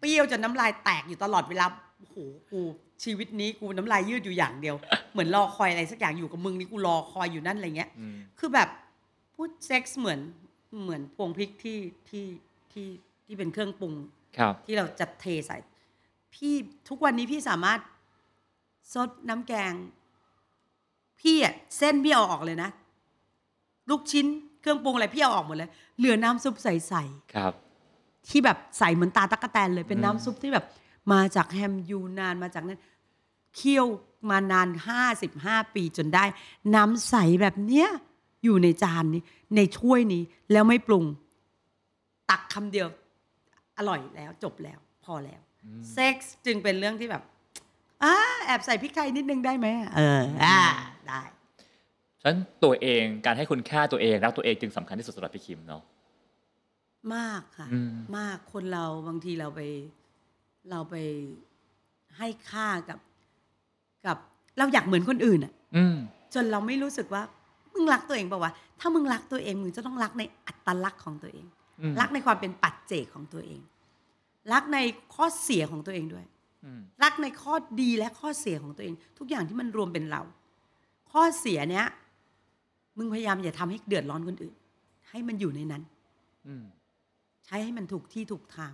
[0.00, 1.66] เปรี้ยวจนน้ำลายแตกอยู่ตลอดเวลา
[1.98, 2.16] โอ้โห
[2.50, 2.60] กู
[3.04, 4.76] ชีวิตนี้กูน้ำลายยืดอยู่อย่างเดียว
[5.12, 8.68] เหมือนรอคอยอะไรสักอย่างอยู่กับมึงนี่กูรอคอยอยู่นั่นอะไรเงี้ยอืมคือแบบ
[9.34, 10.20] พูดเซ็กส์เหมือน
[10.82, 11.78] เหมือนพวงพริกที่
[12.08, 12.24] ที่
[12.72, 12.86] ที่
[13.24, 13.94] ที่เป็นเครื่องปรุง
[14.38, 15.56] ครับที่เราจะเทใส่
[16.34, 16.54] พี่
[16.88, 17.80] ทุกวันนี้พี่สามารถ
[18.92, 19.72] ซดน้ำแกง
[21.20, 22.70] พี่อะเส้นพี่เอาออกเลยนะ
[23.90, 24.26] ลูกชิ้น
[24.60, 26.68] เครื่องปรุงอะไรพี่เอาออกหมดเลยเหลือน้ำซุปใส
[27.34, 30.64] ครับๆที่แบบใสเหมือนตาตะกะแตนเลยเป็นอืมน้ำซุปที่แบบ
[31.12, 32.80] มาจากแฮมยูนานมาจากนั้น
[33.56, 33.86] เคี่ยว
[34.30, 36.24] มานานห้าสิบห้าปีจนได้
[36.74, 37.88] น้ำใสแบบเนี้ย
[38.44, 39.22] อยู่ในจานนี้
[39.56, 41.04] ในถ้วยนี้แล้วไม่ปรุง
[42.30, 42.88] ตักคำเดียว
[43.78, 45.40] อร่อยแล้วจบแล้วพอแล้ว
[45.92, 47.22] เซ็กส์จึงเป็นเรื่องที่แบบ
[48.04, 48.14] อ่า
[48.46, 50.58] แอบใส่พริกไทยนิดนึงได้ไหมเอออ่า
[51.08, 51.22] ได้
[52.20, 55.82] ฉะนั้นตัวเองการให้คุณค่าตัวเองรักตัวเองจึงสำคัญที่สุดสำหรับพี่คิมเนาะ
[57.14, 59.60] มากค่ะอืมมากคนเราบางทีเราไป
[60.70, 60.94] เราไป
[62.18, 62.98] ให้ค่ากับ
[64.06, 64.16] กับ
[64.58, 65.96] เราอยากเหมือนคนอื่นอะอืม
[66.34, 67.22] จนเราไม่รู้สึกว่า
[67.74, 71.46] มึงรักตัวเองเปล่าวะถ้ามึงรักตัวเองมึงจะต้องรักในอัตลักษณ์ของตัวเอง
[71.80, 73.60] อืมรักในความเป็นปัจเจกของตัวเอง
[74.52, 74.78] รักใน
[75.14, 76.24] ข้อเสียของตัวเองด้วย
[76.64, 80.22] อืมรักในข้อดีและข้อเสียของตัวเอง ทุกอย่างที่มันรวมเป็นเรา
[81.12, 81.86] ข้อเสียเนี้ย
[82.98, 84.54] มึงพยายามอย่าทำให้เดือดร้อนคนอื่น
[85.10, 85.82] ให้มันอยู่ในนั้น
[86.46, 86.64] อืม
[87.44, 88.72] ใช้ให้มันถูกที่ถูกทาง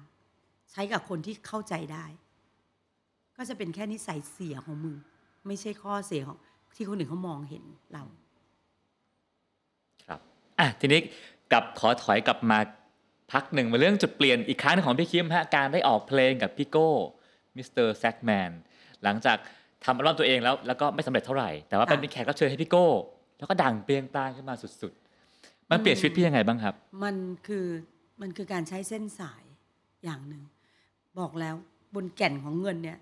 [0.72, 2.04] ใช้กับคนที่เข้าใจได้
[3.36, 4.96] ก็จะเป็นแค่นิสัยเสียของมึง
[5.46, 6.38] ไม่ใช่ข้อเสียของ
[6.76, 8.04] ที่คนอื่นเขามองเห็นเรา
[10.06, 10.20] ครับ
[10.58, 11.00] อะทีนี้
[11.52, 12.58] กลับขอถอยกลับมา
[13.32, 16.90] พักหนึ่งมาเรื่องจุดเปลี่ยนอีกครั้งหนึ่งของพี่คิมฮะการได้ออกเพลงกับพี่โก้
[17.56, 18.50] มิสเตอร์แซกแมน
[19.02, 19.38] หลังจาก
[19.84, 22.88] ทำอัลบั้มตัวเองแล้วแล้วก็ไม่สำเร็จเท่าไหร่ แต่ว่าค่ะเป็นแขกรับเชิญให้พี่โก้
[23.38, 27.16] แล้วก็ดังเปรี้ยงปร้างขึ้นมาสุดๆ มันเปลี่ยนชีวิตพี่ยังไงบ้างครับ มัน
[27.46, 27.66] คือ
[28.20, 29.42] มันคือการใช้เส้นสาย
[30.04, 30.42] อย่างหนึ่ง
[31.18, 31.54] บอกแล้ว
[31.94, 32.98] บนแก่นของเงินเนี่ย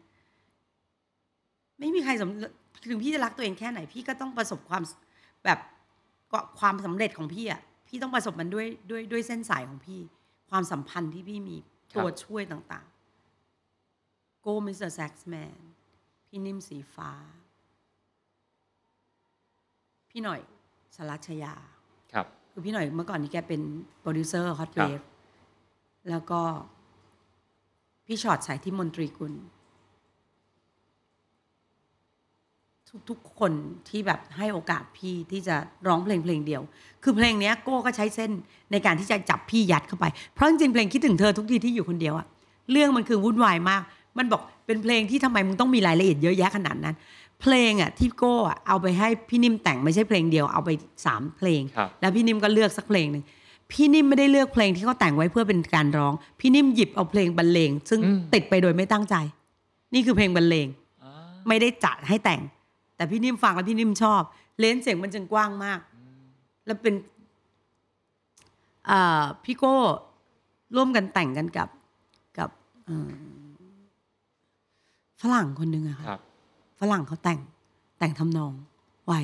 [1.78, 4.82] ไม่มีใครสำถึงพี่จะรักตัวเองแค่ไหน พี่ก็ต้องประสบความ
[5.44, 5.58] แบบ
[6.32, 10.00] ก็ความสำเร็จของพี่อะพี่ต้องประสบมันด้วยด้วยด้วยเส้นสายของพี่
[10.50, 11.56] ความสัมพันธ์ที่พี่มี
[11.92, 15.58] ครับตัวช่วยต่างๆโกมิสเตอร์แซ็กซ์แมน
[16.26, 17.12] พี่นิ่มสีฟ้า
[20.10, 20.40] พี่หน่อย
[20.96, 21.54] สรัชยา
[22.12, 23.62] ครับ คือพี่หน่อยเมื่อก่อนนี้แกเป็น
[24.00, 25.00] โปรดิวเซอร์ Hot Wave ครัเวบฟ
[26.10, 26.40] แล้วก็
[28.10, 29.32] พี่ฉอดสายทิพย์มนตรีกุล
[33.10, 33.52] ทุกๆคน
[33.88, 35.56] ที่แบบให้โอกาสพี่ที่จะ
[35.86, 36.62] ร้องเพลงเพลงเดียว
[37.02, 38.30] คือเพลงเนี้ยโก้ก็ใช้เส้น
[38.72, 40.04] ในการที่จะจับพี่ยัดเข้าไป
[40.34, 42.26] เพราะจริงๆเพลงคิดถึงเธอทุกทีที่อยู่คนเดียวอะ
[42.70, 43.82] เรื่องมันคือวุ่นวายมาก
[44.18, 46.94] มันบอกเป็นเพลงที่ทำไมมึงต้องมีรายละเอียดเยอะแยะขนาดนั้น
[47.40, 50.70] เพลงอะที่โก้อะเอาไปให้พี่นิ่มแต่งไม่ใช่เพลงเดียวเอาไป
[51.06, 53.24] สามเพลงครับแล้วพี่นิ่มก็เลือกสักเพลงหนึ่ง
[53.72, 59.14] พี่นิ่มไม่ได้เลือกเพลงที่เขาแต่งไว้เพื่อเป็นการร้อง พี่นิ่มหยิบเอาเพลงบรรเลง ซึ่งอืมติดไปโดยไม่ตั้งใจ
[59.94, 60.66] นี่คือเพลงบรรเลง
[61.02, 61.12] อ่า
[61.48, 62.40] ไม่ได้จัดให้แต่ง
[62.96, 64.22] แต่พี่นิ่มฟังแล้วพี่นิ่มชอบ
[64.58, 65.80] เลนส์เสียงมันจึงกว้างมาก
[66.66, 66.94] แล้วเป็น
[68.90, 69.76] อ่าพี่โก้
[70.76, 71.68] ร่วมกันแต่งกันกับ
[72.38, 72.50] กับ
[72.84, 73.10] เอ่อ
[75.22, 76.20] ฝรั่งคนหนึ่งอะค่ะครับ
[76.80, 77.40] ฝรั่งเขาแต่ง
[77.98, 78.52] แต่งทำนอง
[79.06, 79.20] ไว้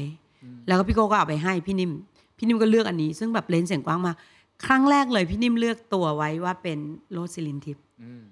[0.67, 1.93] แล้วก็พี่โก้ก็เอาไปให้พี่นิ่ม
[2.39, 4.17] พี่นิ่มก็เลือกอันนี้ ซึ่งแบบ range เสียงกว้างมาก
[4.65, 6.79] ครั้งแรกเลยพี่นิ่มเลือกตัวไว้ว่าเป็น
[7.13, 8.23] โรสศิรินทิพย์อืม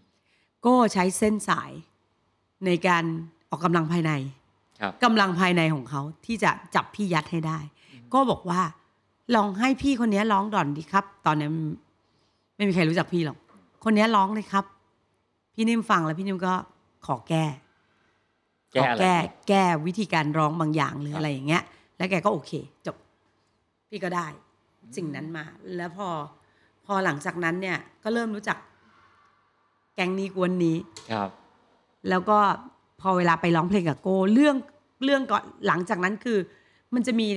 [0.63, 1.73] โก้ใช้เส้นสาย
[2.67, 3.05] ในการ
[3.51, 4.13] ออกกำลังภายใน
[4.81, 7.59] ครับกำลังภายในของเขาที่จะจับพี่ยัดให้ได้
[8.13, 8.61] ก็บอกว่า
[9.35, 11.53] ลองให้พี่คนนี้ร้องก่อนดิครับ ตอนนั้น
[12.57, 13.39] ไม่มีใครรู้จักพี่หรอก
[13.85, 14.65] คนนี้ร้องเลยครับ
[15.55, 16.55] พี่นิ่มฟังแล้วพี่นิ่มก็
[17.07, 17.45] ขอแก้
[18.73, 19.15] แก้ขออะไรแก้
[19.49, 21.63] แก้วิธีการร้องบางอย่างหรือครับอะไรอย่างเงี้ย
[21.97, 22.53] แล้วแกก็โอเค
[22.87, 22.97] จบ
[23.89, 24.27] พี่ก็ได้
[24.97, 25.45] สิ่งนั้นมา
[25.77, 26.09] แล้วพอ
[26.87, 28.59] พอหลังจากนั้นเนี่ยก็เริ่มรู้จัก
[29.95, 30.77] แกงนี้กวนนี้
[31.13, 31.31] ครับ
[32.09, 32.39] แล้วก็
[33.01, 34.57] พอเวลาไปร้องเพลงกับโก้เรื่อง
[35.05, 36.39] เรื่องก่อนหลังจากนั้นคือ
[36.95, 37.29] มันจะมี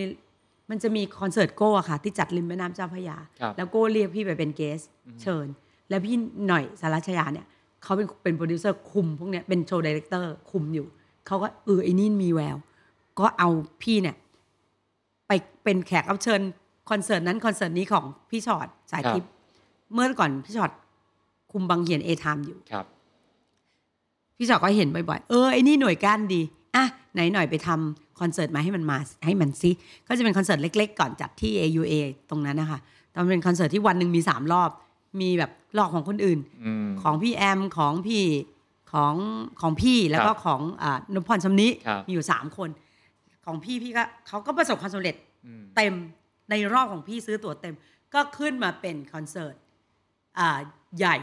[0.69, 4.79] มันจะมีคอนเสิร์ตโก้อะค่ะ ที่จัดริมแม่น้ำเจ้าพระยาครับแล้วโก้เรียกพี่ไปเป็น guest
[5.21, 5.47] เชิญ
[5.89, 6.15] แล้วพี่
[6.47, 7.45] หน่อยสารัชยาเนี่ย
[7.83, 10.87] เขาเป็นเป็นโปรดิวเซอร์คุมพวกเนี้ยเป็น show director คุมอยู่
[11.27, 12.57] เขาก็เออไอ้นี่มีแวว
[13.19, 13.49] ก็เอา
[13.81, 14.15] พี่เนี่ย
[15.27, 15.31] ไป
[15.63, 16.41] เป็นแขกรับเชิญ
[16.89, 19.29] คอนเสิร์ตนั้นคอนเสิร์ตนี้ของพี่ฉอดสายทิพย์
[19.93, 20.71] เมื่อก่อนพี่ฉอด
[21.51, 22.85] คุมบังเหียนเอไทม์อยู่ครับ
[24.37, 26.41] พี่ฉอดก็เห็นบ่อยๆ เออไอ้นี่หน่วยก้านดี
[26.75, 29.71] อะไหนหน่อยไปทำคอนเสิร์ตมาให้มันมาให้มันซิ
[30.07, 31.93] ก็จะเป็นคอนเสิร์ตเล็ก ๆ ก่อนจัดที่ AUA
[32.29, 32.79] ตรงนั้นนะคะ
[33.13, 34.69] ตอนเป็นคอนเสิร์ตที่วันหนึ่งมีสามรอบ
[35.21, 38.23] มีแบบรอบของคนอื่นอืมของพี่แอมของพี่
[38.91, 39.13] ของ
[39.61, 42.69] ของพี่แล้วก็ครับของอ่านพพรชำนิครับมีอยู่สามคน
[43.45, 45.15] ของพี่พี่ก็เขาก็ประสบความสำเร็จ
[45.45, 45.93] อืมเต็ม
[46.49, 47.75] ในรอบของพี่ซื้อตั๋วเต็ม
[48.13, 49.55] ก็ขึ้นมาเป็นคอนเสิร์ต
[50.39, 50.49] อ่า
[50.97, 51.17] ใหญ่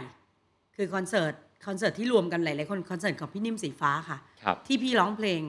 [0.76, 1.34] คือคอนเสิร์ต
[1.66, 5.42] คอนเสิร์ตที่รวมกันหลายๆคนคอนเสิร์ตของพี่นิ่มสีฟ้าค่ะครับที่พี่ร้องเพลง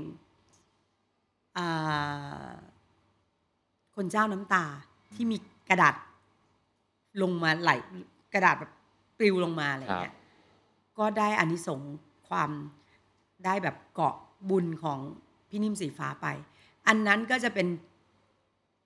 [1.57, 2.49] อ่า
[3.95, 4.65] คนเจ้าน้ำตา
[5.15, 5.37] ที่มี
[5.69, 5.95] กระดาษ
[7.21, 7.71] ลงมาไหล
[8.33, 8.71] กระดาษแบบ
[9.17, 10.15] ปลิวลงมาอะไรอย่างเงี้ย
[10.97, 11.93] ก็ได้อานิสงส์
[12.29, 12.51] ความ
[13.45, 14.15] ได้แบบเกาะ
[14.49, 14.99] บุญของ
[15.49, 16.27] พี่นิ่มสีฟ้าไป
[16.87, 17.67] อันนั้นก็จะเป็น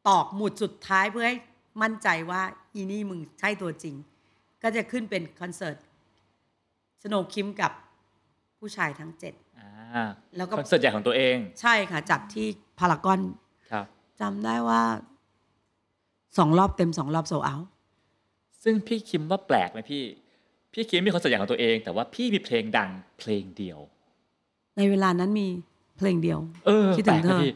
[0.07, 1.37] ตอกหมุดสุดท้ายเพื่อให้
[1.81, 2.41] มั่นใจว่า
[2.73, 3.95] อีนี่มึงใช่ตัวจริง
[4.63, 5.77] ก็จะขึ้นเป็นคอนเสิร์ต
[7.01, 7.71] สโนว์คิมกับ
[8.59, 12.47] ผู้ชายทั้งเจ็ดอ่าแล้วก็คอนเสิร์ตใหญ่ของตัวเอง ใช่ค่ะ จัดที่
[12.79, 13.19] พารากอน
[13.71, 13.85] ครับ
[14.21, 14.83] จำได้ว่า
[16.37, 17.55] สองรอบเต็มสองรอบโซเอา
[18.63, 20.03] ซึ่งพี่คิมว่าแปลกไหมพี่
[20.73, 22.89] พี่คิมมีคอนเสิร์ตใหญ่ของตัวเอง แต่ว่าพี่มีเพลงดัง
[23.19, 23.79] เพลงเดียว
[24.77, 25.47] ในเวลานั้นมี
[25.97, 27.51] เพลงเดียว เออคิดแปถึลงกเธไหมอพี่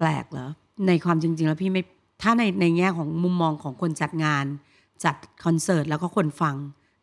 [0.00, 0.48] แปลกเหรอ
[0.86, 1.82] ในความจริง ๆ แล้วพี่ไม่
[2.22, 4.44] ถ้าในในแง่ของมุมมองของคนจัดงาน
[5.04, 6.54] จัดคอนเสิร์ตแล้วก็คนฟัง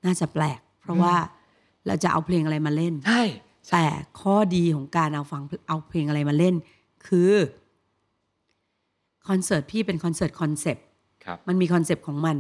[0.05, 1.15] น่าจะแปลก เพราะว่า
[1.87, 3.23] เราจะเอาเพลงอะไรมาเล่นใช่
[3.71, 3.85] แต่
[4.21, 6.55] ข้อดีของการเอาฟังเอาเพลงอะไรมาเล่น
[7.07, 7.31] คือ
[9.27, 10.85] คอนเสิร์ตพี่เป็นคอนเสิร์ตคอนเซปต์
[11.25, 12.37] ครับมันมีคอนเซปต์ของมัน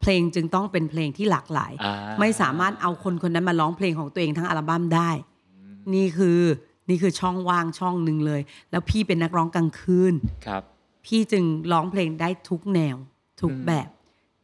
[0.00, 5.10] เพลงจึงต้องเป็นเพลงที่หลากหลายอ่าไม่สามารถเอาคนคนนั้นมาร้องเพลงของตัวเองทั้งอัลบั้มได้
[5.94, 6.40] นี่คือ
[6.90, 10.14] นี่คือช่องว่างช่องหนึ่งเลย แล้วพี่เป็นนักร้องกลางคืน
[10.46, 10.62] ครับ
[11.06, 12.96] พี่จึงร้องเพลงได้ทุกแนว
[13.40, 13.88] ทุกอืมแบบ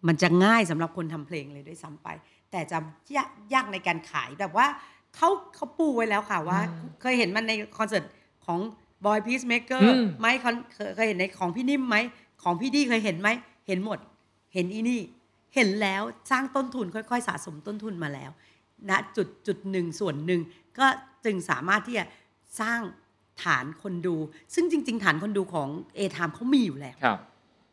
[0.07, 2.09] มันจะง่ายสำหรับคนทำเพลงเลยด้วยซ้ำไป
[2.51, 2.79] แต่จะ
[3.17, 4.67] ยากยากในการขายแบบว่า
[5.17, 6.61] เขาเขาปูไว้แล้วค่ะว่า
[7.01, 8.05] เคยเห็นมันในคอนเสิร์ต
[8.47, 8.61] ของ
[9.05, 11.97] Boy Peacemaker อืมไหมคอนเคยเคยเห็นในของพี่นิ่มไหม
[12.43, 13.29] ของพี่ดีเคยเห็นไหม
[13.67, 13.99] เห็นหมด
[14.55, 15.01] เห็นอีนี่
[15.55, 18.31] เห็นแล้วสร้างต้นทุนค่อย ๆ สะสมต้นทุนมาแล้ว
[18.91, 20.41] ณจุดจุดหนึ่งส่วนหนึ่ง
[20.79, 20.87] ก็
[21.25, 22.05] จึงสามารถที่จะ
[22.61, 22.81] สร้าง
[23.43, 24.17] ฐานคนดู
[24.55, 27.19] ซึ่งจริง ๆ ฐานคนดูของเอทามเขามีอยู่แล้วครับ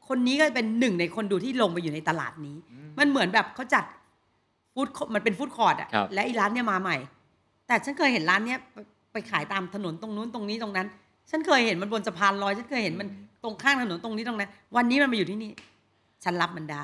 [0.08, 2.56] คนนี้ก็เป็นหนึ่งในคนดูที่ลงไปอยู่ในตลาดนี้
[3.00, 3.86] มันเหมือนแบบเขาจัด
[4.74, 6.98] ฟู้ดมันเป็นฟู้ดคอร์ดอะครับและอีร้านเนี่ยมาใหม่
[7.68, 8.78] แต่ฉันเคยเห็นร้านเนี้ยไป
[9.14, 10.88] ไปขายตามถนนตรงนู้นตรงนี้ตรงนั้น
[11.30, 13.08] ฉันเคยเห็นมันบนสะพานลอย ฉันเคยเห็นมัน
[13.44, 15.52] ตรงข้างถนนตรงนี้ตรงนั้น วันนี้มันมาอยู่ที่นี่
[16.24, 16.84] ฉันรับมันได้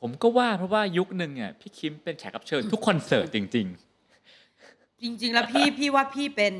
[0.00, 3.56] ผมก็ว่าเพราะว่ายุคหนึ่งอะพี่คิมเป็นแขกรับเชิญทุกคอนเสิร์ตจริงจ
[5.22, 6.54] ริง ๆ แล้วพี่พี่ว่าพี่เป็น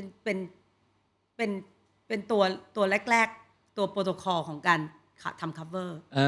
[0.00, 0.38] เป็นเป็น
[1.36, 1.50] เป็น
[2.08, 2.42] เป็นตัว
[2.76, 4.80] ตัวแรก ๆ ตัวโปรโตคอลของการ
[5.40, 6.20] ทำ cover ๆเอ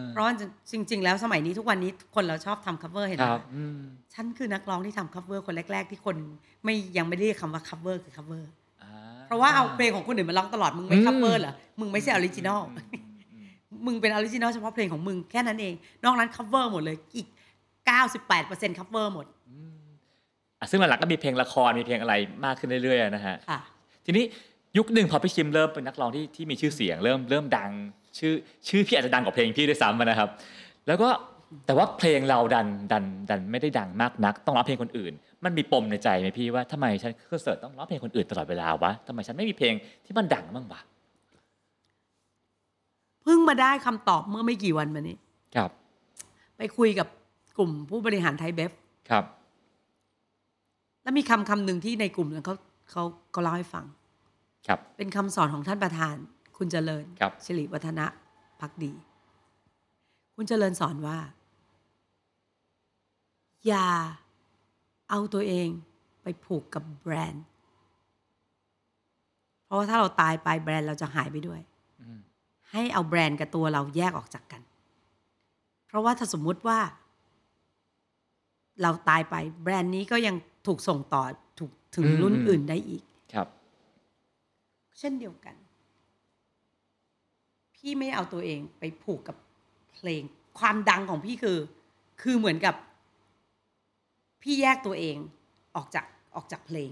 [0.00, 0.32] อเพราะว่า
[0.72, 3.78] จริง ๆ แล้วสมัยนี้ทุกวันนี้คนเราชอบทำ cover เห็นคไหมรับอืม
[4.14, 6.16] ฉันคือนักร้องที่ทำ cover คนแรก ๆ ที่คน
[6.64, 8.42] ไม่ยังไม่ได้เรียกคำว่า cover คือ cover
[8.82, 8.88] อ่
[9.26, 12.76] เพราะว่าเอาเพลงของคนอื่นมาร้องตลอดมึงไม่อืม cover เหรอมึงไม่ใช่ original อืม
[13.32, 13.48] อืม
[13.86, 17.26] มึงเป็น original เฉพาะเพลงของมึงแค่นั้นเอง นอกนั้น cover หมดเลยอีก
[18.02, 19.36] 98% cover หมดอะ
[20.70, 23.60] ซึ่งหลังๆก็มีเพลงละครมีเพลงอะไรมากขึ้นเรื่อยๆนะฮะค่ะ
[24.06, 24.24] ทีนี้
[24.78, 27.70] ยุคหนึ่งพอพี่คิมเริ่มเป็นนักร้องที่ที่มีชื่อเสียงเริ่มเริ่มดัง
[28.18, 28.34] ชื่อ
[28.68, 30.28] ชื่อพี่อาจจะดังกว่าเพลงพี่ด้วยซ้ำนะครับ
[30.86, 31.08] แล้วก็
[31.66, 35.12] แต่ว่าเพลงเราดันดันดันไม่ได้ดังมากนัก ต้องร้องเพลงคนอื่น
[35.44, 40.80] มันมีปมในใจไหมพี่ว่าทำไมฉันคอนเสิร์ตต้องร้องเพลงคนอื่นตลอดเวลาวะทำไมฉันไม่มีเพลงที่มันดังบ้างวะ
[43.22, 45.16] เพิ่งมาได้คำตอบเมื่อไม่กี่วันมานี้
[45.56, 45.70] ครับ
[46.56, 47.08] ไปคุยกับ
[47.58, 48.70] กลุ่มผู้บริหารไทยเบฟ
[49.10, 49.24] ครับ
[51.04, 52.56] แล้วมีคำคำหนึ่งที่ในกลุ่มนั้นเขา
[52.90, 53.02] เขา
[53.32, 53.84] เขาเล่าให้ฟัง
[54.66, 56.16] ครับ เป็นคำสอนของท่านประธาน
[56.56, 58.06] คุณเจริญครับ สิริวัฒนะ
[58.60, 58.92] พักดี
[60.36, 61.18] คุณเจริญสอนว่า
[63.66, 63.86] อย่า
[65.10, 65.68] เอาตัวเอง
[66.22, 67.44] ไปผูกกับแบรนด์
[69.64, 71.60] เพราะว่าถ้าเราตายไปแบรนด์เราจะหายไปด้วย
[72.00, 72.18] อืม
[72.70, 74.62] ให้เอาแบรนด์กับตัวเราแยกออกจากกัน
[75.86, 76.78] เพราะว่าถ้าสมมุติว่า
[78.82, 80.36] เราตายไปแบรนด์นี้ก็ยัง
[80.66, 81.22] ถูกส่งต่อ
[81.58, 83.02] ถูกถึงรุ่นอื่นได้อีก
[83.32, 83.48] ครับ
[84.98, 85.56] เช่นเดียวกัน
[87.74, 89.36] พี่ไม่เอาตัวเองไปผูกกับ
[89.94, 90.22] เพลง
[90.58, 91.58] ความดังของพี่คือ
[92.22, 92.74] คือเหมือนกับ
[94.42, 95.16] พี่แยกตัวเอง
[95.76, 96.04] ออกจาก
[96.34, 96.90] ออกจากเพลง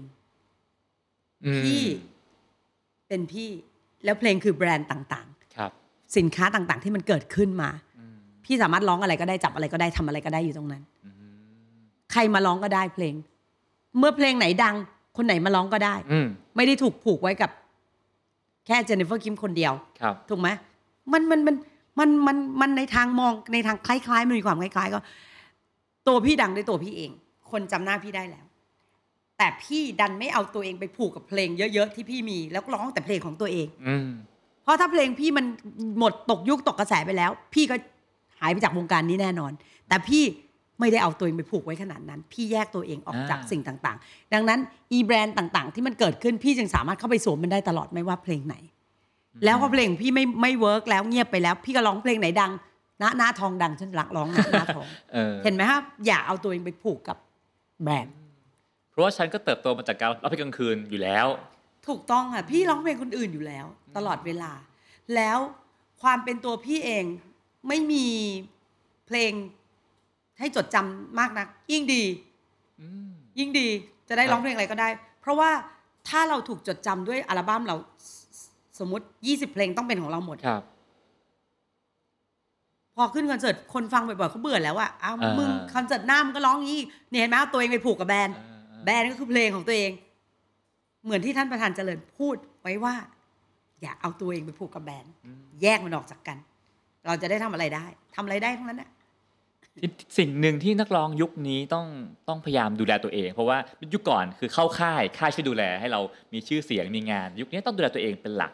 [1.45, 1.83] อืมพี่
[3.07, 3.49] เป็นพี่
[4.03, 7.69] แล้วเพลงคือแบรนด์ต่างครับๆสินค้าต่างๆ ที่มันเกิดขึ้นมา
[7.99, 8.15] อืม
[8.45, 11.15] พี่สามารถร้องอะไรก็ได้จับอะไรก็ได้ทำอะไรก็ได้อยู่ตรงนั้นอืม
[12.11, 13.13] ใครมาร้องก็ได้เพลง
[13.99, 14.75] เมื่อเพลงไหนดัง
[15.17, 17.51] คนไหนมาร้องก็ได้ อืม ไม่ได้ถูกผูกไว้กับ
[18.65, 20.49] แค่เจนนิเฟอร์คิมคนเดียว ครับ ถูกไหม
[21.13, 21.55] มันมันมัน
[21.99, 24.99] มันมันมันในทางมองในทางคล้ายๆมันมีความคล้ายๆก็
[26.07, 27.11] ตัวพี่ดังด้วยตัวพี่เอง
[27.51, 28.45] คนจำหน้าพี่ได้แล้ว
[29.37, 34.09] แต่พี่ดันไม่เอาตัวเองไปผูกกับเพลงเยอะๆที่พี่มีแล้วร้องแต่เพลงของตัวเอง อืม
[34.63, 35.45] เพราะถ้าเพลงพี่มัน
[35.99, 37.75] หมดตกยุคตกกระแสไปแล้ว พี่ก็
[38.39, 39.51] หายไปจากวงการนี้แน่นอน
[39.87, 40.23] แต่พี่
[40.79, 44.59] ไม่ได้เอาตัวเองไปผูกไว้ขนาดนั้น พี่แยกตัวเองออกจากอ่าสิ่งต่างๆ ดังนั้น
[44.91, 48.55] อีแบรนด์ต่างๆ ที่มันเกิดขึ้นพี่จึงสามารถเข้าไปสวมมันได้ตลอดไม่ว่าเพลงไหน
[49.45, 52.51] แล้วพอเพลงพี่ไม่ไม่ work แล้วเงียบไปแล้ว พี่ก็ร้องเพลงไหนดัง
[52.99, 57.17] หน้าหน้าทองดังฉันรักร้องหน้าหน้าทองเออเห็นไหมครับอย่าเอาตัวเองไปผูกกับ
[57.83, 58.15] แบรนด์
[58.91, 61.27] เพราะว่าฉันก็เติบโตมาจากการร้องเพลงกลางคืนอยู่แล้ว
[61.87, 63.65] ถูกต้องค่ะพี่ร้องเพลงคนอื่นอยู่แล้ว
[63.97, 64.51] ตลอดเวลา
[65.15, 65.37] แล้ว
[66.01, 67.05] ความเป็นตัวพี่เอง
[67.67, 68.07] ไม่มี
[69.07, 69.31] เพลง
[70.39, 72.03] ให้จดจำมากนัก ยิ่งดี
[72.81, 73.67] อืมยิ่งดี
[74.09, 74.89] จะได้ครับร้องเพลงอะไรก็ได้
[75.21, 75.49] เพราะว่า
[76.09, 77.75] ถ้าเราถูกจดจำด้วยอัลบั้มเรา
[78.07, 80.63] สสมมติ20เพลงต้องเป็นของเราหมดครับ
[82.95, 86.81] พอขึ้นคอนเสิร์ตคนฟังบ่อยๆเขาเบื่อแล้วอะอ้าวอ่ามึมึงคอนเสิร์ตหน้ามึงก็ร้องงี้
[87.11, 89.91] เนี่ยเห็นไหมเอาตัวเองไปผูกกับแบรนด์เออเออแบรนด์ก็คือเพลงของตัวเอง
[91.03, 92.95] เหมือนที่ท่านประธานเจริญพูดไว้ว่า
[93.81, 95.13] อย่าเอาตัวเองไปผูกกับแบรนด์
[95.61, 96.37] แยกมันออกจากกัน
[97.05, 98.92] เราจะได้ทำอะไรได้ทำอะไรได้ทั้งนั้นนะที่
[100.17, 101.85] สิ่งหนึ่งที่นักร้องยุคนี้ต้อง
[102.27, 103.57] ต้องพยายามดูแลตัวเอง เพราะว่า
[103.93, 106.01] ยุคก่อนคือเข้าค่ายค่ายช่วยดูแลให้เรา
[106.33, 108.51] มีชื่อเสียงมีงาน ยุคนี้ต้องดูแลตัวเองเป็นหลัก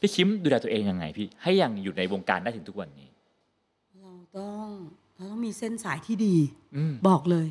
[0.00, 3.08] พี่คิมดูแลตัวเองยังไงพี่ให้ยังอยู่ในวงการได้ถึงทุกวันนี้
[4.00, 4.66] เราต้อง
[5.16, 6.36] เราต้องมีเส้นสายที่ดี
[6.76, 7.48] อืมบอกเลย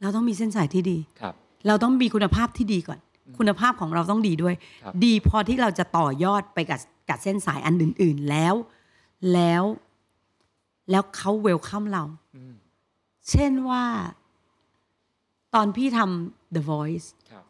[0.00, 1.34] เราต้องมีเส้นสายที่ดีครับ
[1.66, 2.98] เราต้องมีคุณภาพที่ดีก่อน
[3.38, 8.54] คุณภาพของเราต้องดีด้วยครับดีพอที่เราจะต่อยอดไปกับกับเส้นสายอันอื่น ๆแล้ว
[9.34, 9.62] แล้ว
[10.90, 12.04] แล้วเขาเวลคัมเรา
[12.36, 12.54] อืม
[13.30, 13.84] เช่นว่า
[15.54, 17.44] ตอนพี่ทำ The Voice ครับ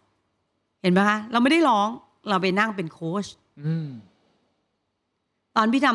[0.83, 1.89] เห็นไหมคะ เราไม่ได้ร้อง
[2.29, 3.27] เราไปนั่งเป็นโค้ช
[3.65, 3.89] อืม
[5.57, 5.89] ตอนพี่ท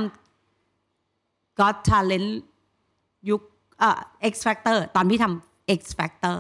[0.58, 2.30] ำ Got Talent
[3.30, 3.42] ยุค
[3.80, 4.00] เอ่อ
[4.32, 6.38] X Factor ตอนพี่ทำ X Factor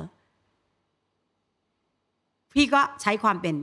[2.54, 3.56] พี่ก็ใช้ความเป็น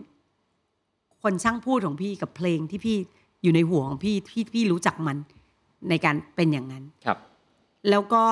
[1.23, 2.97] คนช่างพูดของพี่กับเพลงที่พี่
[3.43, 5.17] อยู่ในหัวของพี่พี่พี่รู้จักมัน
[5.89, 7.19] ในการเป็นอย่างนั้น ครับ
[7.91, 8.25] แล้วก็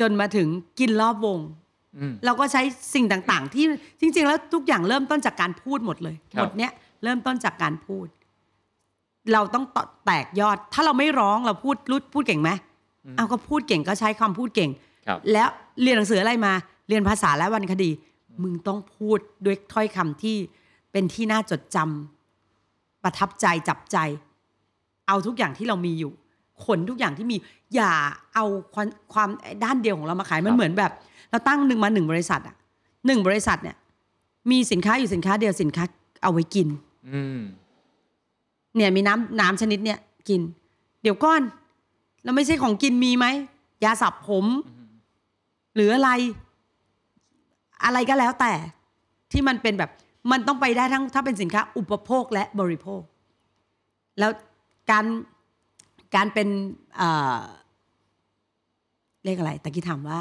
[0.00, 0.48] จนมาถึง
[0.78, 1.38] กินรอบวง
[1.98, 2.62] อืมเราก็ใช้
[2.94, 3.66] สิ่งต่างๆ ที่
[4.00, 6.72] จริง ๆ แล้วทุกอย่างเริ่มต้นจากการพูดหมดเลยครับหมดเนี้ย
[7.04, 8.06] เริ่มต้นจากการพูด
[9.32, 12.50] เราต้องตแตกยอด ถ้าเราไม่ร้องเราพูดรู้พูดเก่งไหม
[13.16, 14.70] เอาก็พูดเก่งก็ใช้คำพูดเก่ง
[15.06, 15.48] ครับแล้ว
[15.82, 16.52] เรียนหนังสืออะไรมา
[16.88, 17.90] เรียนภาษาและวรรณคดี
[18.42, 20.36] มึงต้องพูดด้วยถ้อยคำที่
[20.92, 23.96] เป็นที่น่าจดจำประทับใจจับใจ
[25.08, 26.12] เอาทุกอย่างที่เรามีอยู่
[26.64, 27.36] ขนทุกอย่างที่มี
[27.74, 27.92] อย่า
[28.34, 28.44] เอา
[28.74, 29.28] ความความ
[29.64, 30.92] ด้านเดียวของเรามาขายมันเหมือนแบบ
[31.30, 32.56] เราตั้งหนึ่งมาหนึ่งบริษัทอะ
[33.06, 33.76] หนึ่งบริษัทเนี่ย
[34.50, 35.84] มีสินค้าอยู่สินค้าเดียวสินค้า
[36.22, 36.68] เอาไว้กิน
[37.12, 37.40] อืม
[38.76, 39.98] เนี่ยมีน้ำน้ำชนิดเนี่ย
[40.28, 40.40] กิน
[41.02, 41.42] เดี๋ยวก้อน
[42.22, 43.26] แล้วไม่ใช่ของกินมีไหม
[43.84, 44.44] ยาสระผม
[45.74, 46.10] หรืออะไร
[47.84, 48.52] อะไรก็แล้วแต่
[49.32, 49.90] ที่มันเป็นแบบ
[50.30, 53.02] มันต้องไปได้ทั้งถ้าเป็นสินค้า อุปโภคและบริโภค
[54.18, 54.30] แล้ว
[54.90, 55.04] การ
[56.14, 56.48] การเป็น
[56.96, 57.40] เอ่อ
[59.24, 60.20] เรียกอะไรตะกี้ถามว่า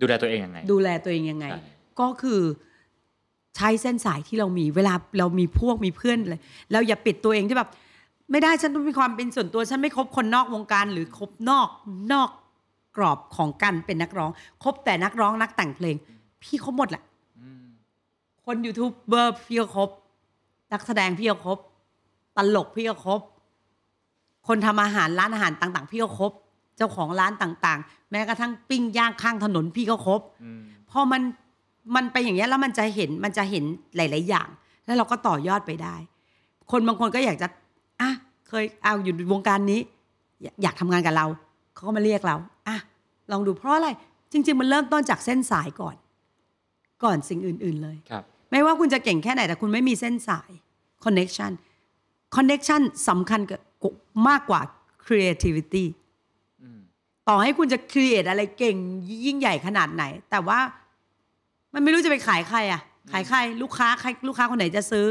[0.00, 1.60] ดูแลตัวเองยังไง ดูแลตัวเองยังไงใช่
[2.00, 2.40] ก็คือ
[3.56, 6.40] ใช้เส้นสายที่เรามีเวลาเรามีพวกมีเพื่อนเลย
[6.72, 7.70] เราอย่าปิดตัวเองที่แบบ
[8.30, 11.68] ไม่ได้ฉันต้องมีความเป็นส่วนตัวฉันไม่คบคนนอกวงการหรือคบนอก
[12.12, 12.30] นอก
[12.96, 14.30] กรอบของการเป็นนักร้อง
[14.62, 15.96] คบแต่นักร้องนักแต่งเพลง
[16.42, 17.02] พี่คบหมดแหละ
[17.40, 17.62] อืม
[18.44, 19.88] คนยูทูบเบอร์พี่ก็คบ
[20.72, 21.58] นักแสดงพี่ก็คบ
[22.36, 23.20] ตลกพี่ก็คบ
[24.48, 26.32] คนทำอาหารร้านอาหารต่าง ๆ พี่ก็คบ
[26.76, 30.60] เจ้าของร้านต่าง ๆ แม้กระทั่งปิ้งย่างข้างถนนพี่ก็คบอืม
[30.90, 31.22] พอมัน
[31.94, 33.64] มันไปอย่างเงี้ยแล้วมันจะเห็นมันจะเห็น
[33.96, 34.48] หลาย ๆ อย่าง
[34.86, 35.94] แล้วเราก็ต่อยอดไปได้
[36.70, 37.48] คนบางคนก็อยากจะ
[38.00, 38.10] อะ
[38.48, 39.80] เคยเอาอยู่วงการนี้
[40.42, 41.26] อยากอยากทำงานกับเรา
[41.74, 42.36] เขาก็มาเรียกเรา
[42.68, 42.76] อะ
[43.30, 43.88] ลองดูเพราะอะไร
[44.32, 45.96] จริง ๆ มันเริ่มต้นจากเส้นสายก่อน
[47.04, 50.50] ก่อนสิ่งอื่น ๆ เลยครับ ไม่ว่าคุณจะเก่งแค่ไหนแต่คุณไม่มีเส้นสาย
[51.04, 51.52] connection
[52.36, 53.60] connection สำคัญกับ
[54.28, 54.60] มากกว่า
[55.04, 55.84] creativity
[56.62, 56.80] อืม
[57.28, 58.76] ต่อให้คุณจะ create อะไรเก่ง
[59.24, 60.58] ยิ่งใหญ่ขนาดไหน แต่ว่า
[61.74, 65.06] มันไม่รู้จะไปขายใครอะ ขายใคร ลูกค้าใครลูกค้าคนไหนจะซื้อ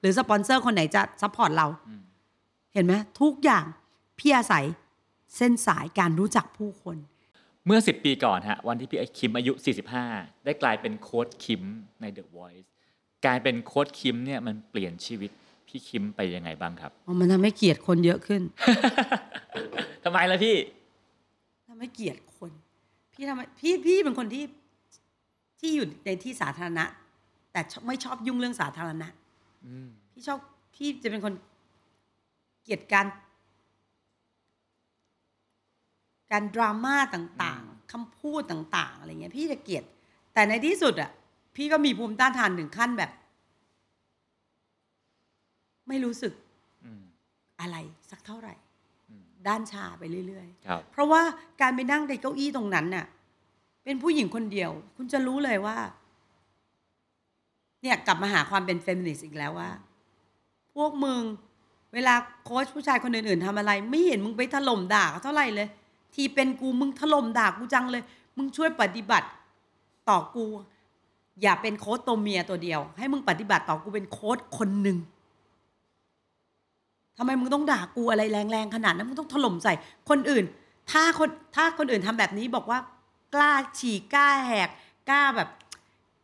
[0.00, 2.02] หรือสปอนเซอร์คนไหนจะ support เราอืม
[2.74, 3.64] เห็นไหมทุกอย่าง
[4.18, 4.64] พี่อาศัย
[5.36, 6.96] เส้นสายการรู้จักผู้คน
[7.66, 9.52] เมื่อ 10 ปีก่อนฮะ วันที่พี่คิมอายุ
[10.00, 11.62] 45 ได้กลายเป็นโค้ชคิม
[12.00, 12.66] ใน The Voice
[13.26, 15.30] การเป็นโค้ชคิมเนี่ยมันเปลี่ยนชีวิต
[15.66, 18.42] พี่คิมไปยังไงบ้างครับมันทำให้เกลียดคนเยอะขึ้น
[20.04, 20.56] ทำไมล่ะพี่
[21.68, 22.50] ทำให้เกลียดคน
[23.12, 24.44] พี่ทำไมพี่พี่เป็นคนที่
[25.60, 26.84] ที่อยู่ในที่สาธารณะ
[27.52, 29.08] แต่ชอบไม่ชอบยุ่งเรื่องสาธารณะ
[29.66, 30.38] อืมพี่ชอบ
[30.74, 31.34] พี่จะเป็นคน
[32.62, 33.06] เกลียดการ
[36.32, 39.84] การดราม่าต่างๆคำพูดต่าง ๆอะไรเงี้ยพี่จะเกลียด
[40.34, 41.10] แต่ในที่สุดอะ
[41.56, 43.10] พี่ก็มีภูมิต้านทานถึงขั้นแบบ
[45.88, 46.32] ไม่รู้สึก
[46.84, 47.02] อืม
[47.60, 47.76] อะไร
[48.10, 48.54] สักเท่าไหร่
[49.08, 51.22] อืมด้านชาไปเรื่อยครับๆเพราะว่า
[51.60, 53.06] การไปนั่งในเก้าอี้ตรงนั้นน่ะ
[53.84, 55.76] เป็นผู้หญิงคนเดียว คุณจะรู้เลยว่า
[57.82, 59.70] เนี่ยกลับมาหาความเป็นเฟมินิสต์อีกแล้วว่า
[60.74, 61.22] พวกมึง
[61.94, 65.68] เวลาโค้ชผู้ชายคนอื่นๆทำอะไร ไม่เห็นมึงไปถล่มด่าเขาเท่าไหร่เลย
[66.14, 68.02] ทีเป็นกูมึงถล่มด่ากูจังเลย
[68.36, 69.28] มึงช่วยปฏิบัติ
[70.10, 70.44] ต่อกู
[71.42, 74.98] อย่าเป็นโค้ชตัวเมียตัวเดียว ให้มึงปฏิบัติต่อกูเป็นโค้ชคนหนึ่ง
[77.18, 79.72] ทำไมมึงต้องด่ากูอะไรแรงๆขนาดนั้นมึงต้องถล่มใส่
[80.08, 80.44] คนอื่น
[80.90, 82.78] ถ้าคนถ้าคนอื่นทำแบบนี้บอกว่า
[83.34, 84.68] กล้าฉีกกล้าแหก
[85.10, 85.48] กล้าแบบ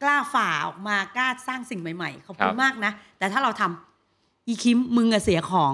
[0.02, 5.72] กล้าฝ่าออกมากล้าสร้างสิ่งใหม่ๆขอบคุณครับมากนะ แต่ถ้าเราทำอีคิมมึงอะเสียของ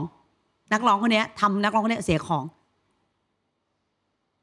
[0.73, 2.45] นักร้องคนเนี้ยทำนักร้องคนเนี้ยเสียของ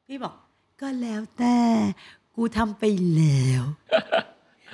[0.08, 0.34] พี่บอก
[0.82, 1.58] ก็แล้วแต่
[2.36, 2.84] กูทำไป
[3.16, 3.64] แล้ว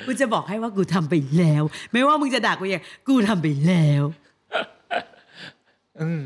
[0.06, 4.04] กูจะบอกให้ว่ากูทำไปแล้ว ไม่ว่ามึงจะด่ากูยังไงกูทำไปแล้ว
[6.02, 6.24] อืม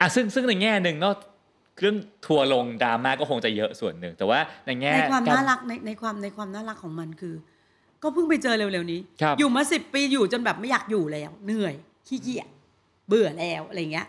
[0.00, 1.14] อะซึ่งซึ่งในแง่หนึ่งเนาะ
[1.80, 7.34] เรื่องทัวร์ลงดราม่าก็คงจะเยอะส่วนหนึ่ง แต่ว่าในแง่ในความกน่ารักในในความในความน่ารักของมันคือ
[8.02, 11.74] ก็เพิ่งไปเจอเร็วๆนี้ครับอยู่มาสิบปีอยู่จนแบบไม่อยากอยู่แล้ว เหนื่อย
[12.06, 12.48] ขี้เกียจ
[13.08, 14.06] เบื่อแล้วอะไรเงี้ย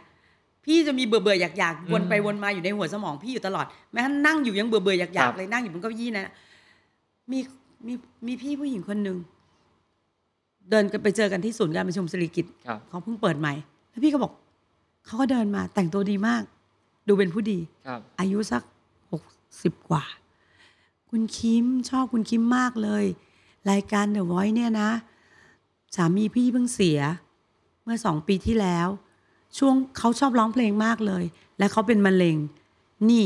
[0.66, 6.26] พี่จะมีเบื่อเบื่อๆอยากอยากๆวนไปวนมาอยู่ในหัวสมองพี่อยู่ตลอดแม้กระทั่งนั่งอยู่ยังเบื่อเบื่อๆอยากอยากๆเลยนั่งอยู่บนเก้าอี้นะ
[7.32, 7.40] มี
[7.88, 7.94] มี
[8.28, 9.18] มีพี่ผู้หญิงคนหนึ่ง
[10.70, 13.54] เดินกันไปเจอกันที่ศูนย์การประชุมสิริกิตครับเขาเพิ่งเปิดใหม่
[13.90, 14.32] แล้วพี่ก็บอก
[15.08, 16.44] เขาก็เดินมาแต่งตัวดีมาก
[17.08, 18.64] ดูเป็นผู้ดีครับอายุสัก
[19.12, 19.24] หก
[19.64, 20.04] สิบกว่า
[21.10, 23.04] คุณคิมชอบคุณคิมมากเลย
[23.72, 24.90] รายการ The Voice เนี่ยนะ
[25.96, 27.00] สามีพี่เพิ่งเสีย
[27.84, 28.88] เมื่อสองปีที่แล้ว
[29.58, 31.24] ช่วงเขาชอบร้องเพลงมากเลย
[31.58, 32.38] และเขาเป็นมะเร็ง
[33.10, 33.24] นี่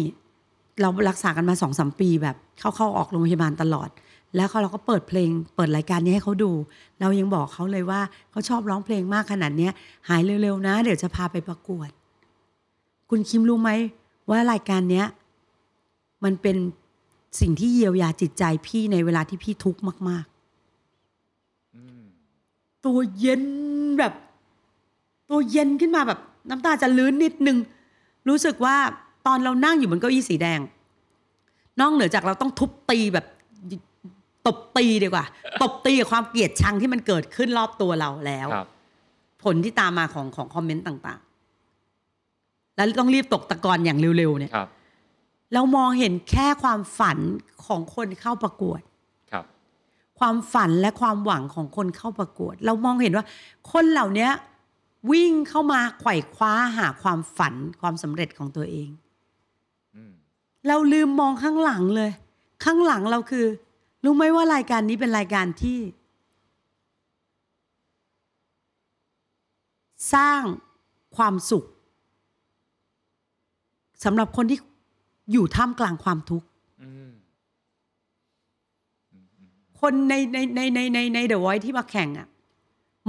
[0.82, 3.90] เรารักษากันมาสองสามปีแบบเข้าเข้าออกโรงพยาบาลตลอด
[4.36, 6.52] แล้วเขาเราก็เปิดเพลง เปิดรายการนี้ให้เขาดู
[7.00, 8.02] เรายังบอกเขาเลยว่า
[8.32, 9.72] เขาชอบร้องเพลงมากขนาดเนี้ย
[10.10, 11.90] หายเร็วๆนะ เดี๋ยวจะพาไปประกวด
[13.10, 13.72] คุณคิมรู้ไหม
[14.30, 15.06] ว่ารายการเนี้ย
[16.24, 16.58] มันเป็น
[17.40, 20.26] สิ่งที่เยียวยาจิตใจพี่ในเวลาที่พี่ทุกข์มาก
[21.76, 23.44] อืมๆตัวเย็น
[24.00, 24.14] แบบ
[25.30, 27.58] ตัวเย็นขึ้นมาแบบ น้ำตาจะลื้นนิดนึง
[28.28, 28.76] รู้สึกว่า
[29.28, 30.60] ตอนเรานั่งอยู่บนเก้าอี้สีแดง
[31.80, 33.26] นอกเหนือจากเราต้องทุบตีแบบ
[34.48, 35.26] ตบตีดีกว่า
[35.62, 38.68] ตบตีกับความเกลียดชังที่มันเกิดขึ้นรอบตัวเราแล้วครับ
[39.44, 41.20] ผลที่ตามมาของของคอมเมนต์ต่าง
[41.98, 44.70] ๆ แล้วต้องรีบตกตะกอนอย่างเร็ว ๆ เนี่ยครับ
[45.54, 47.18] เรามองเห็นแค่ความฝัน
[47.66, 48.82] ของคนเข้าประกวด
[49.32, 49.46] ครับ
[50.20, 53.26] ความฝันและความหวังของคนเข้าประกวด เรามองเห็นว่า
[53.72, 54.30] คนเหล่านี้
[55.12, 58.90] วิ่งเข้ามาไขว่คว้าหาความฝันความสำเร็จของตัวเอง
[59.96, 60.12] อืม
[60.68, 62.12] เราลืมมองข้างหลังเลย
[62.64, 63.46] ข้างหลังเราคือ
[64.04, 65.80] รู้ไหมว่ารายการนี้เป็นรายการที่
[70.14, 70.42] สร้าง
[71.18, 71.66] ความสุข
[74.04, 74.60] สำหรับคนที่
[75.32, 76.48] อยู่ท่ามกลางความทุกข์
[79.82, 82.28] คนในในในในในในเดอะไวท์ที่มาแข่งอะ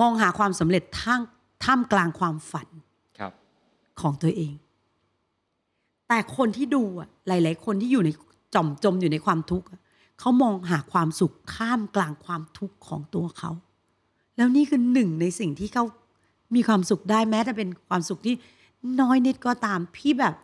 [0.00, 1.20] มองหาความสำเร็จท่าม
[1.64, 2.68] ท่ามกลางความฝัน
[3.18, 3.32] ครับ
[4.00, 4.54] ของตัวเอง
[6.08, 8.10] แต่คนที่ดูอะหลาย ๆ คนที่อยู่ใน
[8.54, 9.80] จอมจมอยู่ในความทุกข์อะ
[10.24, 13.50] เขามองหาความสุขข้ามกลางความทุกข์ของตัวเขา
[14.36, 15.84] แล้วนี่คือหนึ่งในสิ่งที่เขา
[16.54, 18.34] มีความสุขได้แม้แต่เป็นความสุขที่
[19.00, 20.34] น้อยนิดก็ตามพี่แบบ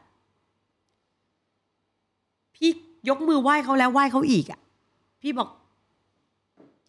[2.55, 2.71] พี่
[3.09, 4.61] ยกมือไหว้เขาแล้วไหว้เขาอีกอะ่ะ
[5.23, 5.49] พี่บอก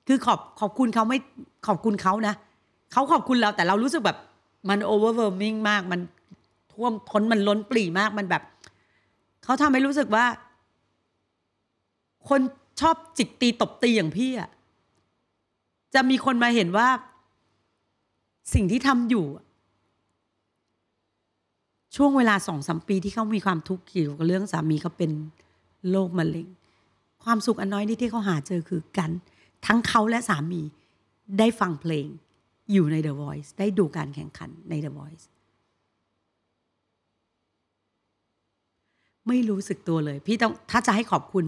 [0.07, 1.17] คือขอบขอบคุณเขาไม่
[1.67, 2.33] ขอบคุณเขานะ
[2.91, 4.17] เขาขอบคุณเราแต่เรารู้สึกแบบ
[4.69, 5.99] มัน overwhelming มาก มัน
[6.73, 8.43] ท่วมท้นมันล้นปรีมากมันแบบ
[9.43, 10.25] เขาทำให้รู้สึกว่า
[12.29, 12.41] คน
[12.79, 14.49] ชอบจิกตีตบตีอย่างพี่อะ
[15.93, 16.89] จะมีคนมาเห็นว่า
[18.53, 19.25] สิ่งที่ทำอยู่
[21.95, 25.11] ช่วงเวลาสองสามปีที่เขามีความทุกข์เกี่ยวกับเรื่องสามีเขาเป็น
[25.89, 26.47] โรคมะเร็ง
[27.23, 29.11] ความสุขอันน้อยนิดที่เขาหาเจอคือกัน
[29.65, 30.61] ทั้งเขาและสามี
[31.39, 32.07] ได้ฟังเพลง
[32.71, 35.25] อยู่ใน The Voice ได้ดูการแข่งขันใน The Voice
[39.27, 41.45] ไม่รู้สึกตัวเลย พี่ต้องถ้าจะให้ขอบคุณ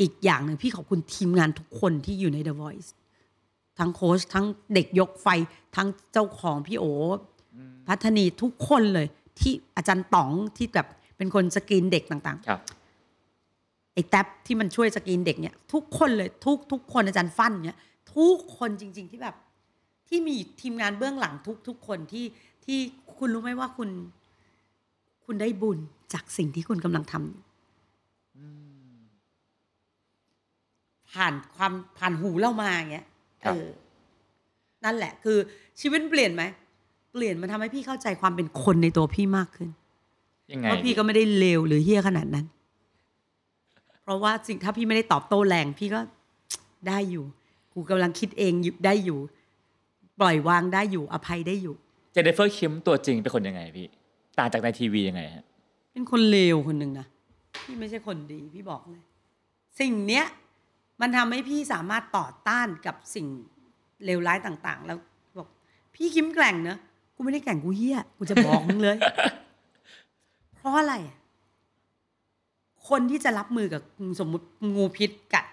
[0.00, 2.90] อีกอย่างหนึ่งพี่ขอบคุณทีมงานทุกคนที่อยู่ใน The Voice
[3.78, 5.28] ทั้งโค้ชทั้งเด็กยกไฟ
[5.76, 6.88] ทั้งเจ้าของพี่โออ
[7.88, 9.06] พัฒนีทุกคนเลย
[9.40, 10.86] ที่อาจารย์ต๋องที่แบบ
[11.16, 12.60] เป็นคนสกรีนเด็กต่างๆครับ
[13.94, 17.78] ไอ้แท็บที่มันช่วยสกรีนเด็กเนี่ย ทุกคนเลยทุกทุกคนอาจารย์ฟันเนี่ย
[18.14, 19.36] ทุกคนจริง ๆ ที่แบบ
[20.08, 22.24] ที่มีทีมงานเบื้องหลังทุกทุกคนที่
[22.64, 22.78] ที่
[23.18, 23.88] คุณรู้ไหมว่าคุณ
[25.24, 25.78] คุณได้บุญ
[26.12, 27.42] จากสิ่งที่คุณกำลังทำอยู่
[31.14, 33.06] ผ่านความผ่านหูเรามาอย่างเงี้ย
[33.44, 33.68] ครัเอบอ
[34.84, 35.38] นั่นแหละ คือ
[35.80, 36.42] ชีวิตเปลี่ยนไหม
[37.12, 39.68] เปลี่ยนมันทำให้พี่เข้าใจความเป็นคนในตัวพี่มากขึ้น
[40.52, 42.46] ยังไงเพราะพี่ก็ไม่ได้เลวหรือเฮี้ยขนาดนั้น
[44.02, 46.00] เพราะว่าสิ่งถ้าพี่ไม่ได้ตอบโต้แรง พี่ก็
[46.88, 47.24] ได้อยู่
[47.72, 49.18] กูกำลังคิดเองอยู่ได้อยู่
[50.20, 51.74] ปล่อยวางได้อยู่อภัยได้อยู่
[52.12, 53.86] เจเนฟเฟอร์คิมตัวจริงเป็นคนยังไงพี่
[54.38, 55.44] ต่างจากในทีวียังไงฮะ
[55.92, 57.06] เป็นคนเลวคนหนึ่งนะ
[57.64, 59.02] พี่ไม่ใช่คนดีพี่บอกเลย
[59.80, 60.24] สิ่งเนี้ย
[61.02, 63.26] มันทำให้พี่สามารถต่อต้านกับสิ่ง
[64.04, 64.98] เลวร้ายต่าง ๆ แล้ว
[65.38, 65.48] บอก
[65.94, 66.78] พี่คิมแกร่งเนอะ
[67.14, 68.96] กูไม่ได้แกร่งกูเฮี้ยกูจะบอกมึงเลย
[70.56, 71.16] เพราะอะไรอะ
[72.88, 73.82] คนที่จะรับมือกับ
[74.20, 75.46] สมมุติงูพิษกัด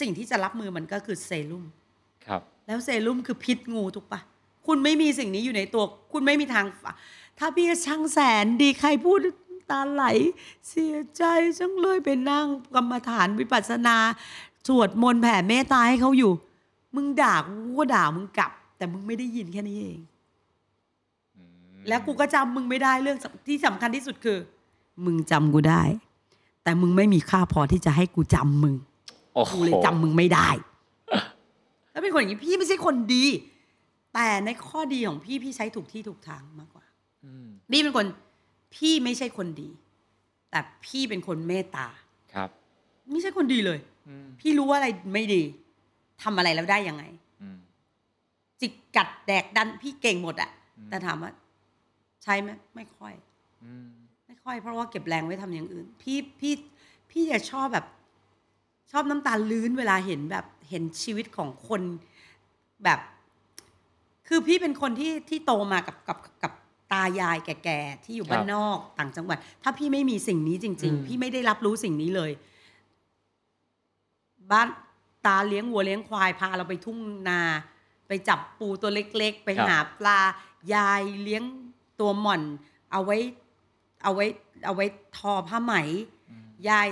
[0.00, 1.64] สิ่งที่จะรับมือมันก็คือเซรุ่ม
[2.26, 4.20] ครับ แล้วเซรุ่มคือพิษงูถูกปะ
[4.66, 6.92] คุณไม่มีสิ่งนี้อยู่ในตัว คุณไม่มีทางฝา
[7.38, 9.18] ถ้าพี่ช่างแสนดีใครพูด
[9.70, 10.04] ตาไหล
[10.68, 11.22] เสียใจ
[11.58, 13.96] จังเลยไปนั่งกรรมฐานวิปัสสนา
[14.66, 16.32] สวดมนต์แผ่เมตตาให้เขาอยู่
[16.96, 19.98] มึงด่ากูก็ด่ามึงกลับ แต่มึงไม่ได้ยินแค่นี้เอง
[21.36, 21.42] อื
[21.76, 24.38] มแล้วกูก็จำมึงไม่ได้เรื่องสำที่สำคัญที่สุดคือ
[25.04, 25.82] มึงจำกูได้
[26.62, 28.74] แต่มึงไม่มีค่าพอที่จะให้กูจำมึง
[29.34, 30.48] โอ้โหกูเลยจำมึงไม่ได้
[31.90, 33.24] แล้วเป็นคนอย่างนี้พี่ไม่ใช่คนดี
[34.14, 36.84] แต่ในข้อดีของพี่พี่ใช้ถูกที่ถูกทางมากกว่า
[37.24, 38.06] อืมพี่เป็นคน
[38.74, 39.68] พี่ไม่ใช่คนดี
[40.50, 41.86] แต่พี่เป็นคนเมตตา
[42.34, 42.48] ครับ
[43.12, 43.95] ไม่ใช่คนดีเลยอืม
[44.40, 45.42] พี่รู้ว่าอะไรไม่ดี
[46.22, 47.04] ทำอะไรแล้วได้ยังไง
[47.42, 47.58] อืม
[48.60, 51.32] จิกกัดแดกดันพี่เก่งหมดอะอืมแต่ถามว่า
[52.22, 53.14] ใช่ไหมไม่ค่อย
[53.64, 53.86] อืม
[54.26, 56.54] ไม่ค่อย เพราะว่าเก็บแรงไว้ทำอย่างอื่น พี่พี่
[57.10, 57.86] พี่จะชอบแบบ
[58.92, 61.82] ชอบน้ำตาลื้นเวลาเห็นแบบเห็นชีวิตของคน
[62.84, 63.00] แบบ
[64.28, 66.52] คือพี่เป็นคนที่ที่โตมากับกับกับ
[66.92, 72.30] ตายายแก่ๆที่อยู่บ้านนอกต่างจังหวัด ถ้าพี่ไม่มีสิ่งนี้จริง ๆ พี่ไม่ได้รับรู้สิ่งนี้เลย
[74.50, 74.68] บ้าน
[75.26, 76.98] ตาเลี้ยงวัวเลี้ยงควายพาเราไปทุ่ง
[77.28, 77.40] นา
[78.08, 80.18] ไปจับปูตัวเล็กๆ ไปหาปลา
[80.74, 81.42] ยายเลี้ยง
[82.00, 82.42] ตัวหม่อน
[82.92, 83.16] เอาไว้
[84.02, 84.26] เอาไว้
[84.64, 84.86] เอาไว้
[85.16, 85.74] ทอผ้าไหม
[86.68, 86.88] ยาย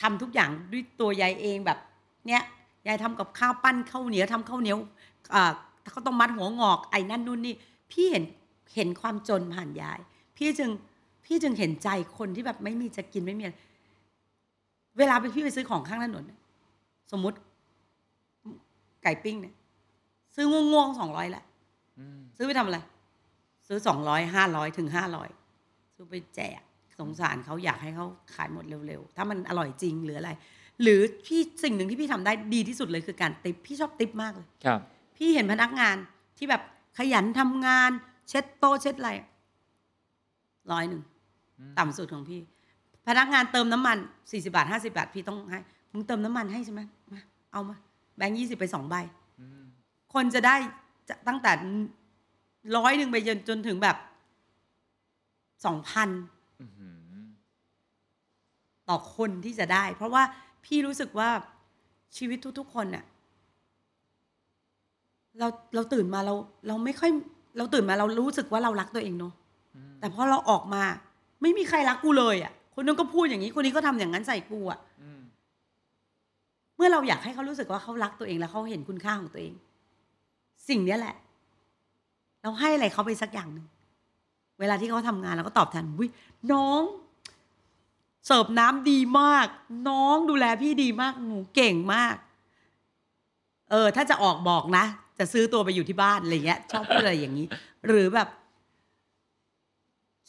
[0.00, 1.78] ทำทุกอย่างด้วยตัวยายเองแบบ
[2.26, 2.42] เนี้ย
[2.86, 4.78] ยายทำกับข้าวปั้นข้าวเหนียวทำข้าวเหนียว
[5.34, 5.52] อ่า
[5.90, 7.54] เขาวต้องมัดหัวงอกไอ้นั่นนู่นนี่
[7.90, 8.24] พี่เห็น
[8.76, 9.98] เห็นความจนผ่านยาย
[10.36, 10.70] พี่จึง
[11.24, 11.88] พี่จึงเห็นใจ
[12.18, 13.54] คนที่แบบไม่มีจะกินไม่มีอะไร
[14.98, 16.38] เวลาไปพี่ไปซื้อของข้างถนนน่ะ
[17.12, 17.36] สมมุติ
[19.02, 19.54] ไก่ปิ้งเนี่ย
[20.36, 21.44] ซื้อง่วงๆสองร้อยแหละ
[21.98, 22.78] อืมซื้อไปทำอะไร
[23.68, 25.28] ซื้อสองร้อยห้าร้อยถึงห้าร้อย
[25.94, 26.60] ซื้อไปแจก
[26.98, 30.30] สงสารเขาอยากให้เขาขายหมดเร็วๆ ถ้ามันอร่อยจริงหรืออะไร
[30.82, 34.80] หรือพี่สิ่งหนึ่งที่พี่ทำได้ดีที่สุดเลยคือการติปพี่ชอบติปมากเลย ครับ
[35.16, 35.96] พี่เห็นพนักงาน
[36.38, 36.62] ที่แบบ
[36.98, 37.90] ขยันทำงาน
[38.28, 39.10] เช็ดโต๊ะเช็ดอะไร
[40.72, 41.02] ร้อยหนึ่ง
[41.58, 42.40] อืมต่ำสุดของพี่
[43.08, 43.98] พนักงานเติมน้ำมัน
[44.30, 45.60] สี่สิบาทห้าสิบาท พี่ต้องให้
[45.92, 46.80] มึงเติมน้ำมันให้ใช่ไหม
[47.12, 47.20] มา
[47.52, 47.76] เอามา
[48.16, 48.94] แบงค์ยี่สิบไปสองใบ
[49.40, 49.62] อืม
[50.14, 50.56] คนจะได้
[51.08, 51.52] จะตั้งแต่
[52.76, 53.96] ร้อยหนึ่งไปจนจนถึงแบบ
[55.66, 56.08] สองพัน
[56.60, 56.94] อื้อหือ
[58.88, 60.22] ต่อคนที่จะได้ เพราะว่า
[60.64, 61.30] พี่รู้สึกว่า
[62.16, 63.04] ชีวิตทุก ๆ คนเนี่ย
[65.38, 66.34] เราเราตื่นมาเรา
[66.66, 67.10] เราไม่ค่อย
[67.56, 69.34] เราตื่นมาเรารู้สึกว่าเรารักตัวเองเนาะ
[69.74, 70.82] อืมแต่พอเราออกมา
[71.42, 75.20] ไม่มีใครรักกูเลยอะ คนนึงก็พูดอย่างนี้คนนี้ก็ทำอย่างนั้นใส่กูอะอืม
[76.76, 79.54] เมื่อเราอยากให้เขารู้สึกว่าเขารักตัวเองแล้วเขาเห็นคุณค่าของตัวเอง
[80.68, 81.16] สิ่งเนี้ยแหละ
[82.42, 83.66] เราให้อะไรเขาไปสักอย่างหนึ่ง
[84.60, 86.06] เวลาที่เขาทำงานเราก็ตอบแทนวิ
[86.52, 86.82] น้อง
[88.26, 89.46] เสิร์ฟน้ำดีมาก
[89.88, 92.16] น้องดูแลพี่ดีมากหนูเก่งมาก
[93.70, 94.84] เออ ถ้าจะออกบอกนะ
[95.18, 97.46] จะซื้อตัวไปอยู่ที่บ้านอะไรเงี้ยชอบพูดอะไรอย่างนี้
[97.86, 98.28] หรือแบบ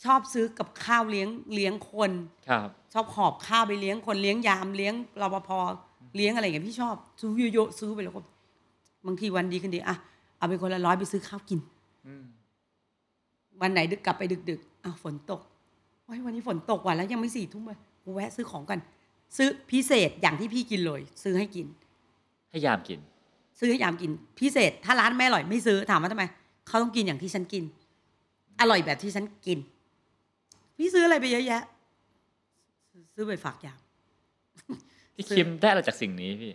[0.04, 2.12] ชอบซื้อกับข้าวเลี้ยงเลี้ยงคน
[2.50, 5.50] ครับ ชอบหอบข้าวไปเลี้ยงคนเลี้ยงยามเลี้ยงรปภ
[6.16, 8.22] เลี้ยงอะไรอย่างเงี้ยพี่ชอบซื้อเยอะๆซื้อไปแล้วก็
[9.06, 9.96] บางทีวันดีคืนดีอะ
[10.38, 11.60] เอาไปคนละร้อยไปซื้อข้าวกิน
[12.08, 12.24] อืม
[13.62, 15.42] วันไหนดึกกลับไปดึกๆอ้าวฝนตก
[16.06, 18.80] โอ้ยวันนี้ฝนตกว่ะแล้วยังไม่สี่ทุ่มเลยกูแวะซื้อของกัน
[19.38, 21.68] ซื้อพิเศษอย่างที่พี่กินเลย ซื้อให้กิน
[22.50, 23.00] ให้ยามกิน
[23.60, 26.24] ซื้อให้ยามกิน พิเศษ ถ้าร้านไม่อร่อยไม่ซื้อถามว่าทำไม
[26.68, 27.64] เขาต้องกินอย่างที่ฉันกิน
[28.60, 29.58] อร่อยแบบที่ฉันกิน
[30.80, 31.64] พี่ซื้ออะไรไปเยอะแยะ
[33.16, 33.80] ซื้อไปฝากยาม
[35.16, 36.52] พี่ซื้อคิมได้อะไรจากสิ่งนี้พี่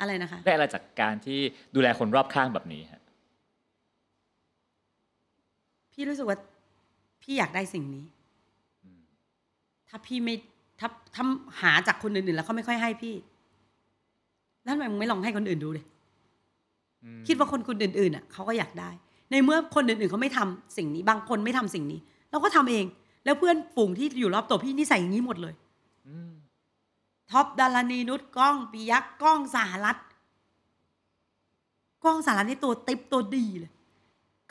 [0.00, 1.38] อะไรนะคะ ได้อะไรจากการที่
[1.74, 3.02] ดูแลคนรอบข้างแบบนี้ฮะ
[5.92, 6.38] พี่รู้สึกว่า
[7.22, 8.04] พี่อยากได้สิ่งนี้
[8.82, 9.00] อืม
[9.88, 10.34] ถ้าพี่ไม่
[10.80, 11.24] ถ้าถ้า
[11.60, 13.14] หาจากคนอื่นๆแล้วเขาไม่ค่อยให้พี่
[14.64, 15.84] แล้วทำไมมึงไม่ลองให้คนอื่นดูเลย
[17.04, 18.90] อืมคิดว่าคนคนอื่นๆอะเขาก็อยากได้
[19.30, 22.00] ในเมื่อคนอื่นๆเขาไม่ทำสิ่งนี้ บางคนไม่ทำสิ่งนี้
[22.30, 22.84] เราก็ทำเอง
[23.24, 25.54] แล้วเพื่อนฝูงที่อยู่รอบตัวพี่นิสัยอย่างนี้หมดเลย
[26.08, 26.32] อืม
[27.30, 29.98] ท็อปดารณีนุชกล้องปิยักษ์กล้องสหรัฐ
[32.04, 33.72] กล้องสหรัฐนี่ตัวติ๊บตัวดีเลย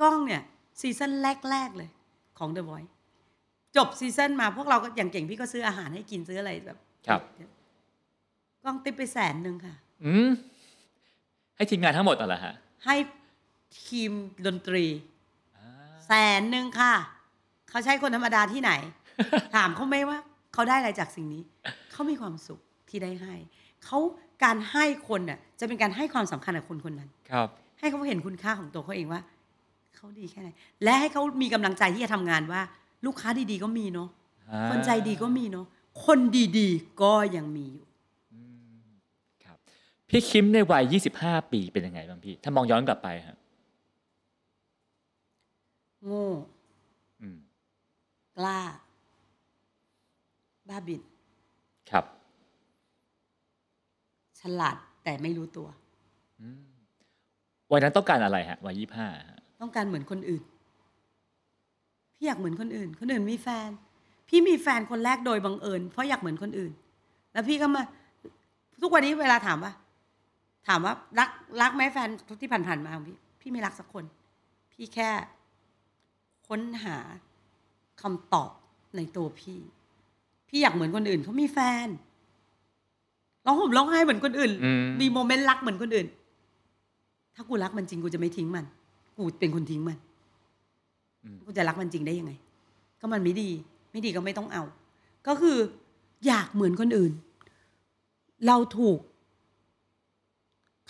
[0.01, 0.41] ก้องเนี่ย
[0.81, 1.11] season
[1.49, 1.89] แรกๆเลย
[2.39, 2.91] ของ The Voice
[3.75, 6.77] จบ season มาพวกเราก็อย่างเก่งพี่ก็ซื้ออาหารให้กินซื้ออะไรแบบ
[7.07, 7.21] ครับ
[8.63, 10.29] กล้องติ๊บไปแสนหนึ่งค่ะ อืม
[11.55, 12.53] ให้ทีมงานทั้งหมดน่ะเหรอฮะ
[12.85, 12.95] ให้
[13.87, 14.11] ทีม
[14.45, 14.85] ดนตรี
[15.57, 15.67] อ่า
[16.07, 16.93] แสนหนึ่งค่ะ
[17.71, 18.71] เขาใช้คนธรรมดาที่ไหน
[19.55, 20.17] ถามเขาไหมว่า
[20.53, 21.41] เขาได้อะไรจากสิ่งนี้
[21.91, 23.35] เขามีความสุขที่ได้ให้
[23.85, 23.99] เขา
[24.43, 27.47] การให้คนน่ะจะเป็นการให้ความสำคัญกับคนคนนั้น ครับ
[27.79, 29.21] ให้เขาเห็นคุณค่าของตัวเขาเองว่า
[29.95, 30.49] เขาดีแค่ไหน
[30.83, 32.61] และให้เขามีกำลังใจที่จะทำงานว่า
[33.05, 34.09] ลูกค้าดีๆก็มีเนาะ
[34.51, 35.65] อ่าคนใจดีก็มีเนาะ
[36.05, 36.19] คน
[36.57, 37.85] ดีๆก็ยังมีอยู่
[38.33, 38.39] อื
[38.81, 38.89] ม
[39.45, 39.57] ครับ
[40.09, 43.37] พี่คิมในวัย 25 ปีเป็นยังไงบ้างพี่ ถ้ามองย้อนกลับไปฮะ
[46.05, 46.33] โง่อืม
[48.37, 48.59] กล้า
[50.69, 51.01] บ้าบิน
[51.91, 52.05] ครับ
[54.39, 55.67] ฉลาดแต่ไม่รู้ตัว
[56.41, 56.61] อืม
[57.71, 59.07] วัยนั้นต้องการอะไรฮะวัยยี่ห้า
[59.61, 60.43] ต้องการเหมือนคนอื่น
[62.13, 63.69] พี่อยากเหมือนคนอื่น คนอื่นมีแฟน
[64.27, 66.71] พี่มีแฟนคนแรกโดยบังเอิญเพราะอยากเหมือนคนอื่น
[67.33, 67.83] แล้วพี่ก็มา
[68.81, 69.73] ทุกวันนี้เวลาถามว่า
[70.67, 71.29] ถามว่ารัก
[71.61, 72.09] รักไหมแฟน
[72.41, 74.05] ที่ผ่านๆมาของพี่ พี่ไม่รักสักคน
[74.71, 75.09] พี่แค่
[76.47, 76.97] ค้นหา
[78.03, 78.51] คำตอบ
[78.95, 79.59] ในตัวพี่
[80.49, 81.87] พี่อยากเหมือนคนอื่นเขามีแฟน
[83.45, 86.07] ร้องห่มร้องไห้เหมือนคนอื่นอืมมีโมเมนต์รักเหมือนคนอื่น
[87.35, 88.65] ถ้ากูรักมันจริงกูจะไม่ทิ้งมัน
[89.15, 89.97] กูเป็นคนทิ้งมัน
[91.45, 92.31] กูจะรักมันจริงได้ยังไง
[92.99, 93.49] ก็มันไม่ดี
[93.91, 94.63] ไม่ดีก็ไม่ต้องเอา
[95.27, 95.57] ก็คือ
[96.27, 97.11] อยากเหมือนคนอื่น
[98.47, 98.99] เราถูก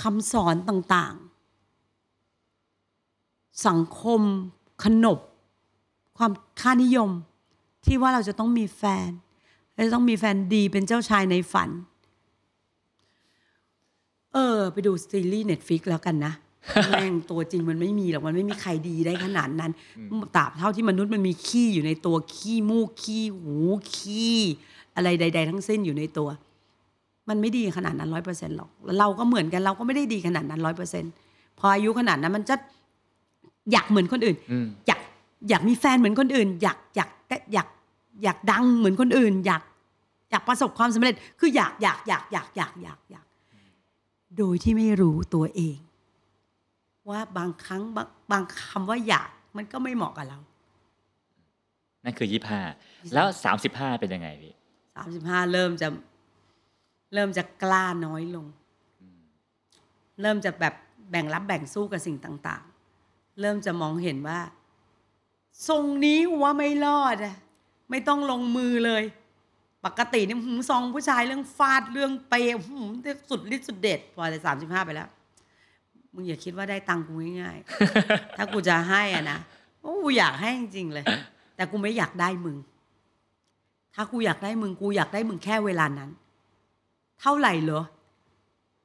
[0.04, 1.16] คำสอนต่าง
[2.42, 4.22] ๆ สังคม
[4.84, 5.20] ขนบ
[6.18, 6.32] ความ
[6.62, 7.10] ค่านิยม
[7.86, 9.10] ที่ว่าเราจะต้องมีแฟน
[9.74, 11.70] เราจะต้องมีแฟนดีเป็นเจ้าชายในฝัน
[14.34, 16.34] เออ ไปดูซีรีส์เน็ตฟิกแล้วกันนะ
[16.90, 19.72] แม่งตัวจริงมันไม่มีหรอกมันไม่มีใครดีได้ขนาดนั้น
[20.36, 23.56] ตราบเท่าที่มนุษย์มันมีขี้อยู่ในตัวขี้มูกขี้หู
[23.94, 24.40] ขี้
[24.96, 26.30] อะไรใด ๆ ทั้งสิ้นอยู่ในตัว
[27.30, 31.12] มันไม่ดีขนาดนั้นร้อยเปอร์เซ็นต์หรอกแล้วเราก็เหมือนกันเราก็ไม่ได้ดีขนาดนั้นร้อยเปอร์เซ็นต์
[31.60, 32.56] พออายุขนาดนั้นมันจะ
[33.72, 35.00] อยากเหมือนคนอื่นอืมอยาก
[35.50, 37.10] อยากมีแฟนเหมือนคนอื่น อยากอยาก
[37.54, 37.68] อยาก
[38.24, 39.64] อยากดังเหมือนคนอื่น อยาก
[40.32, 43.26] อยากประสบความสำเร็จ คืออยากอยากอยากอยากอยากอยากอยาก
[44.38, 45.78] โดยที่ไม่รู้ตัวเอง
[47.10, 50.40] ว่าบางครั้งบางบางคำว่าอยากมันก็ไม่เหมาะกับเรา
[52.04, 52.62] นั่นคือยี่ห้า
[53.14, 54.54] แล้วสามสิบห้าเป็นยังไงพี่
[54.96, 55.88] สามสิบห้าเริ่มจะ
[57.14, 58.46] เริ่มจะกล้าน้อยลง
[60.22, 60.74] เริ่มจะแบบ
[61.12, 62.64] แบ่งรับแบ่งสู้กับสิ่งต่าง
[63.02, 64.40] ๆ เริ่มจะมองเห็นว่า
[65.68, 67.36] ทรงนี้ว่าไม่รอดอะ
[67.90, 69.04] ไม่ต้องลงมือเลย
[69.86, 72.90] ปกตินี่หืมซองผู้ชายเรื่องฟาดเรื่องเปย์หืม
[73.30, 75.10] สุดฤทธิ์สุดเด็ดพอแต่สามสิบห้าไปแล้ว
[76.14, 79.40] มึงอย่าคิดว่าได้ตังค์กูง่ายๆ ถ้ากูจะให้อะนะ
[80.04, 81.06] กูอยากให้จริงๆเลย
[81.56, 82.58] แต่กูไม่อยากได้มึง
[83.96, 86.10] ถ้ากูอยากได้มึงกูอยากได้มึงแค่เวลานั้น
[87.22, 87.84] เท่าไหร่เหรอ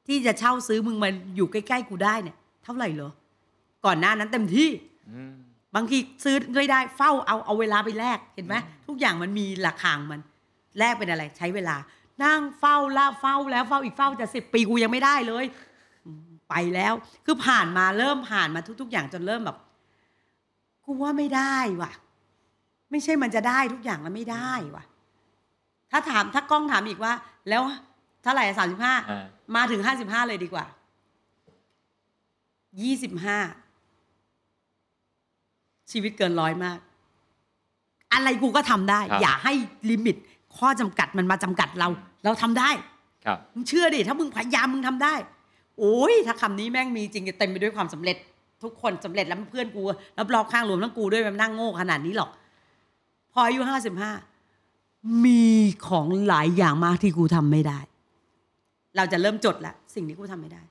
[0.07, 3.11] ที่จะเช่าซื้อมึงมาอยู่ใกล้ๆกูได้เนี่ย เท่าไหร่เหรอ
[3.85, 4.69] ก่อนหน้านั้นเต็มที่
[5.11, 5.21] อื
[5.77, 8.55] บางทีซื้อไม่ได้เฝ้าเอาเอาเวลาไปแลกเห็นไหม
[8.87, 10.21] ทุกอย่างมันมีราคาของมัน
[10.79, 11.77] แลกเป็นอะไร ใช้เวลา
[12.25, 15.45] นั่งเฝ้าล่าเฝ้าแล้วเฝ้าอีกเฝ้าจะสิบปีกูยังไม่ได้เลย
[16.05, 16.93] อืมไปแล้ว
[17.27, 19.59] คือผ่านมาเริ่มผ่านมาทุก ๆ อย่างจนเริ่มแบบ
[20.85, 21.91] กูว่าไม่ได้ว่ะ
[22.91, 24.85] ไม่ใช่มันจะได้ทุกอย่างแล้วไม่ได้ว่ะ
[25.91, 27.13] ถ้าถามถ้ากล้องถามอีกว่า
[27.49, 27.63] แล้ว
[28.23, 29.25] เท่าไหร่สามสิบห้าอ่า
[29.57, 30.65] มาถึงห้าสิบห้าเลยดีกว่า
[32.83, 33.39] ยี่สิบห้า
[35.93, 36.79] ชีวิตเกินร้อยมาก
[38.13, 39.53] อะไรกูก็ทำได้ครับอย่าให้
[39.91, 40.17] ลิมิต
[40.57, 41.89] ข้อจำกัดมันมาจำกัดเรา
[42.25, 42.71] เราทำได้
[43.25, 45.15] ครับมึงเชื่อดิถ้ามึงพยายามมึงทำได้
[45.79, 48.17] โอ้ยถ้าคำนี้แม่งมีจริงจะเต็มไปด้วยความสำเร็จ
[48.63, 49.83] ทุกคนสำเร็จแล้วเพื่อนกู
[50.19, 52.31] รับรอบข้างรวมทั้งกูด้วยมันนั่งโง่ขนาดนี้หรอก
[53.33, 54.13] พออายุห้าสิบห้า
[55.25, 55.45] มี
[55.89, 57.79] ของหลายอย่างมากที่กูทำไม่ได้
[58.97, 60.63] เราจะเริ่มจดแล้วสิ่งที่กูทำไม่ได้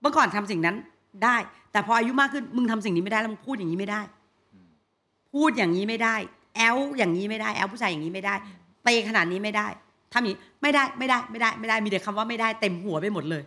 [0.00, 0.76] เมื่อก่อนทำสิ่งนั้น
[1.24, 1.36] ได้
[1.72, 4.00] แต่พออายุมากขึ้นมึงทำสิ่งนี้ไม่ได้แล้วมึงพูดอย่างนี้ไม่ได้
[5.34, 6.16] พูดอย่างนี้ไม่ได้
[6.56, 8.34] แอลอย่างนี้ไม่ได้ แอลผู้ชายอย่างนี้ไม่ได้
[8.82, 9.66] เปย์ขนาดนี้ไม่ได้
[10.12, 13.42] ทำอย่างนี้ไม่ได้ไม่ได้ไม่ได้ไม่ได้มีแต่คำว่าไม่ได้เต็มหัวไปหมดเลย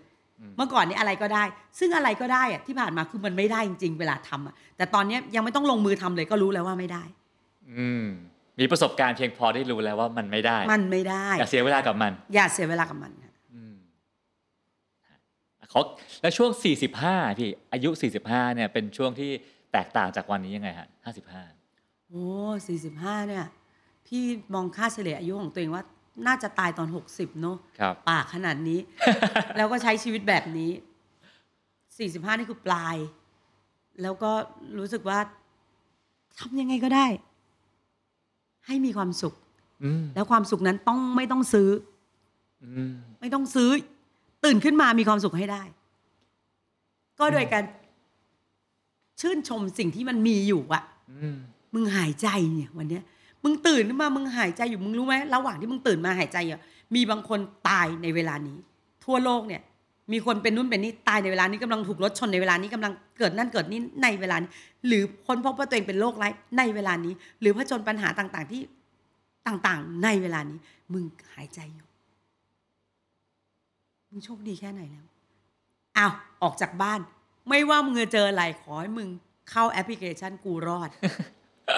[0.57, 1.43] เมื่อก่อนนี้อะไรก็ได้
[1.79, 7.03] ซึ่งอะไรก็ได้อะที่ผ่านมาคือมันไม่ได้จริง ๆ เวลาทำอะแต่ตอนเนี้ยยังไม่ต้องลงมือทำเลยก็รู้แล้วว่าไม่ได้
[7.77, 8.05] อืม
[8.59, 13.28] มีประสบการณ์เพียงพอที่รู้แล้วว่ามันไม่ได้ มันไม่ได้ อย่าเสียเวลากับมัน อย่าเสียเวลากับมันค่ะอืม
[15.69, 15.81] เขา
[16.21, 16.51] แล้วช่วง
[16.95, 17.89] 45 พี่อายุ
[18.23, 19.31] 45 เนี่ยเป็นช่วงที่
[19.73, 20.87] แตกต่างจากวันนี้ยังไงฮะ
[21.47, 22.25] 55 โอ้
[22.67, 23.45] สี่สิบห้าเนี่ย
[24.07, 24.23] พี่
[24.53, 25.83] มองค่าเฉลี่ยอายุของตัวเองว่า
[26.27, 28.79] น่าจะตายตอนหกสิบเนาะครับปากขนาดนี้
[29.57, 30.71] แล้วก็ใช้ชีวิตแบบนี้
[31.97, 32.95] สี่สิบห้านี่คือปลาย
[34.01, 34.31] แล้วก็
[34.79, 35.19] รู้สึกว่า
[36.39, 37.07] ทำยังไงก็ได้
[38.65, 39.33] ให้มีความสุข
[39.83, 41.69] อืมแล้วความสุขนั้นต้องไม่ต้องซื้อ
[42.63, 43.69] อืมไม่ต้องซื้อ
[44.43, 45.63] ตื่นขึ้นมามีความสุขให้ได้
[47.19, 47.63] ก็โดยการ
[49.21, 51.37] ชื่นชมสิ่งที่มันมีอยู่อะอืม
[51.73, 53.03] มึงหายใจเนี่ยวันเนี้ย
[53.43, 56.59] มึงตื่นขึ้นมามึงหายใจอยู่มึงรู้ไหมระหว่างที่มึงตื่นมาหายใจอะ
[56.95, 57.39] มีบางคน
[57.69, 58.57] ตายในเวลานี้
[59.05, 59.61] ทั่วโลกเนี่ย
[60.11, 64.49] มีคนเป็นนู่นเป็นนี่ตายในเวลานี้กำลังถูกรถชนในเวลานี้กำลังเกิดนั่นเกิดนี่ในเวลานี้
[64.87, 68.61] หรือคนพบว่าตัวเองเป็นโรคร้ายในเวลานี้ หรือผจญปัญหาต่างๆที่
[69.47, 70.57] ต่างๆ ในเวลานี้
[70.93, 71.03] มึง
[71.35, 71.88] หายใจอยู่
[74.09, 75.05] มึงโชคดีแค่ไหนแล้ว
[75.97, 76.11] อ้าว
[76.43, 76.99] ออกจากบ้าน
[77.49, 79.07] ไม่ว่ามึงจะเจออะไรขอให้มึง
[79.49, 80.89] เข้าแอปพลิเคชันกูรอด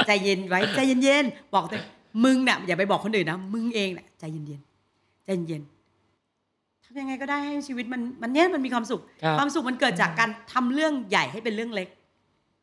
[0.08, 1.86] ใจเย็นไว้ใจเย็นๆบอกตัวเอง
[2.24, 11.90] มึงเนี่ยอย่าไปบอกคนอื่นนะมึงเองเนี่ยใจเย็นๆใจเย็นๆททำยังไงก็ได้ให้ชีวิตมันมันเนี้ยมันมีความสุขครับความสุขมันเกิดจากการทำเรื่องใหญ่ให้เป็นเรื่องเล็ก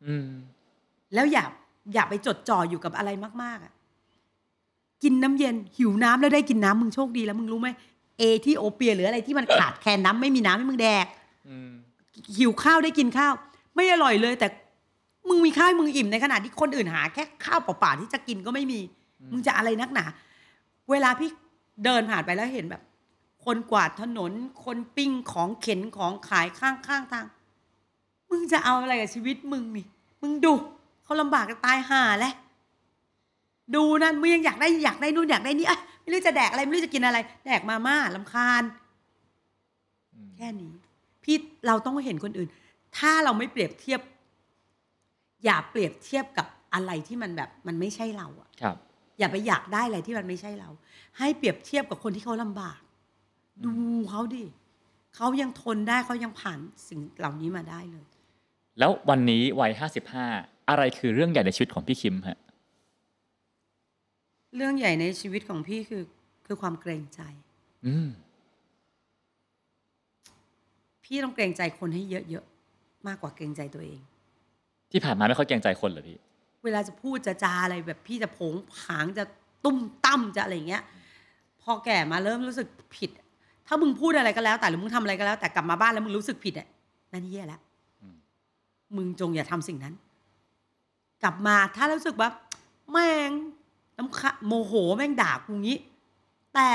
[0.06, 0.28] อืม
[1.14, 1.44] แล้วอย่า
[1.94, 3.10] อย่าไปจดจ่ออยู่กับอะไร
[3.42, 3.72] มาก ๆอะ
[5.02, 7.68] กินน้ำเย็นหิวน้ำแล้วได้กินน้ำมึงโชคดีแล้วมึงรู้ไหม
[8.18, 11.06] เอที่โอเปียหรืออะไรที่มันขาดแคลนน้ำไม่มีน้ำให้มึงแดก
[11.48, 11.70] อืม
[12.36, 13.32] หิวข้าวได้กินข้าว
[13.74, 14.48] ไม่อร่อยเลย แต่
[15.28, 18.80] มึงมีข้าวให้มึงอิ่มในขณะที่คนอื่นหา แค่ข้าวเปล่าๆที่จะกินก็ไม่มี
[19.32, 20.04] มึงจะอะไรนักหนา
[20.90, 21.30] เวลาพี่
[21.84, 22.82] เดินผ่านไปแล้วเห็นแบบ
[23.44, 24.32] คนกวาดถนน
[24.64, 27.26] คนปิ้งของเข็นของขายข้างข้างทาง
[28.30, 29.86] มึงจะเอาอะไรกับชีวิตมึงนี่
[30.22, 30.52] มึงดู
[31.04, 32.34] เขาลำบากจะตายห่าแล้ว
[33.74, 35.78] ดูนั่นมึงยังอยากได้อยากได้นู่นอยากได้นี่อะ
[36.08, 38.62] ไม่รู้จะแดกอะไรไม่รู้จะกินอะไร แดกมาม่าลำคาญ
[40.12, 40.72] อืมแค่นี้
[41.24, 41.36] พี่
[41.66, 42.48] เราต้องเห็นคนอื่น
[42.98, 44.00] ถ้าเราไม่เปรียบเทียบ
[45.44, 48.76] อย่าเปรียบเทียบกับอะไรที่มันแบบมันไม่ใช่เราอะครับ
[49.18, 50.70] อย่าไปอยากได้อะไรที่มันไม่ใช่เรา
[51.18, 52.80] ให้เปรียบเทียบกับคนที่เขาลำบาก
[53.64, 53.74] ดู
[54.10, 54.44] เขาดิ
[55.16, 56.58] เขายังทนได้เขายังผ่าน
[56.88, 58.06] สิ่งเหล่านี้มาได้เลย
[58.78, 60.26] แล้ววันนี้วัยห้าสิบห้า
[60.68, 62.38] อะไรคือเรื่องใหญ่ในชีวิตของพี่คิมฮะ
[64.58, 66.02] เรื่องใหญ่ในชีวิตของพี่คือ
[66.46, 67.20] คือความเกรงใจ
[67.86, 68.08] อืม
[71.04, 74.00] พี่ต้องเกรงใจคนให้เยอะๆมากกว่าเกรงใจตัวเอง
[74.90, 76.18] ที่ผ่านมาไม่ค่อยเกรงใจคนเหรอพี่
[76.64, 79.24] เวลาจะพูดจะจาอะไรแบบพี่จะโผงผางจะ
[79.64, 80.82] ตุ้มตั้มจะอะไรอย่างเงี้ย
[81.62, 83.10] พอแก่มาเริ่มรู้สึกผิด
[83.66, 86.68] ถ้ามึงพูดอะไรก็แล้ว แต่หรือมึงทำอะไรก็แล้ว แต่กลับมาบ้านแล้วมึงรู้สึกผิดอะ
[87.12, 87.60] นั่นเหี้ยแล้ว
[88.02, 88.16] อืม
[88.96, 89.94] มึงจงอย่าทำสิ่งนั้น
[91.22, 92.28] กลับมาถ้ารู้สึกว่า
[92.92, 93.32] แม่ง
[93.98, 95.78] น้ำคะโมโหแม่งด่ากูงี้
[96.54, 96.70] แต่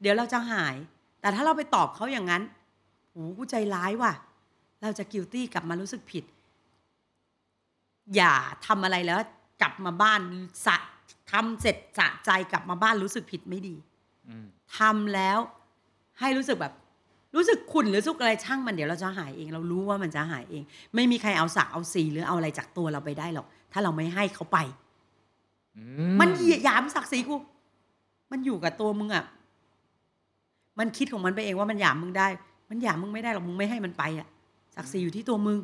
[0.00, 0.76] เดี๋ยวเราจะหาย
[1.20, 2.42] แต่ถ้าเราไปตอบเขาอย่างนั้น
[3.10, 4.12] โหกูใจร้ายว่ะ
[4.82, 6.24] เราจะกิลตี้กลับมารู้สึกผิด
[8.16, 8.32] อย่า
[8.66, 9.18] ทำอะไรแล้ว
[9.62, 10.20] กลับมาบ้าน
[10.66, 10.76] สะ
[11.30, 13.74] ทำเสร็จสะใจกลับมาบ้านรู้สึกผิดไม่ดี
[14.28, 14.46] อืม
[14.78, 15.38] ทำแล้ว
[16.20, 16.74] ให้รู้สึกแบบ
[17.34, 20.62] รู้สึกขุ่นหรือสุกอะไรช่างมันเดี๋ยวเราจะหายเอง เรารู้ว่ามันจะหายเอง
[20.94, 24.85] ไม่มีใครเอาสักเอาสีหรือเอาอะไรจากตัวเราไปได้หรอก ถ้าเราไม่ให้เขาไปอื
[26.20, 27.36] มันเหยียดหยามศักดิ์ศรีกู
[28.30, 29.24] มันอยู่กับตัวมึงอะ
[30.78, 32.28] มันคิดของมันไปเองว่ามันหยามมึงได้
[32.70, 34.26] มันหยามมึงไม่ได้หรอกมึงไม่ให้มันไปอะ
[34.76, 35.58] ศักดิ์ศรีอยู่ที่ตัวมึง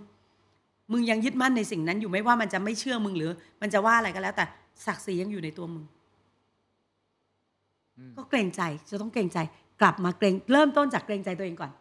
[0.93, 3.31] มึงยังยึดมั่นในสิ่งนั้นอยู่ไม่ว่ามันจะไม่เชื่อมึงหรือ
[3.61, 4.45] มันจะว่าอะไรก็แล้ว แต่
[4.87, 5.85] ศักดิ์ศรียังอยู่ในตัวมึง
[7.97, 9.39] อืมก็เกรงใจจะต้องเกรงใจ
[9.81, 11.73] กลับมาเกรงเริ่มต้นจากเกรงใจตัวเองก่อน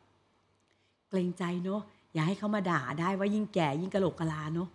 [1.10, 1.82] เกรงใจเนาะ
[2.14, 4.70] อย่าให้เขามาด่าได้ว่ายิ่งแก่ยิ่งกะโหลกกะลาเนาะ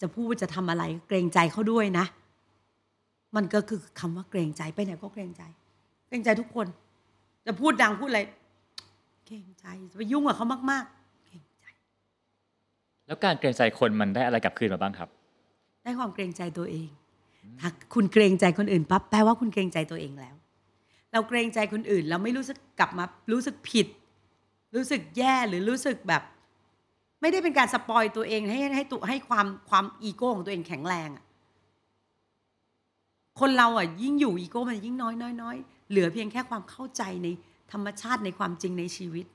[0.00, 2.06] จะพูดจะทำอะไรก็เกรงใจเขาด้วยนะ
[3.36, 5.42] มันก็คือคำว่าเกรงใจไปไหนก็เกรงใจ
[6.08, 6.66] เกรงใจทุกคน
[7.46, 8.20] จะพูดดังพูดอะไร
[9.26, 11.64] เกรงใจจะไปยุ่งกับเขามาก ๆ เกรงใจ
[13.06, 15.08] แล้วการเกรงใจคนมันได้อะไรกลับคืนมาบ้างครับ
[15.82, 16.88] ได้ความเกรงใจตัวเอง
[17.60, 20.36] ถ้าคุณเกรงใจคนอื่นปั๊บแปลว่าคุณเกรงใจตัวเองแล้ว
[21.12, 23.86] เราเกรงใจคนอื่น เราไม่รู้สึกกลับมารู้สึกผิด
[24.74, 26.22] รู้สึกแย่หรือรู้สึกแบบ
[27.20, 31.24] ไม่ได้เป็นการสปอยตัวเองให้ให้ตัวให้ความความอีโก้ของตัวเองแข็งแรงอะ
[33.40, 35.56] คนเราอะยิ่งอยู่อีโก้มันยิ่งน้อยน้อยน้อย
[35.90, 37.28] เหลือเพียงแค่ความเข้าใจใน
[37.72, 39.26] ธรรมชาติในความจริงในชีวิต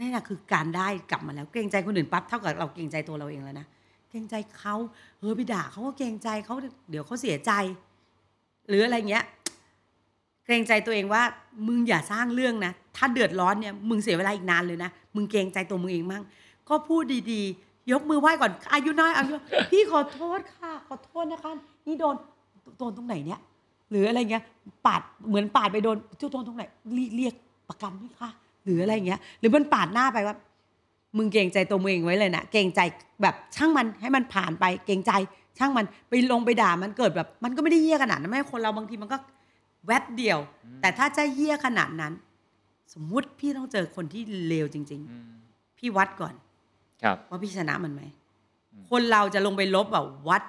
[0.00, 3.66] นี่แหละคือการได้กลับมาแล้วเกรงใจคนอื่นปั๊บเท่ากับเราเกรงใจตัวเราเองแล้วนะ
[4.08, 4.74] เกรงใจเขา
[5.20, 6.54] เออไปด่าเขาก็เกรงใจเขา
[6.90, 7.52] เดี๋ยวเขาเสียใจ
[8.68, 9.24] หรืออะไรเงี้ย
[10.44, 11.22] เกรงใจตัวเองว่า
[11.66, 16.22] มึงอย่าสร้างเรื่องนะถ้าเดือดร้อนเนี่ยมึงเสียเวลาอีกนานเลยนะมึงเกรงใจตัวมึงเองมั่ง
[16.68, 17.02] ก็พูด
[17.32, 19.34] ดีๆ ยกมือไหว้ก่อน อายุน้อยอายุ
[19.70, 21.52] พี่ขอโทษค่ะ ขอโทษนะคะ
[21.86, 22.14] นี่โดน
[22.78, 23.40] โดนตรงไหนเนี่ย
[23.90, 24.42] หรืออะไรเงี้ย
[24.86, 27.34] ปาดเหมือนปาดไปโดนที่โดนตรงไหนเรียกเรียก
[27.68, 28.30] ประกันไหมคะ
[28.64, 30.36] หรืออะไรเงี้ย หรือมันปาดหน้าไปว่า
[31.16, 32.80] มึงเกรงใจตัวมึงเองไว้เลยนะเกรงใจ
[33.22, 35.12] แบบช่างมันให้มันผ่านไปเกรงใจ
[35.58, 39.16] ช่างมันไปลงไปด่ามันเกิดแบบ มันก็ไม่ได้เยี่ยขนาดนั้นไม่คนเราบางทีมันก็
[39.86, 40.38] แวบเดียว
[40.80, 42.12] แต่ถ้าจะเยี่ยขนาดนั้น
[42.94, 46.53] สมมุติพี่ต้องเจอคนที่เลวจริงอืมๆพี่วัดก่อนครับ
[47.30, 48.02] ว่าพี่ชนะมันไหม
[48.90, 50.42] คนเราจะลงไปลบแบบวัด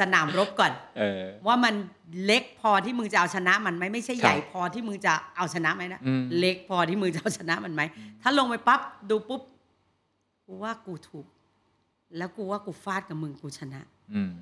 [0.00, 1.74] สนามรบก่อนเออว่ามัน
[2.24, 7.82] เล็กพอที่มึงจะเอาชนะมันไหมไม่ใช่ใหญ่ครับพอที่มึงจะเอาชนะไหมนะอืมเล็กพอที่มึงจะเอาชนะมันไหม
[8.22, 8.80] ถ้าลงไปปั๊บ
[9.10, 9.42] ดูปุ๊บ
[10.46, 11.26] กูว่ากูถูก
[12.16, 13.80] แล้วกูว่ากูฟาดกับมึงกูชนะ
[14.14, 14.32] อืม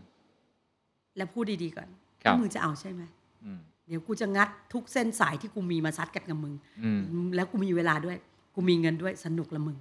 [1.17, 1.89] แล้วพูดดีๆก่อน
[2.23, 3.03] ครับว่ามึงจะเอาใช่ไหม
[3.45, 6.55] อืมเดี๋ยวกูจะงัดทุกเส้นสายที่กูมีมาซัดกันกับมึง
[6.85, 6.99] อืม
[7.35, 8.17] แล้วกูมีเวลาด้วย
[8.55, 9.77] กูมีเงินด้วยสนุกละมึง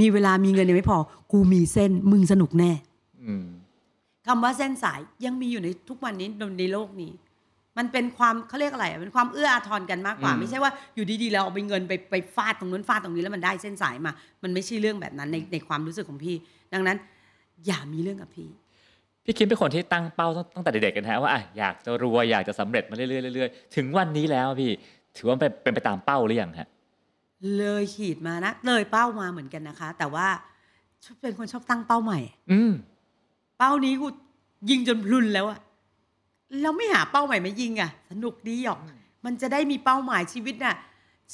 [0.00, 0.98] มีเวลามีเงินยังไม่พอ
[1.32, 2.72] กูมีเส้นมึงสนุกแน่
[3.22, 3.44] อืม
[4.26, 6.28] คำว่าเส้นสายยังมีอยู่ในทุกวันนี้
[6.58, 7.12] ในโลกนี้
[7.78, 14.12] มันเป็นความเขาเรียกอะไรอะเป็นความเอื้ออาทรกันมากกว่าอืมไม่ใช่ว่าอยู่ดีๆเราเอาไปเงินไปไปฟาดตรงนู้นฟาดตรงนี้แล้วมันได้เส้นสายมา
[14.42, 16.36] มันไม่ใช่เรื่องแบบนั้นในในความรู้สึกของพี่
[16.72, 16.96] ดังนั้น
[17.66, 18.48] อย่ามีเรื่องกับพี่
[19.24, 24.70] พี่คิมเป็นคนที่ตั้งเป้าตั้งตั้งแต่เด็กๆกันนะฮะว่าอะอยากจะรวยอยากจะสำเร็จมาเรื่อยๆเรื่อยๆถึงวันนี้แล้วพี่
[25.16, 26.68] ถือว่าเป็นเป็นไปตามเป้าหรือยังฮะ
[27.56, 30.26] เลยขีดมานะ เลยเป้ามาเหมือนกันนะคะ แต่ว่า
[31.04, 32.20] ชอบเป็นคนชอบตั้งเป้าใหม่
[32.52, 32.72] อืม
[33.58, 34.06] เป้านี้กู
[34.70, 35.58] ยิงจนพลุนแล้วอะ
[36.62, 38.78] เราไม่หาเป้าใหม่มายิงอะสนุกดีหรอก
[39.24, 40.76] มันจะได้มีเป้าหมายชีวิตน่ะ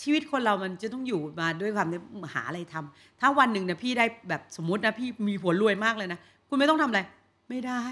[0.00, 2.00] ชีวิตคนเรามันจะต้องอยู่มาด้วยความที่
[2.34, 6.18] หาอะไรทำถ้าวันหนึ่งนะพี่ได้แบบสมมตินะพี่มีผัวรวยมากเลยนะ
[6.48, 7.00] คุณไม่ต้องทำอะไร
[7.48, 7.82] ไม่ได้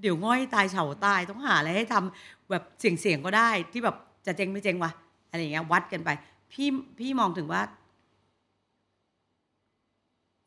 [0.00, 3.96] เดี๋ยวง่อยตายเฉาตายต้องหาอะไรให้ทำแบบเสี่ยงๆก็ได้ที่แบบ
[4.26, 4.90] จะเจ๊งไม่เจ๊งวะ
[5.30, 6.10] อะไรอย่างเงี้ยวัดกันไป
[6.52, 6.68] พี่
[6.98, 7.62] พี่มองถึงว่า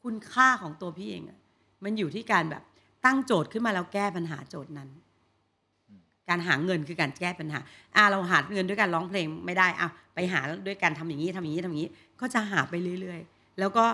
[0.04, 1.40] คุณค่าของตัวพี่เองอะ
[1.84, 2.64] มันอยู่ที่การแบบ
[3.06, 4.90] ตั้งโจทย์ขึ้นมาแล้วแก้ปัญหาโจทย์นั้น
[6.30, 7.60] การหาเงินคือการแก้ปัญหา
[7.96, 11.92] อ่าเราหาเงินด้วยการร้องเพลงไม่ได้อะไปหาด้วยการทำอย่างนี้ทำอย่างนี้ทำอย่างนี้
[12.22, 13.86] ก็จะหาไปเรื่อย ๆ แล้วก็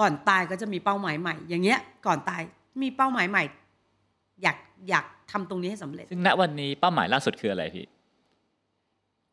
[0.00, 2.42] ก่อนตายก็จะมีเป้าหมายใหม่ อย่างเงี้ย ก่อนตาย
[2.82, 3.44] มีเป้าหมายใหม่
[4.42, 4.56] อยาก
[4.88, 7.86] อยากทำตรงนี้ให้สำเร็จ ซึ่งณวันนี้เป้าหมายล่าสุดคืออะไรพี่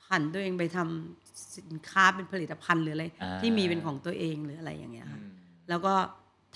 [0.04, 1.23] ผันตัวเองไปทำ
[1.58, 5.32] สินค้าเป็นผลิตภัณฑ์หรืออะไรอ่าที่มีเป็นของตัวเองหรืออะไรอย่างเงี้ยค่ะอืม
[5.70, 5.94] แล้วก็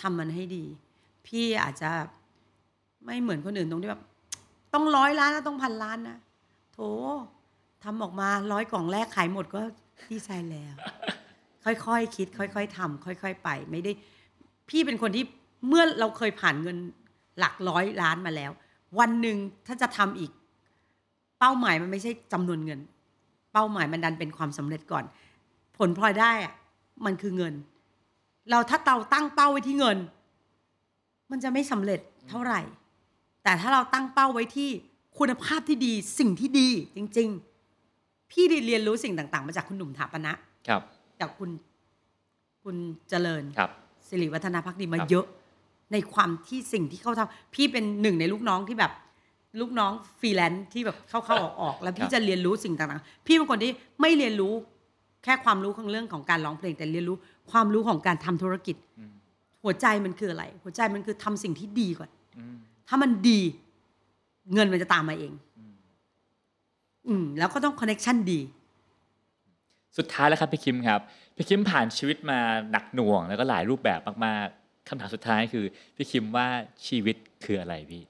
[0.02, 0.66] ทำมันให้ดี
[1.28, 1.92] พี่อาจจะ
[3.06, 4.02] ไม่เหมือนคนอื่นตรงที่แบบ
[4.74, 6.18] ต้องร้อยล้านนะต้องพันล้านนะ
[6.74, 6.80] โถ
[7.84, 9.62] ทำออกมาร้อยกล่องแรกขายหมดก็
[10.12, 10.76] ดีใจแล้ว
[11.66, 13.92] ค่อยๆคคิด ค่อย ๆทำค่อย ๆ ไป ไม่ได้
[14.70, 15.24] พี่เป็นคนที่
[15.68, 16.78] เมื่อเราเคยผ่านเงิน
[17.40, 18.52] หลักร้อยล้านมาแล้ว
[19.00, 19.38] วันหนึ่ง
[19.68, 20.32] ถ้าจะทำอีก
[21.40, 22.80] เป้าหมายมันไม่ใช่จำนวนเงิน
[23.58, 25.06] เป้าหมายมันดันเป็นความสำเร็จก่อน
[25.78, 26.54] ผลพลอยได้อะ
[27.06, 27.54] มันคือเงิน
[28.50, 29.98] เราถ้าเราตั้งเป้าไว้ที่เงิน
[31.32, 32.62] มันจะไม่สำเร็จเท่าไหร่
[33.44, 34.70] แต่ถ้าเราตั้งเป้าไว้ที่
[35.18, 37.30] คุณภาพที่ดีสิ่งที่ดีจริง
[37.80, 40.34] ๆ พี่ได้เรียนรู้สิ่งต่าง ๆ มาจากคุณหนุ่มถาปนะ
[40.68, 40.82] ครับ
[41.20, 41.50] จากคุณ
[42.64, 42.76] คุณ
[43.10, 43.70] เจริญครับ
[44.08, 45.26] สิริวัฒนภักดีมาครับเยอะ
[45.92, 48.92] ในความที่สิ่งที่เขาทำพี่เป็นหนึ่งในลูกน้องที่แบบ
[49.60, 53.72] ลูกน้องฟรีแลนซ์ที่แบบเข้าๆออกออกๆแล้วพี่จะเรียนรู้สิ่งต่างๆ พี่เป็นคนที่
[54.02, 54.54] ไม่เรียนรู้
[55.24, 57.18] แค่ความรู้ของเรื่องของการร้องเพลงแต่เรียนรู้
[57.52, 59.14] ความรู้ของการทำธุรกิจอืม
[59.64, 62.56] หัวใจมันคืออะไร หัวใจมันคือทำสิ่งที่ดีก่อนอืม
[62.88, 63.40] ถ้ามันดี
[64.54, 65.74] เงินมันจะตามมาเองอืม
[67.08, 68.40] อืมแล้วก็ต้องคอนเน็ชันดี
[69.98, 71.00] สุดท้ายแล้วครับพี่คิมครับ
[71.36, 72.40] พี่คิมผ่านชีวิตมา
[72.72, 75.66] หนักหน่วง แล้วก็หลายรูปแบบมากๆคำถามสุดท้ายคือ
[75.96, 76.48] พี่คิมว่า
[76.88, 77.16] ชีวิต
[77.46, 78.04] คืออะไรพี่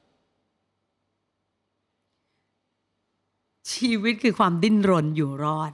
[3.73, 5.72] ชีวิตคือความดิ้นรนอยู่รอด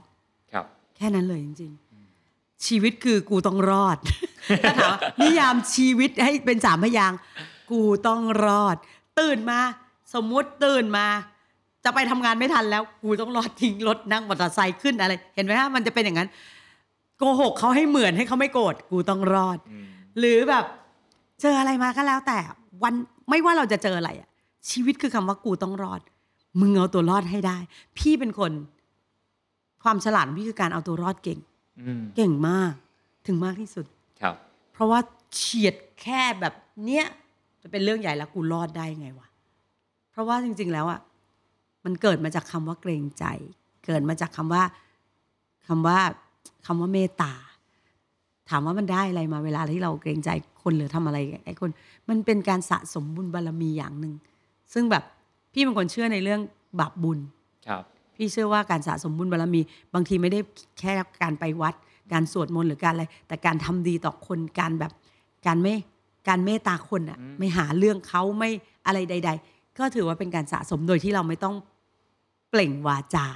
[0.52, 0.64] ครับ
[0.96, 1.72] แค่นั้นเลยจริง
[2.18, 3.98] ๆ ชีวิตคือกูต้องรอด
[4.64, 7.18] ถ้าถามว่านิยามชีวิตให้เป็นสามพยางค์
[7.70, 8.76] กูต้องรอด
[9.18, 9.60] ตื่นมา
[10.14, 11.06] สมมุติตื่นมา
[11.84, 16.28] จะไปทำงานไม่ทันแล้ว กูต้องรอดทิ้งรถนั่งมอเตอร์ไซค์ขึ้นอะไร เห็นไหมฮะมันจะเป็นอย่างนั้น
[17.18, 19.86] โกหกเขาให้เหมือนให้เขาไม่โกรธกูต้องรอดอืม
[20.18, 20.64] หรือแบบ
[21.42, 22.38] เจออะไรมาก็แล้วแต่
[22.82, 22.94] วัน
[23.30, 24.28] ไม่ว่าเราจะเจออะไรอะ
[24.70, 26.00] ชีวิตคือคำว่ากูต้องรอด
[26.60, 27.56] มึงเอาตัวรอดให้ได้
[27.98, 28.52] พี่เป็นคน
[29.82, 31.38] ความฉลาดของพี่คือการเอาตัวรอดเก่ง
[31.80, 32.72] อืมเก่งมาก
[33.26, 33.86] ถึงมากที่สุด
[34.20, 34.34] ครับ
[34.72, 35.00] เพราะว่า
[35.34, 36.54] เฉียดแค่แบบ
[36.84, 37.06] เนี้ย
[37.62, 39.28] จะเป็นเรื่องใหญ่แล้วกูรอดได้ไงวะ
[40.10, 41.00] เพราะว่าจริง ๆ แล้วอะ
[41.84, 43.24] มันเกิดมาจากคำว่าเกรงใจ
[43.86, 44.62] เกิดมาจากคำว่า
[45.68, 45.98] คำว่า
[46.66, 47.32] คำว่าเมตตา
[48.50, 50.30] ถามว่ามันได้อะไรมาเวลาที่เราเกรงใจ
[50.62, 51.70] คนหรือทำอะไรไอ้คน
[52.08, 54.14] มันเป็นการสะสมบุญบารมีอย่างหนึ่ง
[54.72, 55.04] ซึ่งแบบ
[55.54, 56.40] พี่เป็นคนเชื่อในเรื่อง
[56.80, 57.18] บาปบุญ
[57.68, 57.82] ครับ
[58.16, 59.60] พี่เชื่อว่าการสะสมบุญบารมี
[59.94, 60.40] บางทีไม่ได้
[60.80, 61.74] แค่การไปวัด
[62.12, 64.92] การสวดมนต์หรือการอะไร แต่การทำดีต่อคนการแบบ
[65.46, 65.74] การไม่
[66.28, 68.50] การเมตตาคนอะอืมไม่หาเรื่องเขาไม่
[68.86, 71.54] อะไรใด ๆ ก็ถือว่าเป็นการสะสมโดยที่เราไม่ต้อง
[72.50, 73.26] เปล่งวาจา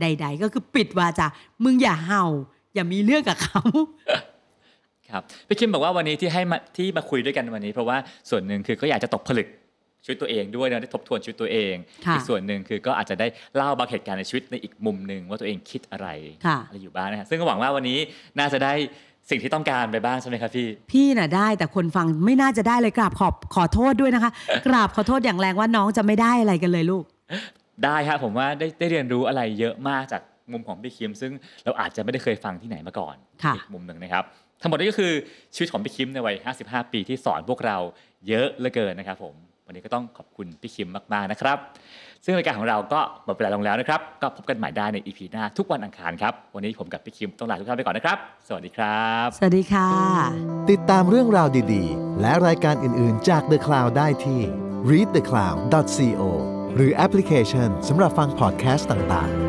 [0.00, 1.26] ใด ๆ ก็คือปิดวาจา
[1.64, 2.24] มึงอย่าเห่า
[2.74, 3.62] อย่ามีเรื่องกับเขา
[5.10, 7.96] ครับพี่คิมบอกว่าวันนี้ที่ให้มาที่มาคุยด้วยกันวันนี้ เพราะว่า
[8.30, 9.48] ส่วนหนึ่งคือก็อยากจะตกผลึก
[10.04, 11.74] ชีวิตตัวเองด้วยนะได้ทบทวนชีวิตตัวเอง
[12.06, 13.26] ค่ะอีกส่วนหนึ่งคือก็อาจจะได้
[13.56, 16.08] เล่าบางเหตุการณ์ในชีวิตในอีกมุมหนึ่งว่าตัวเองคิดอะไร
[16.46, 17.98] ค่ะอะไรอยู่บ้างนะฮะซึ่งก็หวังว่าวันนี้
[18.38, 18.72] น่าจะได้
[19.30, 24.30] สิ่งที่ต้องการไปบ้างใช่ไหมครับพี่ พี่น่ะได้แต่คนฟังไม่น่าจะได้เลยกราบขอบขอโทษด้วยนะคะ
[24.66, 27.04] กราบขอโทษอย่างแรงว่าน้องจะไม่ได้อะไรกันเลยลูก
[27.84, 30.22] ได้ครับผมว่าได้ได้เรียนรู้อะไรเยอะมากจาก
[30.52, 31.32] มุมของพี่คิม ซึ่ง
[31.64, 34.24] เราอาจจะไม่ได้เคยฟังที่ไหนมาก่อนค่ะอีกมุมหนึ่งนะครับ
[34.62, 35.12] ทั้งหมดนี้ก็คือ
[35.54, 37.78] ชีวิตของพี่คิมในวัย 55 ปีที่สอนพวกเรา
[38.28, 39.34] เยอะเหลือเกินนะครับผม
[39.68, 41.58] วันนี้ก็ต้องขอบคุณพี่คิมมากๆนะครับ
[42.24, 48.18] ซึ่งรายการของเราก็หมดเวลาลงแล้วนะครับ ก็พบกันใหม่ได้ใน EP หน้าทุกวันอังคารครับ วันนี้ผมกับพี่คิมต้องลาทุกท่านไปก่อนนะครับ
[48.48, 49.90] สวัสดีครับ สวัสดีค่ะ
[50.70, 54.40] ติดตามเรื่องราวดีๆ และรายการอื่นๆจาก The Cloud ได้ที่
[54.90, 56.22] readthecloud.co
[56.74, 59.47] หรือแอปพลิเคชันสำหรับฟังพอดแคสต์ต่างๆ